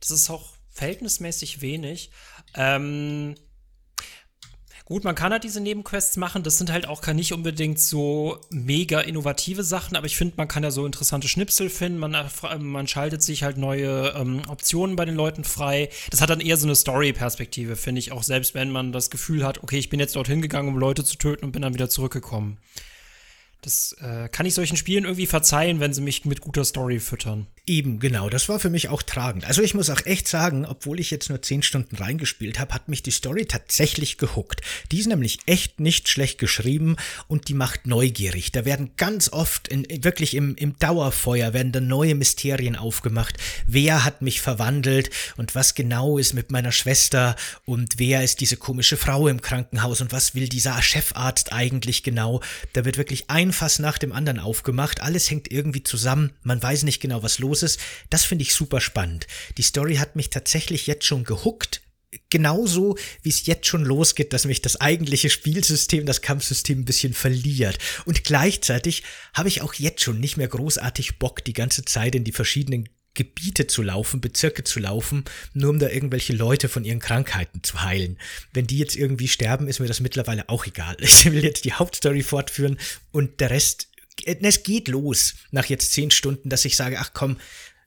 Das 0.01 0.11
ist 0.11 0.31
auch 0.31 0.55
verhältnismäßig 0.71 1.61
wenig. 1.61 2.11
Ähm, 2.55 3.35
Gut, 4.89 5.05
man 5.05 5.15
kann 5.15 5.33
halt 5.33 5.45
diese 5.45 5.61
Nebenquests 5.61 6.17
machen. 6.17 6.43
Das 6.43 6.57
sind 6.57 6.73
halt 6.73 6.89
auch 6.89 7.07
nicht 7.09 7.35
unbedingt 7.35 7.79
so 7.79 8.41
mega 8.49 9.01
innovative 9.01 9.63
Sachen, 9.63 9.99
aber 9.99 10.07
ich 10.07 10.17
finde, 10.17 10.37
man 10.39 10.49
kann 10.49 10.63
ja 10.63 10.71
so 10.71 10.87
interessante 10.87 11.29
Schnipsel 11.29 11.69
finden. 11.69 11.99
Man, 11.99 12.17
man 12.61 12.89
schaltet 12.89 13.23
sich 13.23 13.43
halt 13.43 13.59
neue 13.59 14.15
ähm, 14.17 14.41
Optionen 14.49 14.97
bei 14.97 15.05
den 15.05 15.15
Leuten 15.15 15.45
frei. 15.45 15.91
Das 16.09 16.23
hat 16.23 16.31
dann 16.31 16.41
eher 16.41 16.57
so 16.57 16.67
eine 16.67 16.75
Story-Perspektive, 16.75 17.77
finde 17.77 17.99
ich, 17.99 18.13
auch 18.13 18.23
selbst 18.23 18.55
wenn 18.55 18.71
man 18.71 18.91
das 18.91 19.11
Gefühl 19.11 19.45
hat, 19.45 19.63
okay, 19.63 19.77
ich 19.77 19.91
bin 19.91 20.01
jetzt 20.01 20.17
dorthin 20.17 20.41
gegangen, 20.41 20.69
um 20.69 20.79
Leute 20.79 21.05
zu 21.05 21.19
töten 21.19 21.45
und 21.45 21.53
bin 21.53 21.61
dann 21.61 21.75
wieder 21.75 21.91
zurückgekommen. 21.91 22.57
Das 23.61 23.95
äh, 24.01 24.31
kann 24.31 24.47
ich 24.47 24.55
solchen 24.55 24.79
Spielen 24.79 25.05
irgendwie 25.05 25.27
verzeihen, 25.27 25.81
wenn 25.81 25.93
sie 25.93 26.01
mich 26.01 26.25
mit 26.25 26.41
guter 26.41 26.65
Story 26.65 26.99
füttern. 26.99 27.47
Eben, 27.69 27.99
genau. 27.99 28.31
Das 28.31 28.49
war 28.49 28.59
für 28.59 28.71
mich 28.71 28.89
auch 28.89 29.03
tragend. 29.03 29.45
Also 29.45 29.61
ich 29.61 29.75
muss 29.75 29.91
auch 29.91 30.07
echt 30.07 30.27
sagen, 30.27 30.65
obwohl 30.65 31.01
ich 31.01 31.11
jetzt 31.11 31.29
nur 31.29 31.43
zehn 31.43 31.63
Stunden 31.63 31.97
reingespielt 31.97 32.59
habe, 32.59 32.73
hat 32.73 32.89
mich 32.89 33.03
die 33.03 33.11
Story 33.11 33.45
tatsächlich 33.45 34.17
gehuckt. 34.17 34.63
Die 34.91 35.01
ist 35.01 35.07
nämlich 35.07 35.41
echt 35.45 35.79
nicht 35.79 36.09
schlecht 36.09 36.39
geschrieben 36.39 36.97
und 37.27 37.49
die 37.49 37.55
macht 37.55 37.87
neugierig. 37.87 38.53
Da 38.53 38.65
werden 38.65 38.93
ganz 38.97 39.31
oft, 39.31 39.69
in, 39.69 39.87
wirklich 40.03 40.33
im, 40.33 40.55
im 40.57 40.79
Dauerfeuer, 40.79 41.53
werden 41.53 41.73
dann 41.73 41.89
neue 41.89 42.15
Mysterien 42.15 42.75
aufgemacht. 42.75 43.37
Wer 43.67 44.03
hat 44.03 44.23
mich 44.23 44.41
verwandelt 44.41 45.11
und 45.37 45.55
was 45.55 45.75
genau 45.75 46.17
ist 46.17 46.33
mit 46.33 46.51
meiner 46.51 46.73
Schwester 46.73 47.37
und 47.67 47.99
wer 47.99 48.25
ist 48.25 48.41
diese 48.41 48.57
komische 48.57 48.97
Frau 48.97 49.29
im 49.29 49.43
Krankenhaus 49.43 50.01
und 50.01 50.11
was 50.11 50.35
will 50.35 50.49
dieser 50.49 50.81
Chefarzt 50.81 51.53
eigentlich 51.53 52.03
genau? 52.03 52.41
Da 52.73 52.87
wird 52.87 52.97
wirklich 52.97 53.29
ein 53.29 53.53
Fass 53.53 53.79
nach 53.79 53.99
dem 53.99 54.13
anderen 54.13 54.39
aufgemacht. 54.39 55.03
Alles 55.03 55.31
hängt 55.31 55.53
irgendwie 55.53 55.83
zusammen. 55.83 56.33
Man 56.43 56.63
weiß 56.63 56.85
nicht 56.85 57.01
genau, 57.01 57.23
was 57.23 57.39
los 57.39 57.58
ist. 57.63 57.81
Das 58.11 58.25
finde 58.25 58.43
ich 58.43 58.55
super 58.55 58.81
spannend. 58.81 59.27
Die 59.57 59.63
Story 59.63 59.97
hat 59.97 60.17
mich 60.17 60.31
tatsächlich 60.31 60.87
jetzt 60.87 61.05
schon 61.05 61.25
gehuckt. 61.25 61.83
Genauso 62.31 62.97
wie 63.23 63.29
es 63.29 63.45
jetzt 63.45 63.67
schon 63.67 63.85
losgeht, 63.85 64.33
dass 64.33 64.47
mich 64.47 64.63
das 64.63 64.81
eigentliche 64.81 65.29
Spielsystem, 65.29 66.07
das 66.07 66.23
Kampfsystem 66.23 66.81
ein 66.81 66.85
bisschen 66.87 67.13
verliert. 67.13 67.79
Und 68.07 68.25
gleichzeitig 68.25 69.03
habe 69.35 69.49
ich 69.49 69.61
auch 69.61 69.75
jetzt 69.75 70.03
schon 70.03 70.19
nicht 70.19 70.39
mehr 70.39 70.49
großartig 70.49 71.19
Bock, 71.19 71.45
die 71.45 71.53
ganze 71.53 71.85
Zeit 71.85 72.15
in 72.15 72.25
die 72.25 72.33
verschiedenen 72.33 72.89
Gebiete 73.19 73.67
zu 73.67 73.83
laufen, 73.83 74.21
Bezirke 74.21 74.63
zu 74.63 74.79
laufen, 74.79 75.25
nur 75.53 75.71
um 75.71 75.81
da 75.81 75.89
irgendwelche 75.89 76.33
Leute 76.33 76.69
von 76.69 76.85
ihren 76.85 77.01
Krankheiten 77.01 77.65
zu 77.65 77.83
heilen. 77.83 78.17
Wenn 78.53 78.69
die 78.69 78.79
jetzt 78.79 78.95
irgendwie 78.95 79.27
sterben, 79.27 79.67
ist 79.67 79.81
mir 79.81 79.89
das 79.89 79.99
mittlerweile 79.99 80.49
auch 80.49 80.67
egal. 80.67 80.97
Ich 81.01 81.25
will 81.25 81.43
jetzt 81.43 81.65
die 81.65 81.73
Hauptstory 81.73 82.23
fortführen 82.23 82.79
und 83.11 83.41
der 83.41 83.51
Rest 83.51 83.89
es 84.27 84.63
geht 84.63 84.89
los 84.89 85.35
nach 85.51 85.67
jetzt 85.67 85.93
zehn 85.93 86.11
Stunden, 86.11 86.49
dass 86.49 86.65
ich 86.65 86.77
sage, 86.77 86.99
ach 86.99 87.13
komm, 87.13 87.39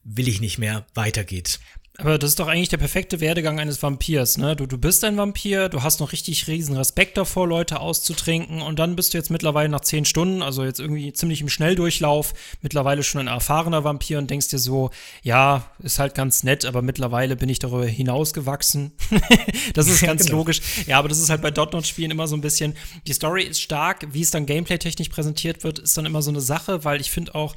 will 0.03 0.27
ich 0.27 0.41
nicht 0.41 0.57
mehr, 0.57 0.87
weiter 0.93 1.23
geht's. 1.23 1.59
Aber 1.97 2.17
das 2.17 2.31
ist 2.31 2.39
doch 2.39 2.47
eigentlich 2.47 2.69
der 2.69 2.77
perfekte 2.77 3.19
Werdegang 3.19 3.59
eines 3.59 3.83
Vampirs, 3.83 4.37
ne? 4.37 4.55
Du, 4.55 4.65
du 4.65 4.77
bist 4.77 5.03
ein 5.03 5.17
Vampir, 5.17 5.67
du 5.67 5.83
hast 5.83 5.99
noch 5.99 6.13
richtig 6.13 6.47
riesen 6.47 6.75
Respekt 6.77 7.17
davor, 7.17 7.47
Leute 7.47 7.81
auszutrinken 7.81 8.61
und 8.61 8.79
dann 8.79 8.95
bist 8.95 9.13
du 9.13 9.17
jetzt 9.17 9.29
mittlerweile 9.29 9.67
nach 9.67 9.81
zehn 9.81 10.05
Stunden, 10.05 10.41
also 10.41 10.63
jetzt 10.63 10.79
irgendwie 10.79 11.11
ziemlich 11.11 11.41
im 11.41 11.49
Schnelldurchlauf, 11.49 12.33
mittlerweile 12.61 13.03
schon 13.03 13.19
ein 13.19 13.27
erfahrener 13.27 13.83
Vampir 13.83 14.19
und 14.19 14.31
denkst 14.31 14.47
dir 14.47 14.57
so, 14.57 14.89
ja, 15.21 15.69
ist 15.79 15.99
halt 15.99 16.15
ganz 16.15 16.43
nett, 16.43 16.63
aber 16.63 16.81
mittlerweile 16.81 17.35
bin 17.35 17.49
ich 17.49 17.59
darüber 17.59 17.85
hinausgewachsen. 17.85 18.93
das 19.73 19.87
ist 19.87 20.01
ganz 20.01 20.25
genau. 20.25 20.37
logisch. 20.37 20.61
Ja, 20.87 20.97
aber 20.97 21.09
das 21.09 21.19
ist 21.19 21.29
halt 21.29 21.41
bei 21.41 21.51
Dotnot-Spielen 21.51 22.09
immer 22.09 22.27
so 22.27 22.37
ein 22.37 22.41
bisschen, 22.41 22.73
die 23.05 23.13
Story 23.13 23.43
ist 23.43 23.61
stark, 23.61 24.07
wie 24.13 24.21
es 24.21 24.31
dann 24.31 24.45
gameplay-technisch 24.45 25.09
präsentiert 25.09 25.65
wird, 25.65 25.77
ist 25.77 25.97
dann 25.97 26.05
immer 26.05 26.21
so 26.21 26.31
eine 26.31 26.41
Sache, 26.41 26.85
weil 26.85 27.01
ich 27.01 27.11
finde 27.11 27.35
auch, 27.35 27.53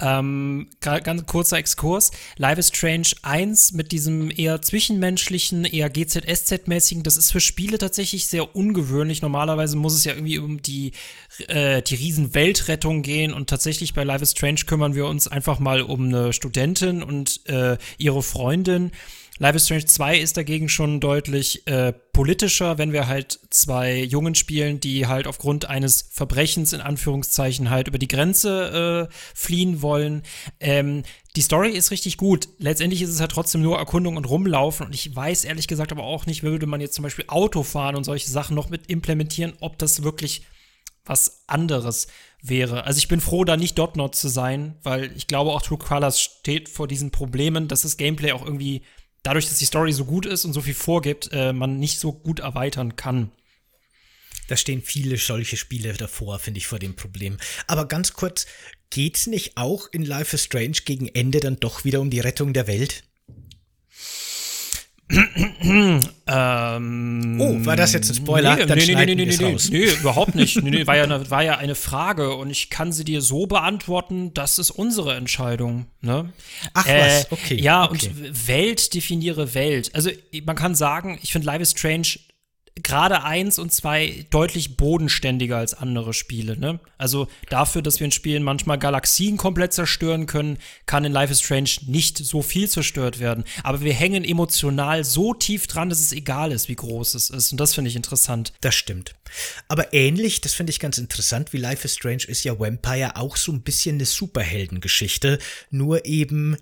ähm, 0.00 0.68
ganz 0.80 1.24
kurzer 1.26 1.56
Exkurs. 1.56 2.10
Live 2.36 2.58
is 2.58 2.68
Strange 2.68 3.08
1 3.22 3.72
mit 3.72 3.92
diesem 3.92 4.30
eher 4.30 4.60
zwischenmenschlichen, 4.60 5.64
eher 5.64 5.90
GZSZ-mäßigen, 5.90 7.02
das 7.02 7.16
ist 7.16 7.32
für 7.32 7.40
Spiele 7.40 7.78
tatsächlich 7.78 8.26
sehr 8.26 8.54
ungewöhnlich. 8.54 9.22
Normalerweise 9.22 9.76
muss 9.76 9.94
es 9.94 10.04
ja 10.04 10.12
irgendwie 10.12 10.38
um 10.38 10.60
die, 10.60 10.92
äh, 11.48 11.80
die 11.82 11.94
Riesen-Weltrettung 11.94 13.02
gehen 13.02 13.32
und 13.32 13.48
tatsächlich 13.48 13.94
bei 13.94 14.04
Live 14.04 14.22
is 14.22 14.32
Strange 14.32 14.60
kümmern 14.66 14.94
wir 14.94 15.06
uns 15.06 15.28
einfach 15.28 15.58
mal 15.58 15.80
um 15.80 16.06
eine 16.06 16.32
Studentin 16.32 17.02
und 17.02 17.46
äh, 17.48 17.78
ihre 17.96 18.22
Freundin. 18.22 18.92
Life 19.38 19.56
is 19.56 19.66
Strange 19.66 19.84
2 19.84 20.18
ist 20.18 20.36
dagegen 20.38 20.68
schon 20.68 20.98
deutlich 20.98 21.66
äh, 21.66 21.92
politischer, 21.92 22.78
wenn 22.78 22.92
wir 22.92 23.06
halt 23.06 23.38
zwei 23.50 24.02
Jungen 24.02 24.34
spielen, 24.34 24.80
die 24.80 25.06
halt 25.06 25.26
aufgrund 25.26 25.66
eines 25.66 26.08
Verbrechens 26.10 26.72
in 26.72 26.80
Anführungszeichen 26.80 27.68
halt 27.68 27.88
über 27.88 27.98
die 27.98 28.08
Grenze 28.08 29.08
äh, 29.10 29.14
fliehen 29.34 29.82
wollen. 29.82 30.22
Ähm, 30.58 31.02
die 31.36 31.42
Story 31.42 31.70
ist 31.72 31.90
richtig 31.90 32.16
gut. 32.16 32.48
Letztendlich 32.58 33.02
ist 33.02 33.10
es 33.10 33.20
halt 33.20 33.30
trotzdem 33.30 33.60
nur 33.60 33.76
Erkundung 33.76 34.16
und 34.16 34.26
Rumlaufen. 34.26 34.86
Und 34.86 34.94
ich 34.94 35.14
weiß 35.14 35.44
ehrlich 35.44 35.68
gesagt 35.68 35.92
aber 35.92 36.04
auch 36.04 36.24
nicht, 36.24 36.42
würde 36.42 36.66
man 36.66 36.80
jetzt 36.80 36.94
zum 36.94 37.02
Beispiel 37.02 37.26
Auto 37.28 37.62
fahren 37.62 37.94
und 37.94 38.04
solche 38.04 38.30
Sachen 38.30 38.56
noch 38.56 38.70
mit 38.70 38.86
implementieren, 38.86 39.52
ob 39.60 39.78
das 39.78 40.02
wirklich 40.02 40.46
was 41.04 41.44
anderes 41.46 42.08
wäre. 42.42 42.84
Also 42.84 42.98
ich 42.98 43.08
bin 43.08 43.20
froh, 43.20 43.44
da 43.44 43.56
nicht 43.56 43.78
Dotnot 43.78 44.14
zu 44.14 44.28
sein, 44.28 44.76
weil 44.82 45.12
ich 45.14 45.26
glaube 45.26 45.50
auch 45.50 45.62
True 45.62 45.78
Colors 45.78 46.20
steht 46.20 46.68
vor 46.68 46.88
diesen 46.88 47.10
Problemen, 47.10 47.68
dass 47.68 47.82
das 47.82 47.98
Gameplay 47.98 48.32
auch 48.32 48.44
irgendwie 48.44 48.82
dadurch, 49.26 49.48
dass 49.48 49.58
die 49.58 49.66
Story 49.66 49.92
so 49.92 50.04
gut 50.04 50.24
ist 50.24 50.44
und 50.44 50.52
so 50.52 50.60
viel 50.60 50.74
vorgibt, 50.74 51.30
äh, 51.32 51.52
man 51.52 51.78
nicht 51.78 51.98
so 51.98 52.12
gut 52.12 52.38
erweitern 52.40 52.94
kann. 52.94 53.32
Da 54.48 54.56
stehen 54.56 54.82
viele 54.82 55.16
solche 55.16 55.56
Spiele 55.56 55.92
davor, 55.94 56.38
finde 56.38 56.58
ich, 56.58 56.68
vor 56.68 56.78
dem 56.78 56.94
Problem. 56.94 57.36
Aber 57.66 57.88
ganz 57.88 58.12
kurz, 58.12 58.46
geht's 58.90 59.26
nicht 59.26 59.56
auch 59.56 59.88
in 59.90 60.04
Life 60.04 60.36
is 60.36 60.44
Strange 60.44 60.78
gegen 60.84 61.08
Ende 61.08 61.40
dann 61.40 61.58
doch 61.58 61.84
wieder 61.84 62.00
um 62.00 62.10
die 62.10 62.20
Rettung 62.20 62.52
der 62.52 62.68
Welt? 62.68 63.02
ähm, 65.60 67.40
oh, 67.40 67.64
war 67.64 67.76
das 67.76 67.92
jetzt 67.92 68.10
ein 68.10 68.16
Spoiler? 68.16 68.56
Nee, 68.56 68.66
Dann 68.66 68.78
nee, 68.78 68.86
nee, 68.86 68.94
nee, 68.94 69.14
nee, 69.14 69.26
nee, 69.26 69.36
nee, 69.36 69.56
nee, 69.70 69.84
überhaupt 69.84 70.34
nicht. 70.34 70.60
nee, 70.62 70.70
nee, 70.70 70.86
war, 70.86 70.96
ja 70.96 71.04
eine, 71.04 71.30
war 71.30 71.44
ja 71.44 71.58
eine 71.58 71.76
Frage 71.76 72.34
und 72.34 72.50
ich 72.50 72.70
kann 72.70 72.92
sie 72.92 73.04
dir 73.04 73.22
so 73.22 73.46
beantworten, 73.46 74.34
das 74.34 74.58
ist 74.58 74.72
unsere 74.72 75.14
Entscheidung. 75.14 75.86
Ne? 76.00 76.32
Ach 76.74 76.86
äh, 76.88 77.00
was, 77.00 77.32
okay. 77.32 77.60
Ja, 77.60 77.84
okay. 77.84 78.08
und 78.08 78.48
Welt 78.48 78.94
definiere 78.94 79.54
Welt. 79.54 79.94
Also 79.94 80.10
man 80.44 80.56
kann 80.56 80.74
sagen, 80.74 81.18
ich 81.22 81.30
finde 81.30 81.46
Life 81.46 81.62
is 81.62 81.70
Strange 81.70 82.18
gerade 82.82 83.24
eins 83.24 83.58
und 83.58 83.72
zwei 83.72 84.26
deutlich 84.30 84.76
bodenständiger 84.76 85.56
als 85.56 85.74
andere 85.74 86.12
Spiele. 86.12 86.58
Ne? 86.58 86.78
Also 86.98 87.26
dafür, 87.48 87.82
dass 87.82 88.00
wir 88.00 88.04
in 88.04 88.12
Spielen 88.12 88.42
manchmal 88.42 88.78
Galaxien 88.78 89.36
komplett 89.36 89.72
zerstören 89.72 90.26
können, 90.26 90.58
kann 90.84 91.04
in 91.04 91.12
Life 91.12 91.32
is 91.32 91.40
Strange 91.40 91.70
nicht 91.86 92.18
so 92.18 92.42
viel 92.42 92.68
zerstört 92.68 93.18
werden. 93.18 93.44
Aber 93.62 93.80
wir 93.80 93.94
hängen 93.94 94.24
emotional 94.24 95.04
so 95.04 95.32
tief 95.32 95.66
dran, 95.66 95.88
dass 95.88 96.00
es 96.00 96.12
egal 96.12 96.52
ist, 96.52 96.68
wie 96.68 96.76
groß 96.76 97.14
es 97.14 97.30
ist. 97.30 97.52
Und 97.52 97.58
das 97.58 97.74
finde 97.74 97.88
ich 97.88 97.96
interessant. 97.96 98.52
Das 98.60 98.74
stimmt. 98.74 99.14
Aber 99.68 99.94
ähnlich, 99.94 100.42
das 100.42 100.54
finde 100.54 100.70
ich 100.70 100.78
ganz 100.78 100.98
interessant, 100.98 101.52
wie 101.52 101.58
Life 101.58 101.84
is 101.84 101.94
Strange 101.94 102.24
ist 102.26 102.44
ja 102.44 102.58
Vampire 102.58 103.16
auch 103.16 103.36
so 103.36 103.52
ein 103.52 103.62
bisschen 103.62 103.96
eine 103.96 104.04
Superheldengeschichte, 104.04 105.38
nur 105.70 106.04
eben 106.04 106.56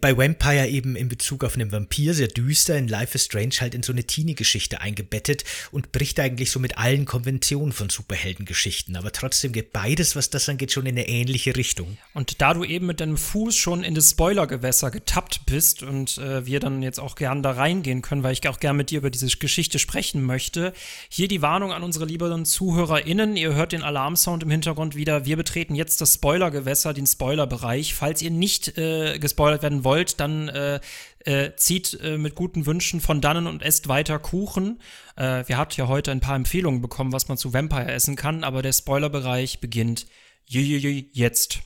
bei 0.00 0.16
Vampire 0.16 0.66
eben 0.66 0.96
in 0.96 1.08
Bezug 1.08 1.44
auf 1.44 1.54
einen 1.54 1.70
Vampir 1.70 2.14
sehr 2.14 2.26
düster, 2.26 2.76
in 2.76 2.88
Life 2.88 3.14
is 3.14 3.26
Strange 3.26 3.54
halt 3.60 3.76
in 3.76 3.84
so 3.84 3.92
eine 3.92 4.02
Teenie-Geschichte 4.02 4.80
eingebettet 4.80 5.44
und 5.70 5.92
bricht 5.92 6.18
eigentlich 6.18 6.50
so 6.50 6.58
mit 6.58 6.78
allen 6.78 7.04
Konventionen 7.04 7.72
von 7.72 7.88
Superheldengeschichten. 7.88 8.96
Aber 8.96 9.12
trotzdem 9.12 9.52
geht 9.52 9.72
beides, 9.72 10.16
was 10.16 10.30
das 10.30 10.48
angeht, 10.48 10.72
schon 10.72 10.86
in 10.86 10.98
eine 10.98 11.06
ähnliche 11.06 11.54
Richtung. 11.54 11.96
Und 12.12 12.40
da 12.40 12.54
du 12.54 12.64
eben 12.64 12.86
mit 12.86 12.98
deinem 12.98 13.16
Fuß 13.16 13.54
schon 13.56 13.84
in 13.84 13.94
das 13.94 14.10
Spoilergewässer 14.10 14.90
getappt 14.90 15.46
bist 15.46 15.84
und 15.84 16.18
äh, 16.18 16.44
wir 16.44 16.58
dann 16.58 16.82
jetzt 16.82 16.98
auch 16.98 17.14
gern 17.14 17.44
da 17.44 17.52
reingehen 17.52 18.02
können, 18.02 18.24
weil 18.24 18.32
ich 18.32 18.48
auch 18.48 18.58
gern 18.58 18.76
mit 18.76 18.90
dir 18.90 18.98
über 18.98 19.10
diese 19.10 19.28
Geschichte 19.28 19.78
sprechen 19.78 20.24
möchte, 20.24 20.72
hier 21.08 21.28
die 21.28 21.40
Warnung 21.40 21.70
an 21.70 21.84
unsere 21.84 22.04
lieben 22.04 22.44
ZuhörerInnen. 22.44 23.36
Ihr 23.36 23.54
hört 23.54 23.70
den 23.70 23.82
Alarmsound 23.82 24.42
im 24.42 24.50
Hintergrund 24.50 24.96
wieder. 24.96 25.24
Wir 25.24 25.36
betreten 25.36 25.76
jetzt 25.76 26.00
das 26.00 26.14
Spoilergewässer, 26.14 26.94
den 26.94 27.06
Spoilerbereich. 27.06 27.94
Falls 27.94 28.22
ihr 28.22 28.30
nicht 28.30 28.76
äh, 28.76 29.20
gespoilert 29.20 29.51
gespoilert 29.52 29.62
werden 29.62 29.84
wollt, 29.84 30.20
dann 30.20 30.48
äh, 30.48 30.80
äh, 31.24 31.54
zieht 31.56 31.98
äh, 32.00 32.18
mit 32.18 32.34
guten 32.34 32.66
Wünschen 32.66 33.00
von 33.00 33.20
dannen 33.20 33.46
und 33.46 33.62
esst 33.62 33.88
weiter 33.88 34.18
Kuchen. 34.18 34.80
Äh, 35.16 35.44
wir 35.46 35.58
habt 35.58 35.76
ja 35.76 35.88
heute 35.88 36.10
ein 36.10 36.20
paar 36.20 36.36
Empfehlungen 36.36 36.80
bekommen, 36.80 37.12
was 37.12 37.28
man 37.28 37.36
zu 37.36 37.52
Vampire 37.52 37.90
essen 37.90 38.16
kann, 38.16 38.44
aber 38.44 38.62
der 38.62 38.72
Spoilerbereich 38.72 39.60
beginnt 39.60 40.06
jetzt. 40.46 41.60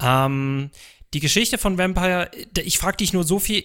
Ähm, 0.00 0.70
die 1.14 1.20
Geschichte 1.20 1.58
von 1.58 1.78
Vampire, 1.78 2.30
ich 2.56 2.78
frage 2.78 2.98
dich 2.98 3.12
nur 3.12 3.24
so 3.24 3.38
viel, 3.38 3.64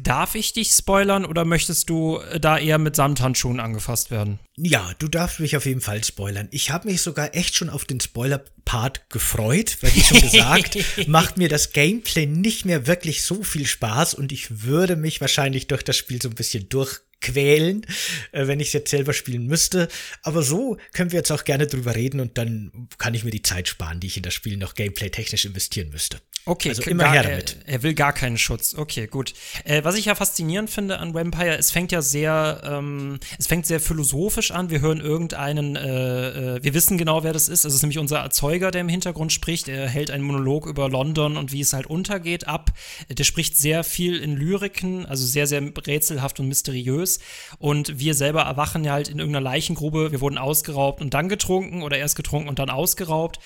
Darf 0.00 0.36
ich 0.36 0.52
dich 0.52 0.70
spoilern 0.70 1.24
oder 1.24 1.44
möchtest 1.44 1.90
du 1.90 2.18
äh, 2.18 2.38
da 2.38 2.56
eher 2.56 2.78
mit 2.78 2.94
Samthandschuhen 2.94 3.58
angefasst 3.58 4.10
werden? 4.10 4.38
Ja, 4.56 4.92
du 4.98 5.08
darfst 5.08 5.40
mich 5.40 5.56
auf 5.56 5.66
jeden 5.66 5.80
Fall 5.80 6.02
spoilern. 6.04 6.48
Ich 6.52 6.70
habe 6.70 6.88
mich 6.88 7.02
sogar 7.02 7.34
echt 7.34 7.56
schon 7.56 7.68
auf 7.68 7.84
den 7.84 8.00
Spoiler-Part 8.00 9.10
gefreut, 9.10 9.78
weil 9.80 9.94
wie 9.94 10.02
schon 10.02 10.20
gesagt, 10.20 10.78
macht 11.08 11.36
mir 11.36 11.48
das 11.48 11.72
Gameplay 11.72 12.26
nicht 12.26 12.64
mehr 12.64 12.86
wirklich 12.86 13.24
so 13.24 13.42
viel 13.42 13.66
Spaß 13.66 14.14
und 14.14 14.30
ich 14.30 14.62
würde 14.64 14.94
mich 14.94 15.20
wahrscheinlich 15.20 15.66
durch 15.66 15.82
das 15.82 15.96
Spiel 15.96 16.22
so 16.22 16.28
ein 16.28 16.34
bisschen 16.34 16.68
durchquälen, 17.20 17.86
äh, 18.32 18.46
wenn 18.46 18.60
ich 18.60 18.68
es 18.68 18.72
jetzt 18.72 18.90
selber 18.90 19.12
spielen 19.12 19.46
müsste. 19.46 19.88
Aber 20.22 20.42
so 20.42 20.76
können 20.92 21.12
wir 21.12 21.18
jetzt 21.18 21.30
auch 21.30 21.44
gerne 21.44 21.66
drüber 21.66 21.94
reden 21.94 22.20
und 22.20 22.38
dann 22.38 22.88
kann 22.98 23.14
ich 23.14 23.24
mir 23.24 23.30
die 23.30 23.42
Zeit 23.42 23.68
sparen, 23.68 24.00
die 24.00 24.06
ich 24.06 24.16
in 24.16 24.22
das 24.22 24.34
Spiel 24.34 24.56
noch 24.56 24.74
gameplay-technisch 24.74 25.44
investieren 25.44 25.90
müsste. 25.90 26.20
Okay, 26.44 26.70
also 26.70 26.82
immer 26.82 27.04
gar, 27.04 27.12
her 27.12 27.22
damit. 27.24 27.56
Er, 27.66 27.74
er, 27.74 27.82
will 27.82 27.92
gar 27.92 28.14
keinen 28.14 28.38
Schutz. 28.38 28.74
Okay, 28.74 29.06
gut. 29.06 29.34
Äh, 29.64 29.84
was 29.84 29.96
ich 29.96 30.06
ja 30.06 30.14
faszinierend 30.14 30.70
finde 30.70 30.98
an 30.98 31.12
Vampire, 31.12 31.58
es 31.58 31.70
fängt 31.70 31.92
ja 31.92 32.00
sehr, 32.00 32.62
ähm, 32.64 33.18
es 33.38 33.46
fängt 33.46 33.66
sehr 33.66 33.80
philosophisch 33.80 34.50
an. 34.50 34.70
Wir 34.70 34.80
hören 34.80 35.00
irgendeinen, 35.00 35.76
äh, 35.76 36.56
äh, 36.56 36.64
wir 36.64 36.72
wissen 36.72 36.96
genau, 36.96 37.22
wer 37.22 37.34
das 37.34 37.48
ist. 37.48 37.66
Es 37.66 37.74
ist 37.74 37.82
nämlich 37.82 37.98
unser 37.98 38.20
Erzeuger, 38.20 38.70
der 38.70 38.80
im 38.80 38.88
Hintergrund 38.88 39.32
spricht. 39.32 39.68
Er 39.68 39.88
hält 39.88 40.10
einen 40.10 40.24
Monolog 40.24 40.66
über 40.66 40.88
London 40.88 41.36
und 41.36 41.52
wie 41.52 41.60
es 41.60 41.74
halt 41.74 41.86
untergeht 41.86 42.46
ab. 42.46 42.70
Der 43.10 43.24
spricht 43.24 43.58
sehr 43.58 43.84
viel 43.84 44.16
in 44.16 44.34
Lyriken, 44.34 45.04
also 45.04 45.26
sehr, 45.26 45.46
sehr 45.46 45.62
rätselhaft 45.86 46.40
und 46.40 46.48
mysteriös. 46.48 47.07
Mysteriös. 47.08 47.18
Und 47.58 47.98
wir 47.98 48.14
selber 48.14 48.42
erwachen 48.42 48.84
ja 48.84 48.92
halt 48.92 49.08
in 49.08 49.18
irgendeiner 49.18 49.44
Leichengrube. 49.44 50.12
Wir 50.12 50.20
wurden 50.20 50.38
ausgeraubt 50.38 51.00
und 51.00 51.14
dann 51.14 51.28
getrunken 51.28 51.82
oder 51.82 51.98
erst 51.98 52.16
getrunken 52.16 52.48
und 52.48 52.58
dann 52.58 52.70
ausgeraubt. 52.70 53.38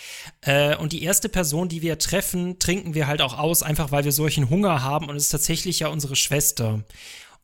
Äh, 0.42 0.76
und 0.76 0.92
die 0.92 1.02
erste 1.02 1.28
Person, 1.28 1.68
die 1.68 1.82
wir 1.82 1.98
treffen, 1.98 2.58
trinken 2.58 2.94
wir 2.94 3.06
halt 3.06 3.22
auch 3.22 3.38
aus, 3.38 3.62
einfach 3.62 3.92
weil 3.92 4.04
wir 4.04 4.12
solchen 4.12 4.50
Hunger 4.50 4.82
haben. 4.82 5.08
Und 5.08 5.16
es 5.16 5.24
ist 5.24 5.30
tatsächlich 5.30 5.80
ja 5.80 5.88
unsere 5.88 6.16
Schwester. 6.16 6.80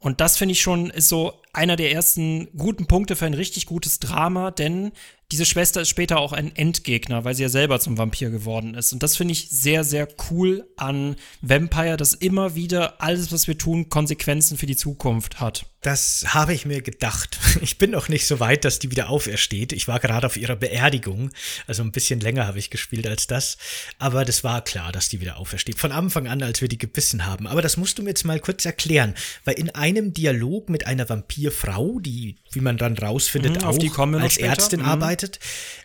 Und 0.00 0.20
das 0.20 0.36
finde 0.36 0.52
ich 0.52 0.60
schon 0.60 0.90
ist 0.90 1.08
so 1.08 1.32
einer 1.58 1.76
der 1.76 1.92
ersten 1.92 2.48
guten 2.56 2.86
Punkte 2.86 3.16
für 3.16 3.26
ein 3.26 3.34
richtig 3.34 3.66
gutes 3.66 3.98
Drama, 3.98 4.50
denn 4.50 4.92
diese 5.30 5.44
Schwester 5.44 5.82
ist 5.82 5.90
später 5.90 6.18
auch 6.20 6.32
ein 6.32 6.56
Endgegner, 6.56 7.24
weil 7.24 7.34
sie 7.34 7.42
ja 7.42 7.50
selber 7.50 7.80
zum 7.80 7.98
Vampir 7.98 8.30
geworden 8.30 8.74
ist. 8.74 8.94
Und 8.94 9.02
das 9.02 9.16
finde 9.16 9.32
ich 9.32 9.50
sehr, 9.50 9.84
sehr 9.84 10.08
cool 10.30 10.66
an 10.78 11.16
Vampire, 11.42 11.98
dass 11.98 12.14
immer 12.14 12.54
wieder 12.54 13.02
alles, 13.02 13.30
was 13.30 13.46
wir 13.46 13.58
tun, 13.58 13.90
Konsequenzen 13.90 14.56
für 14.56 14.64
die 14.64 14.76
Zukunft 14.76 15.38
hat. 15.38 15.66
Das 15.82 16.24
habe 16.28 16.54
ich 16.54 16.66
mir 16.66 16.82
gedacht. 16.82 17.38
Ich 17.60 17.76
bin 17.76 17.90
noch 17.90 18.08
nicht 18.08 18.26
so 18.26 18.40
weit, 18.40 18.64
dass 18.64 18.78
die 18.78 18.90
wieder 18.90 19.10
aufersteht. 19.10 19.72
Ich 19.72 19.88
war 19.88 19.98
gerade 19.98 20.26
auf 20.26 20.36
ihrer 20.36 20.54
Beerdigung. 20.54 21.30
Also 21.66 21.82
ein 21.82 21.90
bisschen 21.90 22.20
länger 22.20 22.46
habe 22.46 22.58
ich 22.58 22.70
gespielt 22.70 23.06
als 23.06 23.26
das. 23.26 23.58
Aber 23.98 24.24
das 24.24 24.44
war 24.44 24.62
klar, 24.62 24.92
dass 24.92 25.08
die 25.08 25.20
wieder 25.20 25.38
aufersteht. 25.38 25.78
Von 25.78 25.90
Anfang 25.90 26.28
an, 26.28 26.42
als 26.42 26.60
wir 26.60 26.68
die 26.68 26.78
gebissen 26.78 27.26
haben. 27.26 27.46
Aber 27.46 27.60
das 27.60 27.76
musst 27.76 27.98
du 27.98 28.02
mir 28.02 28.10
jetzt 28.10 28.24
mal 28.24 28.38
kurz 28.38 28.64
erklären. 28.64 29.14
Weil 29.44 29.58
in 29.58 29.70
einem 29.70 30.12
Dialog 30.12 30.70
mit 30.70 30.86
einer 30.86 31.08
Vampirfrau, 31.48 31.98
die, 32.00 32.36
wie 32.52 32.60
man 32.60 32.76
dann 32.78 32.96
rausfindet, 32.96 33.58
Mhm, 33.58 33.64
auch 33.64 33.78
als. 34.22 34.36
Ärztin 34.38 34.80
Mhm. 34.80 34.86
arbeitet, 34.86 35.38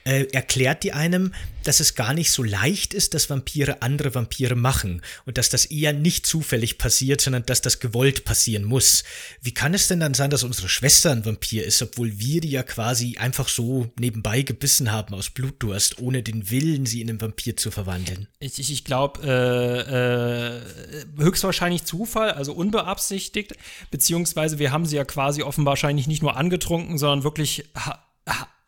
äh, 0.05 0.25
erklärt 0.31 0.83
die 0.83 0.93
einem, 0.93 1.33
dass 1.63 1.79
es 1.79 1.95
gar 1.95 2.13
nicht 2.13 2.31
so 2.31 2.43
leicht 2.43 2.93
ist, 2.93 3.13
dass 3.13 3.29
Vampire 3.29 3.81
andere 3.81 4.13
Vampire 4.15 4.55
machen. 4.55 5.01
Und 5.25 5.37
dass 5.37 5.49
das 5.49 5.65
eher 5.65 5.93
nicht 5.93 6.25
zufällig 6.25 6.77
passiert, 6.77 7.21
sondern 7.21 7.45
dass 7.45 7.61
das 7.61 7.79
gewollt 7.79 8.25
passieren 8.25 8.63
muss. 8.63 9.03
Wie 9.41 9.53
kann 9.53 9.73
es 9.73 9.87
denn 9.87 9.99
dann 9.99 10.13
sein, 10.13 10.29
dass 10.29 10.43
unsere 10.43 10.69
Schwester 10.69 11.11
ein 11.11 11.25
Vampir 11.25 11.65
ist, 11.65 11.81
obwohl 11.81 12.19
wir 12.19 12.41
die 12.41 12.51
ja 12.51 12.63
quasi 12.63 13.17
einfach 13.17 13.47
so 13.47 13.91
nebenbei 13.97 14.41
gebissen 14.41 14.91
haben 14.91 15.13
aus 15.13 15.29
Blutdurst, 15.29 15.99
ohne 15.99 16.21
den 16.23 16.49
Willen, 16.49 16.85
sie 16.85 17.01
in 17.01 17.09
einen 17.09 17.21
Vampir 17.21 17.55
zu 17.55 17.71
verwandeln? 17.71 18.27
Ich, 18.39 18.59
ich, 18.59 18.71
ich 18.71 18.83
glaube, 18.83 19.21
äh, 19.23 20.59
äh, 20.59 21.05
höchstwahrscheinlich 21.17 21.85
Zufall, 21.85 22.31
also 22.31 22.53
unbeabsichtigt, 22.53 23.53
beziehungsweise 23.89 24.59
wir 24.59 24.71
haben 24.71 24.85
sie 24.85 24.97
ja 24.97 25.05
quasi 25.05 25.43
offenbar 25.43 25.73
wahrscheinlich 25.73 26.05
nicht 26.05 26.21
nur 26.21 26.37
angetrunken, 26.53 26.97
sondern 26.97 27.23
wirklich 27.23 27.65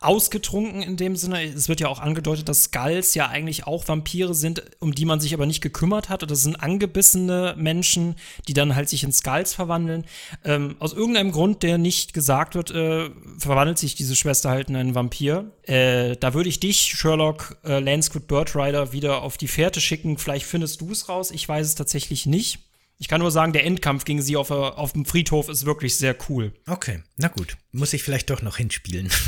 ausgetrunken 0.00 0.82
in 0.82 0.96
dem 0.96 1.16
Sinne. 1.16 1.42
Es 1.42 1.68
wird 1.68 1.80
ja 1.80 1.88
auch 1.88 2.00
angedeutet, 2.00 2.48
dass 2.48 2.64
Skulls 2.64 3.14
ja 3.14 3.28
eigentlich 3.28 3.66
auch 3.66 3.88
Vampire 3.88 4.34
sind, 4.34 4.62
um 4.78 4.94
die 4.94 5.04
man 5.04 5.20
sich 5.20 5.32
aber 5.32 5.46
nicht 5.46 5.62
gekümmert 5.62 6.10
hat. 6.10 6.28
Das 6.30 6.42
sind 6.42 6.56
angebissene 6.56 7.54
Menschen, 7.56 8.16
die 8.46 8.52
dann 8.52 8.76
halt 8.76 8.88
sich 8.88 9.04
in 9.04 9.12
Skulls 9.12 9.54
verwandeln. 9.54 10.04
Ähm, 10.44 10.76
aus 10.80 10.92
irgendeinem 10.92 11.32
Grund, 11.32 11.62
der 11.62 11.78
nicht 11.78 12.12
gesagt 12.12 12.54
wird, 12.54 12.70
äh, 12.72 13.08
verwandelt 13.38 13.78
sich 13.78 13.94
diese 13.94 14.16
Schwester 14.16 14.50
halt 14.50 14.68
in 14.68 14.76
einen 14.76 14.94
Vampir. 14.94 15.50
Äh, 15.62 16.16
da 16.16 16.34
würde 16.34 16.50
ich 16.50 16.60
dich, 16.60 16.78
Sherlock 16.78 17.56
äh, 17.64 17.80
Lansquid 17.80 18.26
Birdrider, 18.26 18.92
wieder 18.92 19.22
auf 19.22 19.38
die 19.38 19.48
Fährte 19.48 19.80
schicken. 19.80 20.18
Vielleicht 20.18 20.46
findest 20.46 20.82
du 20.82 20.92
es 20.92 21.08
raus. 21.08 21.30
Ich 21.30 21.48
weiß 21.48 21.66
es 21.66 21.74
tatsächlich 21.74 22.26
nicht. 22.26 22.65
Ich 22.98 23.08
kann 23.08 23.20
nur 23.20 23.30
sagen, 23.30 23.52
der 23.52 23.64
Endkampf 23.64 24.06
gegen 24.06 24.22
sie 24.22 24.36
auf, 24.36 24.50
auf 24.50 24.92
dem 24.94 25.04
Friedhof 25.04 25.50
ist 25.50 25.66
wirklich 25.66 25.98
sehr 25.98 26.16
cool. 26.28 26.52
Okay, 26.66 27.02
na 27.18 27.28
gut. 27.28 27.58
Muss 27.72 27.92
ich 27.92 28.02
vielleicht 28.02 28.30
doch 28.30 28.40
noch 28.42 28.56
hinspielen. 28.56 29.10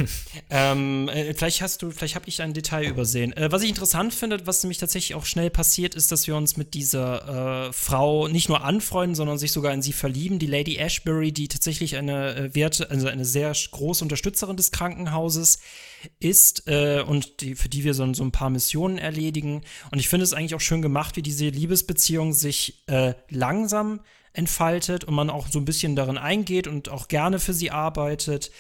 Ähm, 0.51 1.11
äh, 1.11 1.35
vielleicht 1.35 1.61
hast 1.61 1.83
du, 1.83 1.91
vielleicht 1.91 2.15
habe 2.15 2.27
ich 2.27 2.41
ein 2.41 2.55
Detail 2.55 2.89
übersehen. 2.89 3.37
Äh, 3.37 3.53
was 3.53 3.63
ich 3.63 3.69
interessant 3.69 4.15
finde, 4.15 4.47
was 4.47 4.63
nämlich 4.63 4.79
tatsächlich 4.79 5.15
auch 5.15 5.27
schnell 5.27 5.51
passiert, 5.51 5.95
ist, 5.95 6.11
dass 6.11 6.27
wir 6.27 6.37
uns 6.37 6.57
mit 6.57 6.73
dieser 6.73 7.67
äh, 7.69 7.73
Frau 7.75 8.29
nicht 8.29 8.49
nur 8.49 8.65
anfreunden, 8.65 9.15
sondern 9.15 9.37
sich 9.37 9.53
sogar 9.53 9.75
in 9.75 9.83
sie 9.83 9.93
verlieben. 9.93 10.39
Die 10.39 10.47
Lady 10.47 10.79
Ashbury, 10.79 11.33
die 11.33 11.49
tatsächlich 11.49 11.97
eine 11.97 12.35
äh, 12.35 12.55
Werte, 12.55 12.91
also 12.91 13.09
eine 13.09 13.27
sehr 13.27 13.53
große 13.53 14.03
Unterstützerin 14.03 14.57
des 14.57 14.71
Krankenhauses 14.71 15.57
ist 15.57 15.63
äh, 16.67 17.01
und 17.01 17.41
die, 17.41 17.55
für 17.55 17.69
die 17.69 17.85
wir 17.85 17.95
so, 17.95 18.13
so 18.15 18.23
ein 18.23 18.33
paar 18.33 18.51
Missionen 18.51 18.99
erledigen. 18.99 19.63
Und 19.91 19.99
ich 19.99 20.09
finde 20.09 20.25
es 20.25 20.33
eigentlich 20.33 20.55
auch 20.55 20.61
schön 20.61 20.83
gemacht, 20.83 21.17
wie 21.17 21.23
diese 21.23 21.49
Liebesbeziehung 21.49 22.33
sich 22.33 22.83
äh, 22.87 23.15
langsam 23.31 24.01
entfaltet 24.33 25.05
und 25.05 25.15
man 25.15 25.31
auch 25.31 25.49
so 25.49 25.59
ein 25.59 25.65
bisschen 25.65 25.97
darin 25.97 26.19
eingeht 26.19 26.67
und 26.67 26.89
auch 26.89 27.09
gerne 27.09 27.39
für 27.39 27.53
sie 27.53 27.71
arbeitet. 27.71 28.51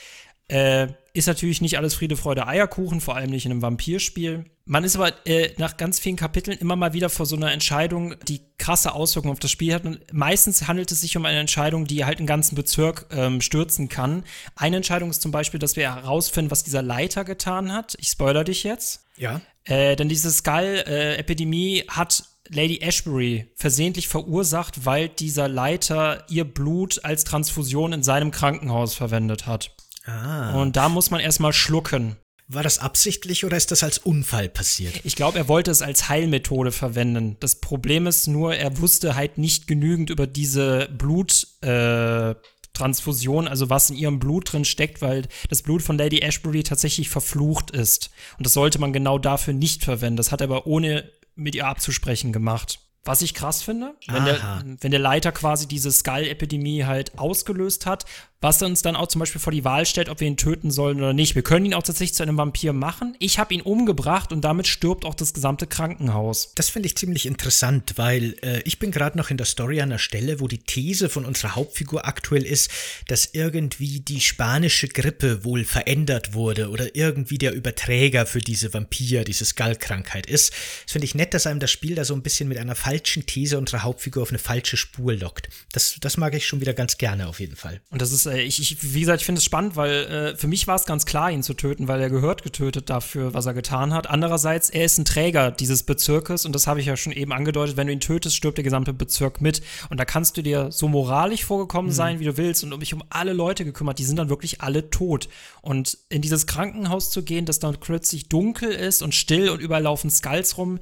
Äh, 0.48 0.88
ist 1.12 1.26
natürlich 1.26 1.60
nicht 1.60 1.76
alles 1.78 1.94
Friede, 1.94 2.16
Freude, 2.16 2.46
Eierkuchen, 2.46 3.00
vor 3.00 3.16
allem 3.16 3.30
nicht 3.30 3.44
in 3.44 3.52
einem 3.52 3.62
Vampirspiel. 3.62 4.44
Man 4.64 4.84
ist 4.84 4.96
aber 4.96 5.12
äh, 5.26 5.52
nach 5.58 5.76
ganz 5.76 5.98
vielen 5.98 6.16
Kapiteln 6.16 6.58
immer 6.58 6.76
mal 6.76 6.92
wieder 6.92 7.10
vor 7.10 7.26
so 7.26 7.36
einer 7.36 7.52
Entscheidung, 7.52 8.14
die 8.28 8.40
krasse 8.58 8.92
Auswirkungen 8.92 9.32
auf 9.32 9.40
das 9.40 9.50
Spiel 9.50 9.74
hat. 9.74 9.84
Und 9.84 10.00
meistens 10.12 10.68
handelt 10.68 10.92
es 10.92 11.00
sich 11.00 11.16
um 11.16 11.24
eine 11.24 11.40
Entscheidung, 11.40 11.86
die 11.86 12.04
halt 12.04 12.18
einen 12.18 12.26
ganzen 12.26 12.54
Bezirk 12.54 13.06
ähm, 13.10 13.40
stürzen 13.40 13.88
kann. 13.88 14.24
Eine 14.54 14.76
Entscheidung 14.76 15.10
ist 15.10 15.22
zum 15.22 15.32
Beispiel, 15.32 15.58
dass 15.58 15.76
wir 15.76 15.94
herausfinden, 15.94 16.50
was 16.50 16.64
dieser 16.64 16.82
Leiter 16.82 17.24
getan 17.24 17.72
hat. 17.72 17.96
Ich 17.98 18.08
spoiler 18.08 18.44
dich 18.44 18.62
jetzt. 18.62 19.06
ja? 19.16 19.40
Äh, 19.64 19.96
denn 19.96 20.08
diese 20.08 20.30
Skull-Epidemie 20.30 21.84
hat 21.88 22.24
Lady 22.48 22.78
Ashbury 22.80 23.50
versehentlich 23.54 24.08
verursacht, 24.08 24.86
weil 24.86 25.08
dieser 25.08 25.48
Leiter 25.48 26.24
ihr 26.28 26.44
Blut 26.44 27.04
als 27.04 27.24
Transfusion 27.24 27.92
in 27.92 28.02
seinem 28.02 28.30
Krankenhaus 28.30 28.94
verwendet 28.94 29.46
hat. 29.46 29.74
Ah. 30.08 30.60
Und 30.60 30.76
da 30.76 30.88
muss 30.88 31.10
man 31.10 31.20
erstmal 31.20 31.52
schlucken. 31.52 32.16
War 32.50 32.62
das 32.62 32.78
absichtlich 32.78 33.44
oder 33.44 33.58
ist 33.58 33.70
das 33.72 33.82
als 33.82 33.98
Unfall 33.98 34.48
passiert? 34.48 35.00
Ich 35.04 35.16
glaube, 35.16 35.36
er 35.36 35.48
wollte 35.48 35.70
es 35.70 35.82
als 35.82 36.08
Heilmethode 36.08 36.72
verwenden. 36.72 37.36
Das 37.40 37.56
Problem 37.56 38.06
ist 38.06 38.26
nur, 38.26 38.54
er 38.54 38.78
wusste 38.78 39.14
halt 39.14 39.36
nicht 39.36 39.66
genügend 39.66 40.08
über 40.08 40.26
diese 40.26 40.88
Blut. 40.96 41.46
Äh, 41.60 42.34
also 42.80 43.70
was 43.70 43.90
in 43.90 43.96
ihrem 43.96 44.20
Blut 44.20 44.52
drin 44.52 44.64
steckt, 44.64 45.02
weil 45.02 45.26
das 45.48 45.62
Blut 45.62 45.82
von 45.82 45.98
Lady 45.98 46.20
Ashbury 46.20 46.62
tatsächlich 46.62 47.08
verflucht 47.08 47.72
ist. 47.72 48.10
Und 48.36 48.46
das 48.46 48.52
sollte 48.52 48.78
man 48.78 48.92
genau 48.92 49.18
dafür 49.18 49.52
nicht 49.52 49.82
verwenden. 49.82 50.16
Das 50.16 50.30
hat 50.30 50.40
er 50.40 50.44
aber 50.44 50.68
ohne 50.68 51.10
mit 51.34 51.56
ihr 51.56 51.66
abzusprechen 51.66 52.32
gemacht. 52.32 52.78
Was 53.04 53.22
ich 53.22 53.34
krass 53.34 53.62
finde, 53.62 53.94
wenn 54.06 54.24
der, 54.26 54.62
wenn 54.80 54.90
der 54.90 55.00
Leiter 55.00 55.32
quasi 55.32 55.66
diese 55.66 55.90
Skull-Epidemie 55.90 56.84
halt 56.84 57.18
ausgelöst 57.18 57.86
hat, 57.86 58.04
was 58.40 58.62
uns 58.62 58.82
dann 58.82 58.94
auch 58.94 59.08
zum 59.08 59.18
Beispiel 59.18 59.40
vor 59.40 59.52
die 59.52 59.64
Wahl 59.64 59.84
stellt, 59.84 60.08
ob 60.08 60.20
wir 60.20 60.28
ihn 60.28 60.36
töten 60.36 60.70
sollen 60.70 60.98
oder 60.98 61.12
nicht. 61.12 61.34
Wir 61.34 61.42
können 61.42 61.66
ihn 61.66 61.74
auch 61.74 61.82
tatsächlich 61.82 62.14
zu 62.14 62.22
einem 62.22 62.36
Vampir 62.36 62.72
machen. 62.72 63.16
Ich 63.18 63.38
habe 63.38 63.52
ihn 63.52 63.60
umgebracht 63.60 64.32
und 64.32 64.42
damit 64.42 64.68
stirbt 64.68 65.04
auch 65.04 65.14
das 65.14 65.34
gesamte 65.34 65.66
Krankenhaus. 65.66 66.52
Das 66.54 66.68
finde 66.68 66.86
ich 66.86 66.96
ziemlich 66.96 67.26
interessant, 67.26 67.94
weil 67.96 68.36
äh, 68.42 68.62
ich 68.64 68.78
bin 68.78 68.92
gerade 68.92 69.18
noch 69.18 69.30
in 69.30 69.38
der 69.38 69.46
Story 69.46 69.80
an 69.80 69.90
der 69.90 69.98
Stelle, 69.98 70.38
wo 70.38 70.46
die 70.46 70.58
These 70.58 71.08
von 71.08 71.24
unserer 71.24 71.56
Hauptfigur 71.56 72.06
aktuell 72.06 72.46
ist, 72.46 72.70
dass 73.08 73.30
irgendwie 73.32 74.00
die 74.00 74.20
spanische 74.20 74.86
Grippe 74.86 75.44
wohl 75.44 75.64
verändert 75.64 76.32
wurde 76.32 76.70
oder 76.70 76.94
irgendwie 76.94 77.38
der 77.38 77.54
Überträger 77.54 78.24
für 78.24 78.40
diese 78.40 78.72
Vampir, 78.72 79.24
diese 79.24 79.44
Skull-Krankheit 79.46 80.26
ist. 80.26 80.52
Das 80.84 80.92
finde 80.92 81.06
ich 81.06 81.16
nett, 81.16 81.34
dass 81.34 81.48
einem 81.48 81.58
das 81.58 81.72
Spiel 81.72 81.96
da 81.96 82.04
so 82.04 82.14
ein 82.14 82.22
bisschen 82.22 82.48
mit 82.48 82.58
einer 82.58 82.76
falschen 82.76 83.26
These 83.26 83.58
unserer 83.58 83.82
Hauptfigur 83.82 84.22
auf 84.22 84.30
eine 84.30 84.38
falsche 84.38 84.76
Spur 84.76 85.14
lockt. 85.14 85.48
Das, 85.72 85.96
das 86.00 86.16
mag 86.16 86.34
ich 86.34 86.46
schon 86.46 86.60
wieder 86.60 86.74
ganz 86.74 86.98
gerne 86.98 87.26
auf 87.26 87.40
jeden 87.40 87.56
Fall. 87.56 87.80
Und 87.90 88.00
das 88.00 88.12
ist, 88.12 88.27
äh, 88.28 88.42
ich, 88.42 88.60
ich, 88.60 88.94
wie 88.94 89.00
gesagt, 89.00 89.20
ich 89.20 89.26
finde 89.26 89.38
es 89.38 89.44
spannend, 89.44 89.76
weil 89.76 89.90
äh, 89.90 90.36
für 90.36 90.46
mich 90.46 90.66
war 90.66 90.76
es 90.76 90.84
ganz 90.84 91.06
klar, 91.06 91.30
ihn 91.30 91.42
zu 91.42 91.54
töten, 91.54 91.88
weil 91.88 92.00
er 92.00 92.10
gehört 92.10 92.42
getötet 92.42 92.88
dafür, 92.90 93.34
was 93.34 93.46
er 93.46 93.54
getan 93.54 93.92
hat. 93.92 94.08
Andererseits, 94.08 94.70
er 94.70 94.84
ist 94.84 94.98
ein 94.98 95.04
Träger 95.04 95.50
dieses 95.50 95.82
Bezirkes 95.82 96.46
und 96.46 96.54
das 96.54 96.66
habe 96.66 96.80
ich 96.80 96.86
ja 96.86 96.96
schon 96.96 97.12
eben 97.12 97.32
angedeutet. 97.32 97.76
Wenn 97.76 97.86
du 97.86 97.92
ihn 97.92 98.00
tötest, 98.00 98.36
stirbt 98.36 98.58
der 98.58 98.64
gesamte 98.64 98.92
Bezirk 98.92 99.40
mit. 99.40 99.62
Und 99.90 99.98
da 99.98 100.04
kannst 100.04 100.36
du 100.36 100.42
dir 100.42 100.70
so 100.70 100.88
moralisch 100.88 101.44
vorgekommen 101.44 101.90
sein, 101.90 102.20
wie 102.20 102.24
du 102.24 102.36
willst 102.36 102.62
und 102.64 102.72
um 102.72 102.78
mich 102.78 102.94
um 102.94 103.02
alle 103.10 103.32
Leute 103.32 103.64
gekümmert. 103.64 103.98
Die 103.98 104.04
sind 104.04 104.16
dann 104.16 104.28
wirklich 104.28 104.60
alle 104.60 104.90
tot. 104.90 105.28
Und 105.62 105.98
in 106.08 106.22
dieses 106.22 106.46
Krankenhaus 106.46 107.10
zu 107.10 107.22
gehen, 107.22 107.46
das 107.46 107.58
dann 107.58 107.76
plötzlich 107.80 108.28
dunkel 108.28 108.70
ist 108.70 109.02
und 109.02 109.14
still 109.14 109.50
und 109.50 109.60
überall 109.60 109.82
laufen 109.82 110.10
Skulls 110.10 110.58
rum, 110.58 110.78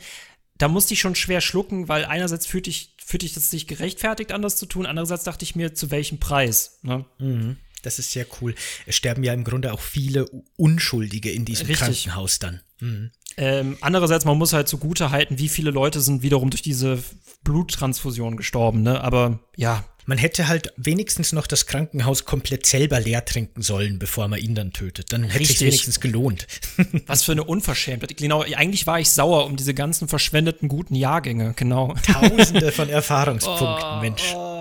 da 0.59 0.69
musste 0.69 0.95
ich 0.95 1.01
schon 1.01 1.15
schwer 1.15 1.41
schlucken, 1.41 1.89
weil 1.89 2.05
einerseits 2.05 2.47
fühlte 2.47 2.71
ich, 2.71 2.96
fühlte 3.07 3.25
ich 3.25 3.35
das 3.35 3.53
nicht 3.53 3.69
gerechtfertigt, 3.69 4.33
anders 4.33 4.57
zu 4.57 4.67
tun. 4.67 4.85
Andererseits 4.85 5.23
dachte 5.23 5.45
ich 5.45 5.55
mir, 5.55 5.75
zu 5.75 5.93
welchem 5.93 6.19
Preis? 6.19 6.81
Ne? 6.83 7.05
Das 7.83 8.01
ist 8.01 8.11
sehr 8.11 8.27
cool. 8.41 8.53
Es 8.85 8.97
sterben 8.97 9.23
ja 9.23 9.33
im 9.33 9.45
Grunde 9.45 9.73
auch 9.73 9.81
viele 9.81 10.29
Unschuldige 10.57 11.31
in 11.31 11.45
diesem 11.45 11.69
Richtig. 11.69 11.87
Krankenhaus 11.87 12.41
dann. 12.41 12.63
Mhm. 12.81 13.13
Ähm, 13.39 13.76
andererseits, 13.80 14.24
man 14.24 14.39
muss 14.39 14.53
halt 14.53 14.66
zugute 14.68 15.11
halten, 15.11 15.39
wie 15.39 15.49
viele 15.49 15.70
Leute 15.70 16.01
sind 16.01 16.22
wiederum 16.22 16.51
durch 16.51 16.62
diese 16.62 16.99
Bluttransfusion 17.45 18.37
gestorben, 18.37 18.82
ne? 18.82 19.03
Aber 19.03 19.39
ja, 19.57 19.84
Man 20.09 20.18
hätte 20.18 20.47
halt 20.47 20.72
wenigstens 20.76 21.32
noch 21.32 21.49
das 21.49 21.66
Krankenhaus 21.66 22.24
komplett 22.24 22.64
selber 22.64 23.01
leer 23.01 23.24
trinken 23.24 23.61
sollen, 23.61 23.99
bevor 23.99 24.28
man 24.28 24.39
ihn 24.39 24.55
dann 24.55 24.72
tötet. 24.72 25.12
Dann 25.12 25.24
hätte 25.24 25.43
es 25.43 25.61
wenigstens 25.61 25.99
gelohnt. 25.99 26.47
was 27.09 27.24
für 27.24 27.32
eine 27.32 27.43
Unverschämtheit. 27.43 28.16
Genau, 28.16 28.43
eigentlich 28.43 28.87
war 28.87 29.01
ich 29.01 29.11
sauer 29.11 29.47
um 29.47 29.57
diese 29.57 29.74
ganzen 29.74 30.07
verschwendeten 30.07 30.68
guten 30.68 30.95
Jahrgänge, 30.95 31.55
genau. 31.57 31.93
Tausende 32.07 32.70
von 32.70 32.89
Erfahrungspunkten, 33.01 34.01
Mensch. 34.01 34.32
Oh, 34.37 34.56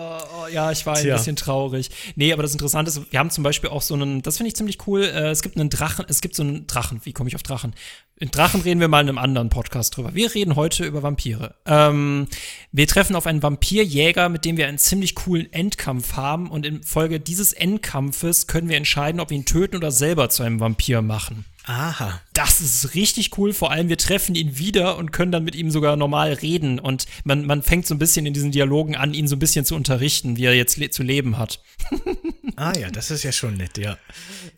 oh, 0.46 0.48
ja, 0.54 0.72
ich 0.72 0.86
war 0.86 0.96
ein 0.96 1.04
Tja. 1.04 1.16
bisschen 1.16 1.36
traurig. 1.36 1.90
Nee, 2.16 2.34
aber 2.34 2.44
das 2.44 2.54
Interessante 2.54 2.90
ist, 2.90 3.12
wir 3.12 3.20
haben 3.20 3.30
zum 3.30 3.44
Beispiel 3.44 3.70
auch 3.70 3.82
so 3.82 3.94
einen, 3.94 4.22
das 4.22 4.38
finde 4.38 4.50
ich 4.50 4.56
ziemlich 4.56 4.88
cool, 4.88 5.04
äh, 5.04 5.30
es 5.30 5.42
gibt 5.42 5.58
einen 5.58 5.70
Drachen, 5.70 6.06
es 6.08 6.22
gibt 6.22 6.36
so 6.36 6.44
einen 6.44 6.68
Drachen, 6.68 7.02
wie 7.04 7.14
komme 7.14 7.28
ich 7.28 7.36
auf 7.36 7.44
Drachen? 7.44 7.74
In 8.18 8.32
Drachen 8.32 8.62
reden 8.62 8.80
wir 8.80 8.88
mal 8.88 9.02
in 9.02 9.10
einem 9.10 9.18
anderen 9.18 9.50
Podcast 9.50 9.98
drüber. 9.98 10.14
Wir 10.14 10.34
reden 10.34 10.56
heute 10.56 10.86
über 10.86 11.04
Vampire. 11.04 11.56
Ähm, 11.66 12.28
wir 12.72 12.88
treffen 12.88 13.16
auf 13.16 13.28
einen 13.28 13.44
Vampirjäger, 13.44 14.30
mit 14.30 14.46
dem 14.46 14.56
wir 14.56 14.68
einen 14.68 14.78
ziemlich 14.78 15.16
coolen 15.16 15.52
Endkampf 15.52 16.14
haben 16.14 16.50
und 16.50 16.66
in 16.66 16.82
Folge 16.84 17.20
dieses 17.20 17.52
Endkampfes 17.52 18.48
können 18.48 18.70
wir 18.70 18.78
entscheiden, 18.78 19.20
ob 19.20 19.32
wir 19.32 19.38
ihn 19.38 19.46
töten 19.46 19.76
oder 19.76 19.92
selber 19.92 20.30
zu 20.30 20.44
einem 20.44 20.62
Vampir 20.62 21.02
machen. 21.02 21.44
Aha. 21.66 22.22
Das 22.36 22.60
ist 22.60 22.94
richtig 22.96 23.38
cool. 23.38 23.54
Vor 23.54 23.72
allem, 23.72 23.88
wir 23.88 23.98
treffen 23.98 24.36
ihn 24.36 24.58
wieder 24.58 24.98
und 24.98 25.12
können 25.12 25.32
dann 25.32 25.46
mit 25.46 25.56
ihm 25.56 25.72
sogar 25.72 25.96
normal 25.96 26.34
reden. 26.34 26.80
Und 26.80 27.06
man, 27.24 27.46
man 27.46 27.64
fängt 27.64 27.88
so 27.88 27.96
ein 27.96 28.00
bisschen 28.00 28.26
in 28.26 28.34
diesen 28.34 28.52
Dialogen 28.52 28.96
an, 28.96 29.14
ihn 29.14 29.28
so 29.28 29.38
ein 29.38 29.40
bisschen 29.40 29.66
zu 29.66 29.74
unterrichten, 29.74 30.36
wie 30.36 30.44
er 30.44 30.54
jetzt 30.54 30.76
le 30.76 30.90
zu 30.90 31.02
leben 31.02 31.38
hat. 31.38 31.62
ah 32.58 32.74
ja, 32.78 32.92
das 32.92 33.10
ist 33.10 33.24
ja 33.24 33.32
schon 33.32 33.56
nett, 33.56 33.78
ja. 33.78 33.98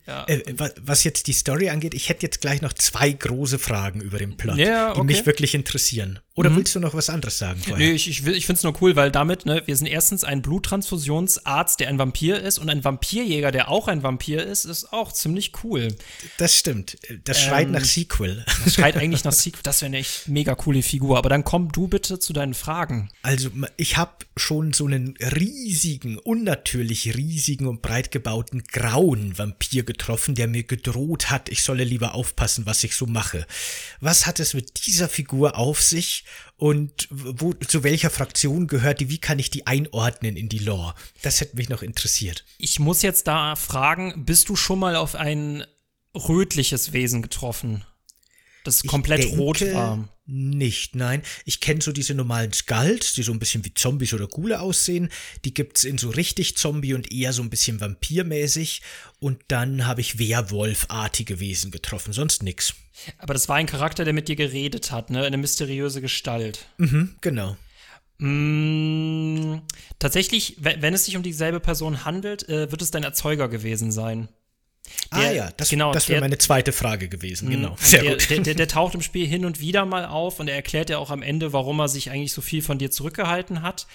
ja. 0.06 0.26
Äh, 0.26 0.42
was 0.82 1.04
jetzt 1.04 1.28
die 1.28 1.32
Story 1.32 1.70
angeht, 1.70 1.94
ich 1.94 2.08
hätte 2.08 2.26
jetzt 2.26 2.40
gleich 2.40 2.62
noch 2.62 2.72
zwei 2.72 3.12
große 3.12 3.58
Fragen 3.58 4.00
über 4.00 4.18
den 4.18 4.36
Plot, 4.36 4.56
ja, 4.58 4.90
okay. 4.90 5.00
die 5.00 5.06
mich 5.06 5.26
wirklich 5.26 5.54
interessieren. 5.54 6.18
Oder 6.34 6.50
mhm. 6.50 6.56
willst 6.56 6.74
du 6.74 6.80
noch 6.80 6.94
was 6.94 7.10
anderes 7.10 7.38
sagen 7.38 7.60
vorher? 7.60 7.88
Nee, 7.88 7.94
ich, 7.94 8.08
ich, 8.08 8.26
ich 8.26 8.46
finde 8.46 8.58
es 8.58 8.62
nur 8.62 8.80
cool, 8.80 8.94
weil 8.96 9.10
damit, 9.10 9.46
ne, 9.46 9.62
wir 9.66 9.76
sind 9.76 9.86
erstens 9.86 10.24
ein 10.24 10.42
Bluttransfusionsarzt, 10.42 11.80
der 11.80 11.88
ein 11.88 11.98
Vampir 11.98 12.40
ist 12.40 12.58
und 12.58 12.70
ein 12.70 12.84
Vampirjäger, 12.84 13.50
der 13.50 13.68
auch 13.68 13.88
ein 13.88 14.02
Vampir 14.02 14.44
ist, 14.44 14.64
ist 14.64 14.92
auch 14.92 15.12
ziemlich 15.12 15.52
cool. 15.64 15.88
Das 16.36 16.56
stimmt. 16.56 16.96
Das 17.24 17.40
schreit 17.40 17.67
ähm, 17.68 17.74
nach 17.74 17.84
Sequel. 17.84 18.44
Das 18.64 18.74
schreit 18.74 18.96
eigentlich 18.96 19.24
nach 19.24 19.32
Sequel. 19.32 19.60
Das 19.62 19.80
wäre 19.80 19.88
eine 19.88 19.98
echt 19.98 20.28
mega 20.28 20.54
coole 20.54 20.82
Figur. 20.82 21.18
Aber 21.18 21.28
dann 21.28 21.44
komm 21.44 21.72
du 21.72 21.88
bitte 21.88 22.18
zu 22.18 22.32
deinen 22.32 22.54
Fragen. 22.54 23.10
Also, 23.22 23.50
ich 23.76 23.96
habe 23.96 24.26
schon 24.36 24.72
so 24.72 24.86
einen 24.86 25.14
riesigen, 25.18 26.18
unnatürlich 26.18 27.16
riesigen 27.16 27.66
und 27.66 27.82
breit 27.82 28.10
gebauten 28.10 28.64
grauen 28.64 29.38
Vampir 29.38 29.84
getroffen, 29.84 30.34
der 30.34 30.48
mir 30.48 30.64
gedroht 30.64 31.30
hat, 31.30 31.48
ich 31.48 31.62
solle 31.62 31.84
lieber 31.84 32.14
aufpassen, 32.14 32.66
was 32.66 32.84
ich 32.84 32.94
so 32.94 33.06
mache. 33.06 33.46
Was 34.00 34.26
hat 34.26 34.40
es 34.40 34.54
mit 34.54 34.86
dieser 34.86 35.08
Figur 35.08 35.56
auf 35.56 35.82
sich? 35.82 36.24
und 36.58 37.06
wo, 37.10 37.54
zu 37.54 37.84
welcher 37.84 38.10
Fraktion 38.10 38.66
gehört 38.66 38.98
die, 38.98 39.08
wie 39.08 39.18
kann 39.18 39.38
ich 39.38 39.48
die 39.48 39.66
einordnen 39.66 40.36
in 40.36 40.48
die 40.48 40.58
Lore? 40.58 40.94
Das 41.22 41.40
hätte 41.40 41.56
mich 41.56 41.68
noch 41.68 41.82
interessiert. 41.82 42.44
Ich 42.58 42.80
muss 42.80 43.02
jetzt 43.02 43.28
da 43.28 43.54
fragen, 43.54 44.24
bist 44.26 44.48
du 44.48 44.56
schon 44.56 44.80
mal 44.80 44.96
auf 44.96 45.14
ein 45.14 45.64
rötliches 46.14 46.92
Wesen 46.92 47.22
getroffen? 47.22 47.84
Das 48.64 48.82
komplett 48.82 49.22
denke, 49.22 49.36
rot 49.36 49.60
war. 49.72 50.08
Nicht, 50.26 50.94
nein. 50.94 51.22
Ich 51.46 51.60
kenne 51.60 51.80
so 51.80 51.90
diese 51.90 52.14
normalen 52.14 52.52
Skulls, 52.52 53.14
die 53.14 53.22
so 53.22 53.32
ein 53.32 53.38
bisschen 53.38 53.64
wie 53.64 53.72
Zombies 53.72 54.12
oder 54.12 54.26
Gule 54.26 54.60
aussehen. 54.60 55.08
Die 55.46 55.54
gibt's 55.54 55.84
in 55.84 55.96
so 55.96 56.10
richtig 56.10 56.56
Zombie 56.58 56.92
und 56.92 57.10
eher 57.10 57.32
so 57.32 57.40
ein 57.40 57.48
bisschen 57.48 57.80
vampirmäßig. 57.80 58.82
Und 59.20 59.40
dann 59.48 59.86
habe 59.86 60.02
ich 60.02 60.18
Werwolfartige 60.18 61.40
Wesen 61.40 61.70
getroffen, 61.70 62.12
sonst 62.12 62.42
nix. 62.42 62.74
Aber 63.16 63.32
das 63.32 63.48
war 63.48 63.56
ein 63.56 63.64
Charakter, 63.64 64.04
der 64.04 64.12
mit 64.12 64.28
dir 64.28 64.36
geredet 64.36 64.90
hat, 64.90 65.08
ne? 65.08 65.24
Eine 65.24 65.38
mysteriöse 65.38 66.02
Gestalt. 66.02 66.66
Mhm, 66.76 67.14
genau. 67.22 67.56
Mm, 68.18 69.60
tatsächlich, 69.98 70.56
wenn 70.58 70.92
es 70.92 71.06
sich 71.06 71.16
um 71.16 71.22
dieselbe 71.22 71.60
Person 71.60 72.04
handelt, 72.04 72.46
äh, 72.48 72.70
wird 72.70 72.82
es 72.82 72.90
dein 72.90 73.04
Erzeuger 73.04 73.48
gewesen 73.48 73.92
sein. 73.92 74.28
Ah 75.10 75.20
der, 75.20 75.28
ah 75.28 75.32
ja, 75.32 75.50
das, 75.56 75.70
genau, 75.70 75.92
das 75.92 76.08
wäre 76.08 76.20
meine 76.20 76.38
zweite 76.38 76.72
Frage 76.72 77.08
gewesen, 77.08 77.48
mhm. 77.48 77.52
genau. 77.52 77.76
Sehr 77.80 78.02
der, 78.02 78.12
gut. 78.12 78.30
Der, 78.30 78.40
der, 78.40 78.54
der, 78.54 78.68
taucht 78.68 78.94
im 78.94 79.02
Spiel 79.02 79.26
hin 79.26 79.44
und 79.44 79.60
wieder 79.60 79.84
mal 79.84 80.04
auf 80.06 80.40
und 80.40 80.48
er 80.48 80.54
erklärt 80.54 80.90
ja 80.90 80.98
auch 80.98 81.10
am 81.10 81.22
Ende, 81.22 81.52
warum 81.52 81.78
er 81.80 81.88
sich 81.88 82.10
eigentlich 82.10 82.32
so 82.32 82.40
viel 82.40 82.62
von 82.62 82.78
dir 82.78 82.90
zurückgehalten 82.90 83.62
hat. 83.62 83.86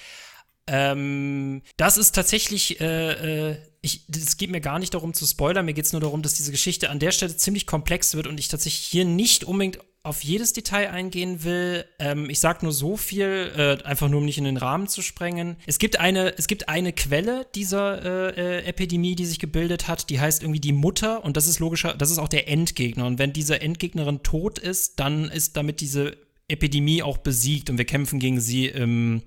Ähm, 0.66 1.62
das 1.78 1.98
ist 1.98 2.14
tatsächlich, 2.14 2.80
äh, 2.80 3.52
äh, 3.52 3.58
ich, 3.82 4.08
geht 4.38 4.50
mir 4.50 4.62
gar 4.62 4.80
nicht 4.80 4.94
darum 4.94 5.14
zu 5.14 5.26
spoilern, 5.26 5.66
mir 5.66 5.74
geht 5.74 5.86
es 5.86 5.92
nur 5.92 6.02
darum, 6.02 6.22
dass 6.22 6.36
diese 6.36 6.52
Geschichte 6.52 6.90
an 6.90 7.00
der 7.00 7.12
Stelle 7.12 7.36
ziemlich 7.36 7.68
komplex 7.68 8.16
wird 8.16 8.28
und 8.28 8.40
ich 8.40 8.48
tatsächlich 8.48 8.86
hier 8.86 9.06
nicht 9.06 9.44
unbedingt 9.44 9.80
auf 10.06 10.22
jedes 10.22 10.52
Detail 10.52 10.92
eingehen 10.92 11.46
will. 11.46 11.86
Ähm, 11.98 12.30
ich 12.30 12.42
sage 12.42 12.60
nur 12.64 12.74
so 12.74 12.98
viel, 12.98 13.52
äh, 13.56 13.84
einfach 13.84 14.10
nur 14.10 14.20
um 14.20 14.26
nicht 14.26 14.38
in 14.38 14.44
den 14.44 14.58
Rahmen 14.58 14.88
zu 14.88 15.02
sprengen. 15.02 15.56
Es 15.66 15.80
gibt 15.80 15.98
eine, 15.98 16.38
es 16.38 16.48
gibt 16.48 16.68
eine 16.68 16.92
Quelle 16.92 17.48
dieser 17.56 18.04
äh, 18.04 18.60
äh, 18.60 18.66
Epidemie, 18.66 19.16
die 19.16 19.26
sich 19.26 19.40
gebildet 19.40 19.88
hat, 19.88 20.10
die 20.10 20.20
heißt 20.20 20.44
irgendwie 20.44 20.60
die 20.60 20.74
Mutter 20.74 21.24
und 21.24 21.38
das 21.38 21.48
ist 21.48 21.60
logischer, 21.60 21.94
das 21.94 22.12
ist 22.12 22.18
auch 22.18 22.28
der 22.28 22.50
Endgegner. 22.50 23.06
Und 23.06 23.18
wenn 23.18 23.32
diese 23.32 23.62
Endgegnerin 23.62 24.24
tot 24.24 24.60
ist, 24.60 25.00
dann 25.00 25.30
ist 25.30 25.56
damit 25.56 25.80
diese 25.80 26.18
Epidemie 26.50 27.02
auch 27.02 27.18
besiegt 27.18 27.70
und 27.70 27.78
wir 27.78 27.86
kämpfen 27.86 28.20
gegen 28.20 28.42
sie 28.42 28.68
im, 28.68 29.24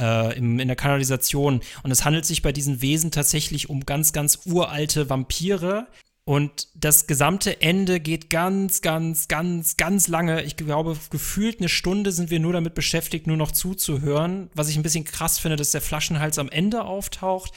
äh, 0.00 0.38
im, 0.38 0.58
in 0.58 0.68
der 0.68 0.76
Kanalisation. 0.76 1.60
Und 1.82 1.90
es 1.90 2.06
handelt 2.06 2.24
sich 2.24 2.40
bei 2.40 2.52
diesen 2.52 2.80
Wesen 2.80 3.10
tatsächlich 3.10 3.68
um 3.68 3.84
ganz, 3.84 4.14
ganz 4.14 4.40
uralte 4.46 5.10
Vampire, 5.10 5.86
und 6.28 6.68
das 6.74 7.06
gesamte 7.06 7.62
Ende 7.62 8.00
geht 8.00 8.28
ganz, 8.28 8.82
ganz, 8.82 9.28
ganz, 9.28 9.78
ganz 9.78 10.08
lange. 10.08 10.42
Ich 10.42 10.58
glaube, 10.58 10.94
gefühlt 11.08 11.58
eine 11.58 11.70
Stunde 11.70 12.12
sind 12.12 12.30
wir 12.30 12.38
nur 12.38 12.52
damit 12.52 12.74
beschäftigt, 12.74 13.26
nur 13.26 13.38
noch 13.38 13.50
zuzuhören. 13.50 14.50
Was 14.54 14.68
ich 14.68 14.76
ein 14.76 14.82
bisschen 14.82 15.04
krass 15.04 15.38
finde, 15.38 15.56
dass 15.56 15.70
der 15.70 15.80
Flaschenhals 15.80 16.38
am 16.38 16.50
Ende 16.50 16.84
auftaucht. 16.84 17.52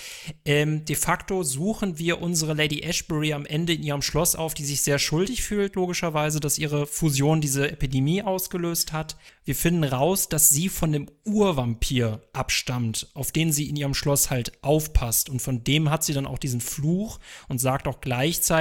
Ähm, 0.46 0.86
de 0.86 0.96
facto 0.96 1.44
suchen 1.44 2.00
wir 2.00 2.22
unsere 2.22 2.54
Lady 2.54 2.82
Ashbury 2.84 3.34
am 3.34 3.46
Ende 3.46 3.74
in 3.74 3.84
ihrem 3.84 4.02
Schloss 4.02 4.38
auf, 4.38 4.54
die 4.54 4.64
sich 4.64 4.82
sehr 4.84 5.00
schuldig 5.00 5.44
fühlt, 5.44 5.76
logischerweise, 5.76 6.40
dass 6.40 6.58
ihre 6.58 6.88
Fusion 6.88 7.42
diese 7.42 7.70
Epidemie 7.70 8.24
ausgelöst 8.24 8.94
hat. 8.94 9.18
Wir 9.44 9.56
finden 9.56 9.84
raus, 9.84 10.30
dass 10.30 10.50
sie 10.50 10.70
von 10.70 10.94
dem 10.94 11.10
Urvampir 11.26 12.22
abstammt, 12.32 13.08
auf 13.16 13.34
den 13.34 13.52
sie 13.52 13.68
in 13.68 13.76
ihrem 13.76 13.96
Schloss 13.96 14.30
halt 14.30 14.54
aufpasst. 14.64 15.30
Und 15.30 15.42
von 15.42 15.66
dem 15.66 15.90
hat 15.90 16.06
sie 16.06 16.14
dann 16.14 16.26
auch 16.26 16.40
diesen 16.40 16.62
Fluch 16.62 17.20
und 17.50 17.60
sagt 17.60 17.86
auch 17.90 18.00
gleichzeitig, 18.00 18.61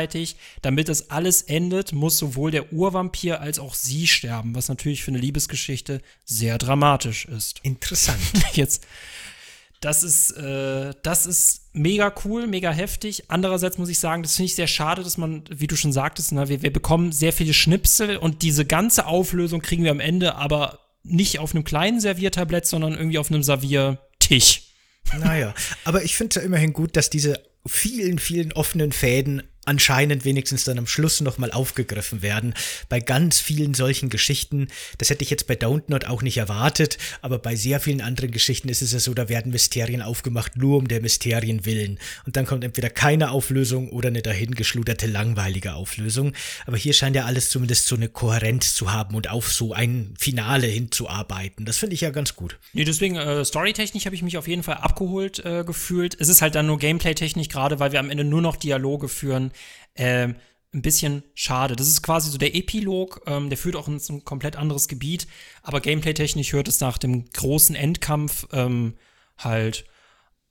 damit 0.63 0.89
das 0.89 1.11
alles 1.11 1.43
endet, 1.43 1.93
muss 1.93 2.19
sowohl 2.19 2.51
der 2.51 2.73
Urvampir 2.73 3.41
als 3.41 3.59
auch 3.59 3.75
sie 3.75 4.07
sterben, 4.07 4.55
was 4.55 4.69
natürlich 4.69 5.03
für 5.03 5.11
eine 5.11 5.19
Liebesgeschichte 5.19 6.01
sehr 6.25 6.59
dramatisch 6.59 7.27
ist. 7.27 7.61
Interessant. 7.63 8.21
Jetzt. 8.53 8.87
Das 9.81 10.03
ist, 10.03 10.33
äh, 10.33 10.93
das 11.03 11.25
ist 11.25 11.71
mega 11.73 12.13
cool, 12.25 12.47
mega 12.47 12.71
heftig. 12.71 13.25
Andererseits 13.29 13.79
muss 13.79 13.89
ich 13.89 13.99
sagen, 13.99 14.23
das 14.23 14.37
finde 14.37 14.47
ich 14.47 14.55
sehr 14.55 14.67
schade, 14.67 15.03
dass 15.03 15.17
man, 15.17 15.45
wie 15.51 15.67
du 15.67 15.77
schon 15.77 15.93
sagtest, 15.93 16.33
ne, 16.33 16.51
wir, 16.51 16.61
wir 16.61 16.73
bekommen 16.73 17.13
sehr 17.13 17.33
viele 17.33 17.55
Schnipsel 17.55 18.19
und 18.19 18.43
diese 18.43 18.67
ganze 18.67 19.07
Auflösung 19.07 19.63
kriegen 19.63 19.85
wir 19.85 19.91
am 19.91 20.01
Ende 20.01 20.35
aber 20.35 20.81
nicht 21.03 21.39
auf 21.39 21.55
einem 21.55 21.65
kleinen 21.65 21.99
Serviertablett, 21.99 22.67
sondern 22.67 22.93
irgendwie 22.93 23.19
auf 23.19 23.31
einem 23.31 23.43
Serviertisch. 23.43 24.65
Naja, 25.19 25.55
aber 25.85 26.05
ich 26.05 26.15
finde 26.15 26.31
es 26.31 26.37
ja 26.37 26.47
immerhin 26.47 26.75
gut, 26.75 26.95
dass 26.95 27.09
diese 27.09 27.43
vielen, 27.67 28.19
vielen 28.19 28.53
offenen 28.53 28.93
Fäden 28.93 29.43
anscheinend 29.67 30.25
wenigstens 30.25 30.65
dann 30.65 30.79
am 30.79 30.87
Schluss 30.87 31.21
nochmal 31.21 31.53
aufgegriffen 31.53 32.23
werden. 32.23 32.55
Bei 32.89 33.01
ganz 33.01 33.41
vielen 33.41 33.75
solchen 33.75 34.09
Geschichten, 34.09 34.69
das 34.99 35.11
hätte 35.11 35.23
ich 35.23 35.31
jetzt 35.31 35.47
bei 35.47 35.55
Downton 35.55 36.03
auch 36.05 36.23
nicht 36.23 36.39
erwartet, 36.39 36.99
aber 37.21 37.39
bei 37.39 37.57
sehr 37.57 37.79
vielen 37.79 38.01
anderen 38.01 38.31
Geschichten 38.31 38.69
ist 38.69 38.81
es 38.81 38.93
ja 38.93 38.99
so, 38.99 39.13
da 39.13 39.29
werden 39.29 39.53
Mysterien 39.53 40.03
aufgemacht, 40.03 40.57
nur 40.57 40.79
um 40.79 40.89
der 40.89 41.01
Mysterien 41.03 41.67
willen. 41.67 41.99
Und 42.25 42.37
dann 42.37 42.47
kommt 42.47 42.65
entweder 42.65 42.89
keine 42.89 43.31
Auflösung 43.31 43.91
oder 43.91 44.09
eine 44.09 44.23
dahingeschluderte, 44.23 45.07
langweilige 45.07 45.75
Auflösung. 45.75 46.33
Aber 46.67 46.77
hier 46.77 46.95
scheint 46.95 47.17
ja 47.17 47.27
alles 47.27 47.51
zumindest 47.51 47.87
so 47.87 47.97
eine 47.97 48.09
Kohärenz 48.09 48.75
zu 48.75 48.93
haben 48.93 49.15
und 49.15 49.29
auf 49.29 49.53
so 49.53 49.75
ein 49.75 50.15
Finale 50.19 50.67
hinzuarbeiten. 50.67 51.67
Das 51.67 51.77
finde 51.77 51.95
ich 51.95 52.01
ja 52.01 52.11
ganz 52.11 52.35
gut. 52.35 52.59
Nee, 52.73 52.85
deswegen, 52.85 53.17
äh, 53.17 53.45
storytechnisch 53.45 54.07
habe 54.07 54.15
ich 54.15 54.23
mich 54.23 54.39
auf 54.39 54.49
jeden 54.49 54.63
Fall 54.63 54.77
abgeholt 54.77 55.45
äh, 55.45 55.65
gefühlt. 55.65 56.17
Es 56.19 56.29
ist 56.29 56.41
halt 56.41 56.55
dann 56.55 56.67
nur 56.67 56.79
gameplay-technisch, 56.79 57.49
gerade 57.49 57.79
weil 57.79 57.93
wir 57.93 58.01
am 58.01 58.11
Ende 58.11 58.25
nur 58.25 58.41
noch 58.41 58.57
Dialoge 58.57 59.09
führen 59.09 59.50
ähm, 59.95 60.37
ein 60.73 60.83
bisschen 60.83 61.25
schade. 61.35 61.77
Das 61.77 61.89
ist 61.89 62.03
quasi 62.03 62.31
so 62.31 62.39
der 62.39 62.55
Epilog, 62.55 63.23
ähm, 63.27 63.49
der 63.49 63.59
führt 63.59 63.77
auch 63.77 63.89
in 63.89 63.97
ein 63.97 64.25
komplett 64.25 64.57
anderes 64.57 64.89
Gebiet, 64.89 65.27
aber 65.63 65.81
gameplay-technisch 65.81 66.53
hört 66.53 66.69
es 66.69 66.81
nach 66.81 66.99
dem 66.99 67.29
großen 67.31 67.75
Endkampf 67.75 68.47
ähm, 68.53 68.95
halt 69.39 69.85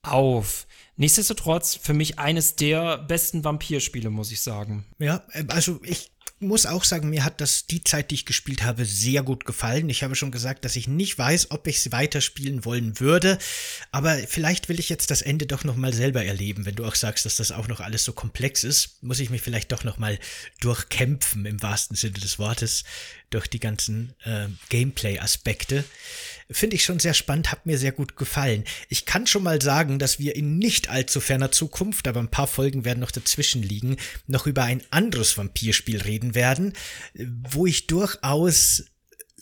auf. 0.01 0.67
Nichtsdestotrotz 0.95 1.75
für 1.75 1.93
mich 1.93 2.19
eines 2.19 2.55
der 2.55 2.97
besten 2.97 3.43
Vampirspiele, 3.43 4.09
muss 4.09 4.31
ich 4.31 4.41
sagen. 4.41 4.85
Ja, 4.97 5.23
äh, 5.31 5.45
also 5.47 5.79
ich 5.83 6.11
muss 6.39 6.65
auch 6.65 6.83
sagen, 6.83 7.09
mir 7.09 7.25
hat 7.25 7.41
das 7.41 7.65
die 7.65 7.83
Zeit, 7.83 8.11
die 8.11 8.15
ich 8.15 8.25
gespielt 8.25 8.63
habe, 8.63 8.85
sehr 8.85 9.23
gut 9.23 9.45
gefallen. 9.45 9.89
Ich 9.89 10.03
habe 10.03 10.15
schon 10.15 10.31
gesagt, 10.31 10.63
dass 10.65 10.75
ich 10.75 10.87
nicht 10.87 11.17
weiß, 11.17 11.51
ob 11.51 11.67
ich 11.67 11.77
es 11.77 11.91
weiterspielen 11.91 12.65
wollen 12.65 12.99
würde, 12.99 13.37
aber 13.91 14.17
vielleicht 14.17 14.69
will 14.69 14.79
ich 14.79 14.89
jetzt 14.89 15.11
das 15.11 15.21
Ende 15.21 15.45
doch 15.45 15.63
noch 15.63 15.75
mal 15.75 15.93
selber 15.93 16.23
erleben. 16.23 16.65
Wenn 16.65 16.75
du 16.75 16.85
auch 16.85 16.95
sagst, 16.95 17.25
dass 17.25 17.35
das 17.35 17.51
auch 17.51 17.67
noch 17.67 17.81
alles 17.81 18.03
so 18.03 18.13
komplex 18.13 18.63
ist, 18.63 19.03
muss 19.03 19.19
ich 19.19 19.29
mich 19.29 19.41
vielleicht 19.41 19.71
doch 19.71 19.83
noch 19.83 19.97
mal 19.97 20.17
durchkämpfen 20.61 21.45
im 21.45 21.61
wahrsten 21.61 21.95
Sinne 21.95 22.19
des 22.19 22.39
Wortes 22.39 22.83
durch 23.29 23.47
die 23.47 23.59
ganzen 23.59 24.13
äh, 24.23 24.47
Gameplay-Aspekte. 24.69 25.83
Finde 26.51 26.75
ich 26.75 26.83
schon 26.83 26.99
sehr 26.99 27.13
spannend, 27.13 27.51
hat 27.51 27.67
mir 27.67 27.77
sehr 27.77 27.91
gut 27.91 28.15
gefallen. 28.15 28.63
Ich 28.87 29.05
kann 29.05 29.27
schon 29.27 29.43
mal 29.43 29.61
sagen, 29.61 29.99
dass 29.99 30.17
wir 30.17 30.35
in 30.35 30.57
nicht 30.57 30.89
allzu 30.89 31.21
ferner 31.21 31.51
Zukunft, 31.51 32.07
aber 32.07 32.19
ein 32.19 32.31
paar 32.31 32.47
Folgen 32.47 32.85
werden 32.85 32.99
noch 32.99 33.11
dazwischen 33.11 33.61
liegen, 33.61 33.97
noch 34.25 34.47
über 34.47 34.63
ein 34.63 34.81
anderes 34.89 35.37
Vampirspiel 35.37 36.01
reden 36.01 36.33
werden, 36.33 36.73
wo 37.13 37.67
ich 37.67 37.85
durchaus 37.85 38.85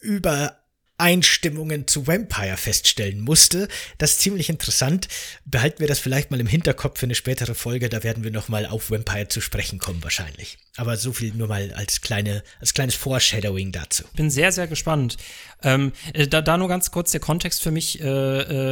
über 0.02 0.58
Einstimmungen 1.00 1.88
zu 1.88 2.08
Vampire 2.08 2.58
feststellen 2.58 3.22
musste. 3.22 3.68
Das 4.00 4.12
ist 4.12 4.22
ziemlich 4.22 4.50
interessant. 4.50 5.08
Behalten 5.46 5.80
wir 5.80 5.88
das 5.88 6.00
vielleicht 6.00 6.32
mal 6.32 6.40
im 6.40 6.48
Hinterkopf 6.48 7.00
für 7.00 7.06
eine 7.06 7.16
spätere 7.16 7.54
Folge. 7.54 7.88
Da 7.88 8.04
werden 8.04 8.24
wir 8.24 8.32
nochmal 8.32 8.66
auf 8.66 8.90
Vampire 8.90 9.28
zu 9.28 9.40
sprechen 9.40 9.78
kommen 9.78 10.04
wahrscheinlich. 10.04 10.58
Aber 10.76 10.98
so 10.98 11.14
viel 11.14 11.34
nur 11.34 11.48
mal 11.48 11.72
als, 11.74 12.02
kleine, 12.02 12.44
als 12.60 12.74
kleines 12.74 12.96
Foreshadowing 12.96 13.72
dazu. 13.72 14.06
Bin 14.16 14.32
sehr, 14.32 14.52
sehr 14.52 14.68
gespannt. 14.68 15.18
Ähm, 15.64 15.92
äh, 16.14 16.28
da, 16.28 16.42
da 16.42 16.58
nur 16.58 16.68
ganz 16.68 16.92
kurz 16.92 17.12
der 17.12 17.20
Kontext 17.20 17.64
für 17.64 17.72
mich, 17.72 18.00
äh, 18.02 18.04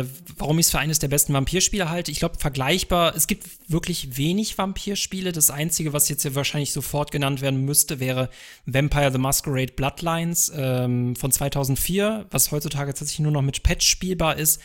äh, 0.01 0.05
warum 0.38 0.59
ich 0.59 0.67
es 0.67 0.71
für 0.71 0.79
eines 0.79 0.99
der 0.99 1.07
besten 1.07 1.33
Vampirspiele 1.33 1.89
halte. 1.89 2.11
Ich 2.11 2.19
glaube, 2.19 2.38
vergleichbar, 2.39 3.15
es 3.15 3.27
gibt 3.27 3.47
wirklich 3.67 4.17
wenig 4.17 4.57
Vampirspiele. 4.57 5.31
Das 5.31 5.49
Einzige, 5.49 5.93
was 5.93 6.09
jetzt 6.09 6.21
hier 6.21 6.36
wahrscheinlich 6.36 6.71
sofort 6.71 7.11
genannt 7.11 7.41
werden 7.41 7.65
müsste, 7.65 7.99
wäre 7.99 8.29
Vampire 8.65 9.11
the 9.11 9.17
Masquerade 9.17 9.73
Bloodlines 9.73 10.51
ähm, 10.55 11.15
von 11.15 11.31
2004, 11.31 12.27
was 12.29 12.51
heutzutage 12.51 12.93
tatsächlich 12.93 13.23
nur 13.23 13.31
noch 13.31 13.41
mit 13.41 13.63
Patch 13.63 13.88
spielbar 13.88 14.38
ist 14.38 14.61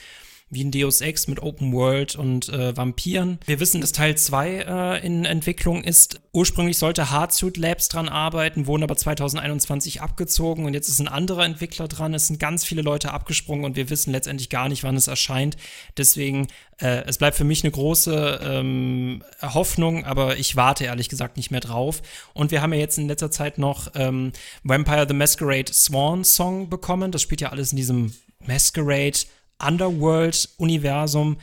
wie 0.51 0.65
ein 0.65 0.73
Deus 0.73 1.01
Ex 1.01 1.29
mit 1.29 1.41
Open 1.41 1.73
World 1.73 2.17
und 2.17 2.49
äh, 2.49 2.77
Vampiren. 2.77 3.39
Wir 3.47 3.61
wissen, 3.61 3.81
dass 3.81 3.93
Teil 3.93 4.17
2 4.17 4.51
äh, 4.51 5.07
in 5.07 5.25
Entwicklung 5.25 5.85
ist. 5.85 6.21
Ursprünglich 6.33 6.77
sollte 6.77 7.11
Hardsuit 7.11 7.57
Labs 7.57 7.89
dran 7.89 8.09
arbeiten, 8.09 8.67
wurden 8.67 8.83
aber 8.83 8.97
2021 8.97 10.03
abgezogen 10.03 10.65
und 10.65 10.75
jetzt 10.75 10.89
ist 10.89 11.01
ein 11.01 11.09
anderer 11.09 11.45
Entwickler 11.45 11.87
dran. 11.87 12.15
Es 12.15 12.27
sind 12.27 12.41
ganz 12.41 12.65
viele 12.65 12.83
Leute 12.83 13.13
abgesprungen 13.13 13.65
und 13.65 13.77
wir 13.77 13.91
wissen 13.91 14.11
letztendlich 14.11 14.49
gar 14.49 14.69
nicht, 14.69 14.83
wann 14.83 14.97
es 14.97 15.07
erscheint. 15.07 15.57
Deswegen, 15.97 16.49
äh, 16.79 17.05
es 17.07 17.19
bleibt 17.19 17.37
für 17.37 17.45
mich 17.45 17.63
eine 17.63 17.71
große 17.71 18.41
ähm, 18.43 19.23
Hoffnung, 19.41 20.05
aber 20.05 20.37
ich 20.37 20.57
warte 20.57 20.85
ehrlich 20.85 21.09
gesagt 21.09 21.37
nicht 21.37 21.53
mehr 21.53 21.61
drauf. 21.61 22.03
Und 22.35 22.51
wir 22.51 22.61
haben 22.61 22.73
ja 22.73 22.81
jetzt 22.81 22.99
in 22.99 23.07
letzter 23.07 23.31
Zeit 23.31 23.59
noch 23.59 23.93
ähm, 23.95 24.33
Vampire 24.65 25.07
the 25.07 25.15
Masquerade 25.15 25.73
Swan 25.73 26.25
Song 26.25 26.69
bekommen. 26.69 27.13
Das 27.13 27.23
spielt 27.23 27.41
ja 27.41 27.51
alles 27.51 27.71
in 27.71 27.77
diesem 27.77 28.13
Masquerade 28.47 29.21
Underworld-Universum, 29.67 31.39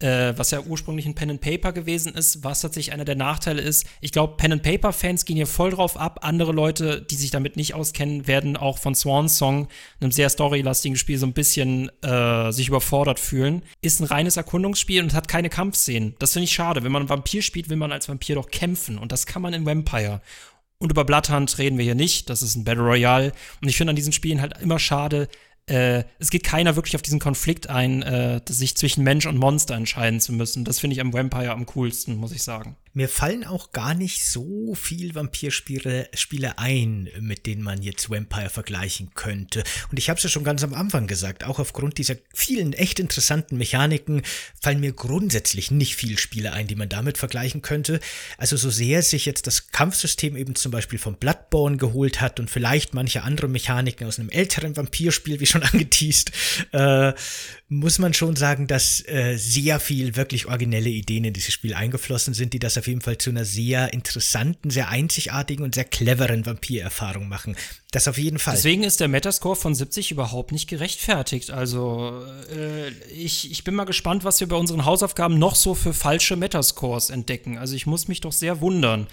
äh, 0.00 0.34
was 0.36 0.50
ja 0.50 0.60
ursprünglich 0.60 1.06
ein 1.06 1.14
Pen 1.14 1.30
and 1.30 1.40
Paper 1.40 1.72
gewesen 1.72 2.14
ist, 2.14 2.44
was 2.44 2.60
tatsächlich 2.60 2.92
einer 2.92 3.04
der 3.04 3.14
Nachteile 3.14 3.62
ist. 3.62 3.86
Ich 4.00 4.12
glaube, 4.12 4.36
Pen 4.36 4.52
and 4.52 4.62
Paper-Fans 4.62 5.24
gehen 5.24 5.36
hier 5.36 5.46
voll 5.46 5.70
drauf 5.70 5.96
ab. 5.96 6.20
Andere 6.22 6.52
Leute, 6.52 7.00
die 7.00 7.14
sich 7.14 7.30
damit 7.30 7.56
nicht 7.56 7.74
auskennen, 7.74 8.26
werden 8.26 8.56
auch 8.56 8.78
von 8.78 8.94
Swan 8.94 9.28
Song, 9.28 9.68
einem 10.00 10.12
sehr 10.12 10.28
storylastigen 10.28 10.96
Spiel, 10.96 11.18
so 11.18 11.26
ein 11.26 11.32
bisschen 11.32 11.90
äh, 12.02 12.50
sich 12.52 12.68
überfordert 12.68 13.20
fühlen. 13.20 13.62
Ist 13.82 14.00
ein 14.00 14.04
reines 14.04 14.36
Erkundungsspiel 14.36 15.02
und 15.02 15.14
hat 15.14 15.28
keine 15.28 15.48
Kampfszenen. 15.48 16.16
Das 16.18 16.32
finde 16.32 16.44
ich 16.44 16.52
schade. 16.52 16.82
Wenn 16.82 16.92
man 16.92 17.08
Vampir 17.08 17.42
spielt, 17.42 17.70
will 17.70 17.76
man 17.76 17.92
als 17.92 18.08
Vampir 18.08 18.34
doch 18.34 18.50
kämpfen. 18.50 18.98
Und 18.98 19.12
das 19.12 19.26
kann 19.26 19.42
man 19.42 19.54
in 19.54 19.64
Vampire. 19.64 20.20
Und 20.78 20.90
über 20.90 21.04
Bloodhunt 21.04 21.56
reden 21.58 21.78
wir 21.78 21.84
hier 21.84 21.94
nicht. 21.94 22.28
Das 22.28 22.42
ist 22.42 22.56
ein 22.56 22.64
Battle 22.64 22.82
Royale. 22.82 23.32
Und 23.62 23.68
ich 23.68 23.76
finde 23.76 23.92
an 23.92 23.96
diesen 23.96 24.12
Spielen 24.12 24.40
halt 24.40 24.60
immer 24.60 24.78
schade, 24.78 25.28
äh, 25.66 26.04
es 26.18 26.30
geht 26.30 26.44
keiner 26.44 26.76
wirklich 26.76 26.94
auf 26.94 27.02
diesen 27.02 27.20
Konflikt 27.20 27.70
ein, 27.70 28.02
äh, 28.02 28.40
sich 28.48 28.76
zwischen 28.76 29.04
Mensch 29.04 29.26
und 29.26 29.38
Monster 29.38 29.74
entscheiden 29.74 30.20
zu 30.20 30.32
müssen. 30.32 30.64
Das 30.64 30.78
finde 30.78 30.94
ich 30.94 31.00
am 31.00 31.12
Vampire 31.12 31.52
am 31.52 31.66
coolsten, 31.66 32.16
muss 32.16 32.32
ich 32.32 32.42
sagen. 32.42 32.76
Mir 32.96 33.08
fallen 33.08 33.44
auch 33.44 33.72
gar 33.72 33.94
nicht 33.94 34.24
so 34.24 34.74
viel 34.76 35.16
Vampirspiele 35.16 36.08
Spiele 36.14 36.58
ein, 36.58 37.08
mit 37.18 37.44
denen 37.46 37.62
man 37.62 37.82
jetzt 37.82 38.08
Vampire 38.08 38.50
vergleichen 38.50 39.10
könnte. 39.14 39.64
Und 39.90 39.98
ich 39.98 40.08
habe 40.08 40.18
es 40.18 40.22
ja 40.22 40.30
schon 40.30 40.44
ganz 40.44 40.62
am 40.62 40.74
Anfang 40.74 41.08
gesagt, 41.08 41.42
auch 41.42 41.58
aufgrund 41.58 41.98
dieser 41.98 42.14
vielen 42.32 42.72
echt 42.72 43.00
interessanten 43.00 43.58
Mechaniken 43.58 44.22
fallen 44.62 44.78
mir 44.78 44.92
grundsätzlich 44.92 45.72
nicht 45.72 45.96
viel 45.96 46.18
Spiele 46.18 46.52
ein, 46.52 46.68
die 46.68 46.76
man 46.76 46.88
damit 46.88 47.18
vergleichen 47.18 47.62
könnte. 47.62 47.98
Also 48.38 48.56
so 48.56 48.70
sehr 48.70 49.02
sich 49.02 49.26
jetzt 49.26 49.48
das 49.48 49.72
Kampfsystem 49.72 50.36
eben 50.36 50.54
zum 50.54 50.70
Beispiel 50.70 51.00
vom 51.00 51.16
Bloodborne 51.16 51.76
geholt 51.76 52.20
hat 52.20 52.38
und 52.38 52.48
vielleicht 52.48 52.94
manche 52.94 53.22
andere 53.22 53.48
Mechaniken 53.48 54.06
aus 54.06 54.20
einem 54.20 54.30
älteren 54.30 54.76
Vampirspiel, 54.76 55.40
wie 55.40 55.46
schon 55.46 55.62
angeteased, 55.64 56.30
äh, 56.70 57.12
muss 57.68 57.98
man 57.98 58.14
schon 58.14 58.36
sagen, 58.36 58.68
dass 58.68 59.04
äh, 59.08 59.36
sehr 59.36 59.80
viel 59.80 60.14
wirklich 60.16 60.46
originelle 60.46 60.90
Ideen 60.90 61.24
in 61.24 61.32
dieses 61.32 61.52
Spiel 61.52 61.74
eingeflossen 61.74 62.34
sind, 62.34 62.52
die 62.52 62.58
das 62.58 62.76
auf 62.84 62.88
jeden 62.88 63.00
Fall 63.00 63.16
zu 63.16 63.30
einer 63.30 63.46
sehr 63.46 63.94
interessanten, 63.94 64.68
sehr 64.68 64.90
einzigartigen 64.90 65.64
und 65.64 65.74
sehr 65.74 65.84
cleveren 65.84 66.44
Vampirerfahrung 66.44 67.28
machen. 67.28 67.56
Das 67.92 68.08
auf 68.08 68.18
jeden 68.18 68.38
Fall. 68.38 68.56
Deswegen 68.56 68.82
ist 68.82 69.00
der 69.00 69.08
Metascore 69.08 69.56
von 69.56 69.74
70 69.74 70.10
überhaupt 70.10 70.52
nicht 70.52 70.68
gerechtfertigt. 70.68 71.50
Also 71.50 72.22
äh, 72.54 72.90
ich, 73.10 73.50
ich 73.50 73.64
bin 73.64 73.74
mal 73.74 73.84
gespannt, 73.84 74.22
was 74.22 74.40
wir 74.40 74.48
bei 74.48 74.56
unseren 74.56 74.84
Hausaufgaben 74.84 75.38
noch 75.38 75.54
so 75.54 75.74
für 75.74 75.94
falsche 75.94 76.36
Metascores 76.36 77.08
entdecken. 77.08 77.56
Also 77.56 77.74
ich 77.74 77.86
muss 77.86 78.06
mich 78.06 78.20
doch 78.20 78.32
sehr 78.32 78.60
wundern. 78.60 79.06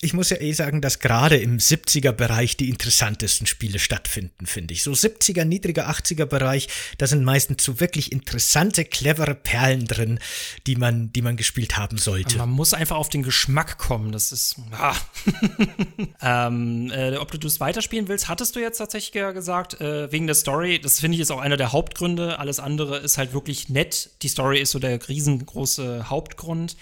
Ich 0.00 0.12
muss 0.12 0.30
ja 0.30 0.40
eh 0.40 0.52
sagen, 0.52 0.80
dass 0.80 0.98
gerade 0.98 1.36
im 1.36 1.58
70er-Bereich 1.58 2.56
die 2.56 2.68
interessantesten 2.68 3.46
Spiele 3.46 3.78
stattfinden, 3.78 4.46
finde 4.46 4.74
ich. 4.74 4.82
So 4.82 4.92
70er, 4.92 5.44
niedriger 5.44 5.90
80er-Bereich, 5.90 6.68
da 6.98 7.06
sind 7.06 7.24
meistens 7.24 7.64
so 7.64 7.80
wirklich 7.80 8.12
interessante, 8.12 8.84
clevere 8.84 9.34
Perlen 9.34 9.86
drin, 9.86 10.18
die 10.66 10.76
man, 10.76 11.12
die 11.12 11.22
man 11.22 11.36
gespielt 11.36 11.76
haben 11.76 11.98
sollte. 11.98 12.38
Man 12.38 12.50
muss 12.50 12.74
einfach 12.74 12.96
auf 12.96 13.08
den 13.08 13.22
Geschmack 13.22 13.78
kommen. 13.78 14.12
Das 14.12 14.32
ist. 14.32 14.56
Ah. 14.72 14.94
ähm, 16.22 16.90
äh, 16.92 17.16
ob 17.16 17.32
du 17.32 17.46
es 17.46 17.60
weiterspielen 17.60 18.08
willst, 18.08 18.28
hattest 18.28 18.56
du 18.56 18.60
jetzt 18.60 18.78
tatsächlich 18.78 19.12
gesagt, 19.12 19.80
äh, 19.80 20.10
wegen 20.12 20.26
der 20.26 20.34
Story. 20.34 20.80
Das 20.80 21.00
finde 21.00 21.16
ich 21.16 21.22
ist 21.22 21.30
auch 21.30 21.40
einer 21.40 21.56
der 21.56 21.72
Hauptgründe. 21.72 22.38
Alles 22.38 22.60
andere 22.60 22.98
ist 22.98 23.18
halt 23.18 23.32
wirklich 23.32 23.68
nett. 23.68 24.10
Die 24.22 24.28
Story 24.28 24.60
ist 24.60 24.70
so 24.70 24.78
der 24.78 25.08
riesengroße 25.08 26.08
Hauptgrund. 26.08 26.76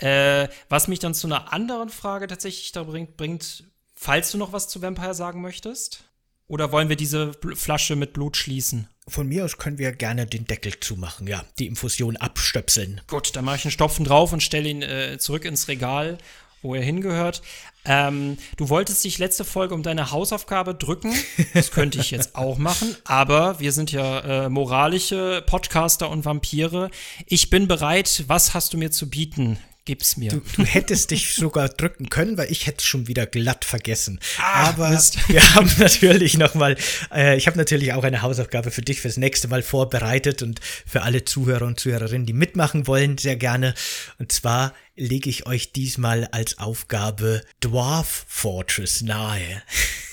Äh, 0.00 0.48
was 0.68 0.88
mich 0.88 0.98
dann 0.98 1.14
zu 1.14 1.26
einer 1.26 1.52
anderen 1.52 1.90
Frage 1.90 2.26
tatsächlich 2.26 2.72
da 2.72 2.84
bringt, 2.84 3.16
bringt, 3.16 3.64
falls 3.94 4.32
du 4.32 4.38
noch 4.38 4.52
was 4.52 4.68
zu 4.68 4.82
Vampire 4.82 5.14
sagen 5.14 5.40
möchtest. 5.40 6.04
Oder 6.46 6.72
wollen 6.72 6.88
wir 6.88 6.96
diese 6.96 7.32
Flasche 7.54 7.94
mit 7.94 8.12
Blut 8.12 8.36
schließen? 8.36 8.88
Von 9.06 9.28
mir 9.28 9.44
aus 9.44 9.56
können 9.56 9.78
wir 9.78 9.92
gerne 9.92 10.26
den 10.26 10.46
Deckel 10.46 10.80
zumachen, 10.80 11.28
ja, 11.28 11.44
die 11.58 11.66
Infusion 11.66 12.16
abstöpseln. 12.16 13.00
Gut, 13.06 13.36
dann 13.36 13.44
mache 13.44 13.56
ich 13.56 13.64
einen 13.64 13.72
Stopfen 13.72 14.04
drauf 14.04 14.32
und 14.32 14.42
stelle 14.42 14.68
ihn 14.68 14.82
äh, 14.82 15.18
zurück 15.18 15.44
ins 15.44 15.68
Regal 15.68 16.18
wo 16.62 16.74
er 16.74 16.82
hingehört. 16.82 17.42
Ähm, 17.84 18.36
du 18.56 18.68
wolltest 18.68 19.02
dich 19.04 19.18
letzte 19.18 19.44
Folge 19.44 19.74
um 19.74 19.82
deine 19.82 20.10
Hausaufgabe 20.10 20.74
drücken. 20.74 21.14
Das 21.54 21.70
könnte 21.70 21.98
ich 21.98 22.10
jetzt 22.10 22.36
auch 22.36 22.58
machen. 22.58 22.94
Aber 23.04 23.58
wir 23.60 23.72
sind 23.72 23.92
ja 23.92 24.44
äh, 24.44 24.48
moralische 24.48 25.42
Podcaster 25.46 26.10
und 26.10 26.24
Vampire. 26.24 26.90
Ich 27.26 27.50
bin 27.50 27.66
bereit. 27.66 28.24
Was 28.26 28.54
hast 28.54 28.72
du 28.72 28.78
mir 28.78 28.90
zu 28.90 29.08
bieten? 29.08 29.58
Gib's 29.90 30.16
mir. 30.16 30.30
Du, 30.30 30.40
du 30.54 30.64
hättest 30.64 31.10
dich 31.10 31.34
sogar 31.34 31.68
drücken 31.68 32.10
können, 32.10 32.38
weil 32.38 32.48
ich 32.52 32.68
hätte 32.68 32.86
schon 32.86 33.08
wieder 33.08 33.26
glatt 33.26 33.64
vergessen. 33.64 34.20
Ah, 34.38 34.68
Aber 34.68 34.90
Mist. 34.90 35.18
wir 35.28 35.56
haben 35.56 35.68
natürlich 35.78 36.38
noch 36.38 36.54
mal, 36.54 36.76
äh, 37.12 37.36
ich 37.36 37.48
habe 37.48 37.58
natürlich 37.58 37.92
auch 37.92 38.04
eine 38.04 38.22
Hausaufgabe 38.22 38.70
für 38.70 38.82
dich 38.82 39.00
fürs 39.00 39.16
nächste 39.16 39.48
Mal 39.48 39.64
vorbereitet 39.64 40.44
und 40.44 40.60
für 40.86 41.02
alle 41.02 41.24
Zuhörer 41.24 41.66
und 41.66 41.80
Zuhörerinnen, 41.80 42.24
die 42.24 42.32
mitmachen 42.32 42.86
wollen, 42.86 43.18
sehr 43.18 43.34
gerne. 43.34 43.74
Und 44.20 44.30
zwar 44.30 44.74
lege 44.94 45.28
ich 45.28 45.46
euch 45.46 45.72
diesmal 45.72 46.26
als 46.26 46.58
Aufgabe 46.58 47.42
Dwarf 47.60 48.26
Fortress 48.28 49.02
nahe. 49.02 49.62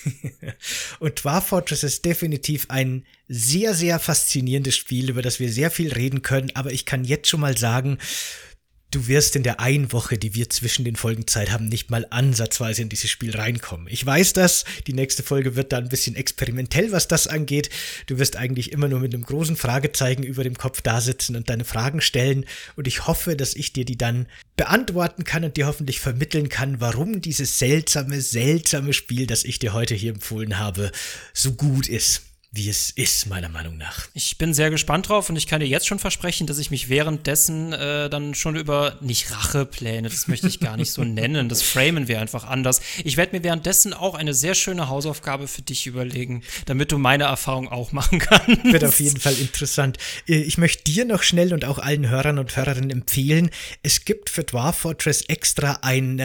und 1.00 1.24
Dwarf 1.24 1.50
Fortress 1.50 1.84
ist 1.84 2.04
definitiv 2.04 2.66
ein 2.70 3.06
sehr, 3.28 3.76
sehr 3.76 4.00
faszinierendes 4.00 4.76
Spiel, 4.76 5.12
über 5.12 5.22
das 5.22 5.40
wir 5.40 5.52
sehr 5.52 5.70
viel 5.70 5.94
reden 5.94 6.24
können. 6.24 6.50
Aber 6.56 6.72
ich 6.72 6.86
kann 6.86 7.04
jetzt 7.04 7.28
schon 7.28 7.42
mal 7.42 7.56
sagen, 7.56 8.00
du 8.92 9.08
wirst 9.08 9.36
in 9.36 9.44
der 9.44 9.60
einen 9.60 9.92
Woche, 9.92 10.18
die 10.18 10.34
wir 10.34 10.50
zwischen 10.50 10.86
den 10.86 10.96
Folgen 10.96 11.28
Zeit 11.28 11.52
haben, 11.52 11.68
nicht 11.68 11.90
mal 11.90 12.08
ansatzweise 12.10 12.82
in 12.82 12.90
dieses 12.90 13.10
Spiel 13.10 13.36
reinkommen. 13.36 13.88
Ich 13.90 14.06
weiß 14.06 14.34
das, 14.34 14.66
die 14.88 14.94
nächste 14.94 15.24
Folge 15.24 15.56
wird 15.56 15.74
da 15.74 15.78
ein 15.78 15.90
bisschen 15.90 16.16
experimentell, 16.16 16.92
was 16.92 17.08
das 17.08 17.28
angeht. 17.28 17.70
Du 18.08 18.18
wirst 18.18 18.38
eigentlich 18.38 18.72
immer 18.72 18.88
nur 18.88 19.00
mit 19.00 19.14
einem 19.14 19.24
großen 19.24 19.58
Fragezeichen 19.58 20.24
über 20.24 20.44
dem 20.44 20.58
Kopf 20.58 20.82
da 20.82 21.02
sitzen 21.02 21.36
und 21.36 21.50
deine 21.50 21.66
Fragen 21.66 22.02
stellen 22.02 22.46
und 22.76 22.88
ich 22.88 23.08
hoffe, 23.08 23.36
dass 23.36 23.56
ich 23.56 23.74
dir 23.74 23.86
die 23.86 23.98
dann 23.98 24.28
beantworten 24.56 25.24
kann 25.24 25.44
und 25.44 25.58
dir 25.58 25.68
hoffentlich 25.68 26.00
vermitteln 26.00 26.50
kann, 26.50 26.80
warum 26.80 27.22
dieses 27.22 27.60
seltsame, 27.60 28.22
seltsame 28.22 28.94
Spiel, 28.94 29.28
das 29.28 29.44
ich 29.44 29.60
dir 29.60 29.74
heute 29.74 29.96
hier 29.96 30.14
empfohlen 30.14 30.58
habe, 30.60 30.92
so 31.34 31.54
gut 31.54 31.88
ist 31.88 32.27
wie 32.58 32.70
es 32.70 32.90
ist, 32.92 33.28
meiner 33.28 33.50
Meinung 33.50 33.78
nach. 33.78 34.08
Ich 34.14 34.38
bin 34.38 34.54
sehr 34.54 34.70
gespannt 34.70 35.08
drauf 35.08 35.30
und 35.30 35.36
ich 35.36 35.48
kann 35.48 35.62
dir 35.62 35.68
jetzt 35.68 35.88
schon 35.88 36.00
versprechen, 36.00 36.48
dass 36.48 36.58
ich 36.58 36.72
mich 36.72 36.90
währenddessen 36.90 37.72
äh, 37.72 38.10
dann 38.10 38.36
schon 38.36 38.56
über, 38.56 38.98
nicht 39.00 39.32
Rachepläne, 39.32 40.10
das 40.10 40.28
möchte 40.28 40.48
ich 40.48 40.60
gar 40.60 40.76
nicht 40.76 40.92
so 40.92 41.04
nennen, 41.06 41.48
das 41.48 41.62
framen 41.62 42.08
wir 42.08 42.20
einfach 42.20 42.46
anders. 42.46 42.82
Ich 43.04 43.16
werde 43.16 43.38
mir 43.38 43.44
währenddessen 43.44 43.94
auch 43.94 44.16
eine 44.16 44.34
sehr 44.34 44.56
schöne 44.56 44.90
Hausaufgabe 44.90 45.48
für 45.48 45.62
dich 45.62 45.88
überlegen, 45.88 46.44
damit 46.66 46.92
du 46.92 46.98
meine 46.98 47.26
Erfahrung 47.26 47.70
auch 47.70 47.92
machen 47.92 48.20
kannst. 48.20 48.66
Wird 48.66 48.84
auf 48.84 49.00
jeden 49.00 49.20
Fall 49.20 49.38
interessant. 49.38 49.98
Äh, 50.28 50.42
ich 50.42 50.58
möchte 50.58 50.84
dir 50.84 51.06
noch 51.06 51.24
schnell 51.24 51.54
und 51.54 51.64
auch 51.64 51.80
allen 51.80 52.10
Hörern 52.10 52.40
und 52.40 52.56
Hörerinnen 52.58 52.90
empfehlen, 52.90 53.52
es 53.84 54.04
gibt 54.04 54.30
für 54.30 54.44
Dwarf 54.44 54.80
Fortress 54.80 55.22
extra 55.22 55.80
ein 55.84 56.18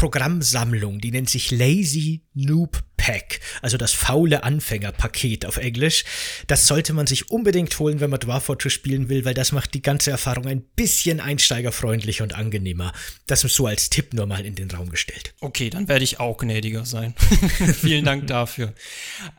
Programmsammlung, 0.00 0.98
die 0.98 1.10
nennt 1.10 1.28
sich 1.28 1.50
Lazy 1.50 2.22
Noob 2.32 2.82
Pack, 2.96 3.40
also 3.60 3.76
das 3.76 3.92
faule 3.92 4.44
Anfängerpaket 4.44 5.44
auf 5.44 5.58
Englisch. 5.58 6.04
Das 6.46 6.66
sollte 6.66 6.94
man 6.94 7.06
sich 7.06 7.30
unbedingt 7.30 7.78
holen, 7.78 8.00
wenn 8.00 8.08
man 8.08 8.18
Dwarf 8.18 8.44
Fortress 8.44 8.72
spielen 8.72 9.10
will, 9.10 9.26
weil 9.26 9.34
das 9.34 9.52
macht 9.52 9.74
die 9.74 9.82
ganze 9.82 10.10
Erfahrung 10.10 10.46
ein 10.46 10.62
bisschen 10.62 11.20
einsteigerfreundlicher 11.20 12.24
und 12.24 12.34
angenehmer. 12.34 12.94
Das 13.26 13.44
ist 13.44 13.54
so 13.54 13.66
als 13.66 13.90
Tipp 13.90 14.14
nur 14.14 14.24
mal 14.24 14.46
in 14.46 14.54
den 14.54 14.70
Raum 14.70 14.88
gestellt. 14.88 15.34
Okay, 15.40 15.68
dann 15.68 15.86
werde 15.86 16.04
ich 16.04 16.18
auch 16.18 16.38
gnädiger 16.38 16.86
sein. 16.86 17.14
Vielen 17.80 18.06
Dank 18.06 18.26
dafür. 18.26 18.72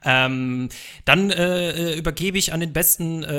Ähm, 0.05 0.69
dann 1.05 1.31
äh, 1.31 1.95
übergebe 1.95 2.37
ich 2.37 2.53
an 2.53 2.59
den 2.59 2.71
besten 2.71 3.23
äh, 3.23 3.29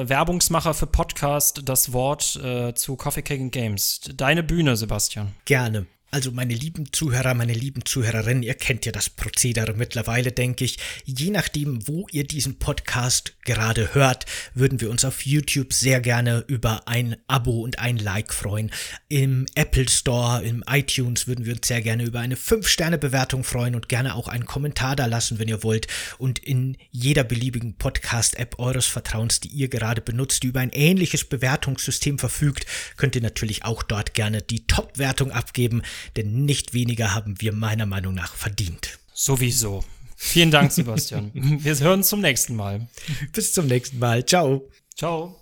äh, 0.00 0.08
Werbungsmacher 0.08 0.72
für 0.72 0.86
Podcast 0.86 1.60
das 1.66 1.92
Wort 1.92 2.36
äh, 2.42 2.72
zu 2.72 2.96
Coffee 2.96 3.20
Cake 3.20 3.42
and 3.42 3.52
Games. 3.52 4.00
Deine 4.16 4.42
Bühne, 4.42 4.74
Sebastian. 4.76 5.34
Gerne. 5.44 5.86
Also 6.14 6.30
meine 6.30 6.52
lieben 6.52 6.92
Zuhörer, 6.92 7.32
meine 7.32 7.54
lieben 7.54 7.86
Zuhörerinnen, 7.86 8.42
ihr 8.42 8.52
kennt 8.52 8.84
ja 8.84 8.92
das 8.92 9.08
Prozedere 9.08 9.72
mittlerweile, 9.72 10.30
denke 10.30 10.62
ich. 10.62 10.76
Je 11.06 11.30
nachdem, 11.30 11.88
wo 11.88 12.06
ihr 12.10 12.24
diesen 12.24 12.58
Podcast 12.58 13.32
gerade 13.46 13.94
hört, 13.94 14.26
würden 14.52 14.82
wir 14.82 14.90
uns 14.90 15.06
auf 15.06 15.24
YouTube 15.24 15.72
sehr 15.72 16.02
gerne 16.02 16.44
über 16.48 16.86
ein 16.86 17.16
Abo 17.28 17.62
und 17.62 17.78
ein 17.78 17.96
Like 17.96 18.34
freuen. 18.34 18.70
Im 19.08 19.46
Apple 19.54 19.88
Store, 19.88 20.44
im 20.44 20.62
iTunes 20.70 21.26
würden 21.26 21.46
wir 21.46 21.54
uns 21.54 21.66
sehr 21.66 21.80
gerne 21.80 22.04
über 22.04 22.20
eine 22.20 22.34
5-Sterne-Bewertung 22.34 23.42
freuen 23.42 23.74
und 23.74 23.88
gerne 23.88 24.14
auch 24.14 24.28
einen 24.28 24.44
Kommentar 24.44 24.96
da 24.96 25.06
lassen, 25.06 25.38
wenn 25.38 25.48
ihr 25.48 25.62
wollt. 25.62 25.86
Und 26.18 26.38
in 26.38 26.76
jeder 26.90 27.24
beliebigen 27.24 27.78
Podcast-App 27.78 28.58
eures 28.58 28.84
Vertrauens, 28.84 29.40
die 29.40 29.48
ihr 29.48 29.68
gerade 29.68 30.02
benutzt, 30.02 30.42
die 30.42 30.48
über 30.48 30.60
ein 30.60 30.72
ähnliches 30.74 31.24
Bewertungssystem 31.24 32.18
verfügt, 32.18 32.66
könnt 32.98 33.16
ihr 33.16 33.22
natürlich 33.22 33.64
auch 33.64 33.82
dort 33.82 34.12
gerne 34.12 34.42
die 34.42 34.66
Top-Wertung 34.66 35.32
abgeben 35.32 35.80
denn 36.16 36.44
nicht 36.44 36.74
weniger 36.74 37.14
haben 37.14 37.40
wir 37.40 37.52
meiner 37.52 37.86
Meinung 37.86 38.14
nach 38.14 38.34
verdient. 38.34 38.98
Sowieso. 39.12 39.84
Vielen 40.16 40.50
Dank, 40.50 40.72
Sebastian. 40.72 41.30
wir 41.34 41.78
hören 41.80 42.00
uns 42.00 42.08
zum 42.08 42.20
nächsten 42.20 42.54
Mal. 42.54 42.88
Bis 43.32 43.52
zum 43.52 43.66
nächsten 43.66 43.98
Mal. 43.98 44.24
Ciao. 44.24 44.68
Ciao. 44.96 45.36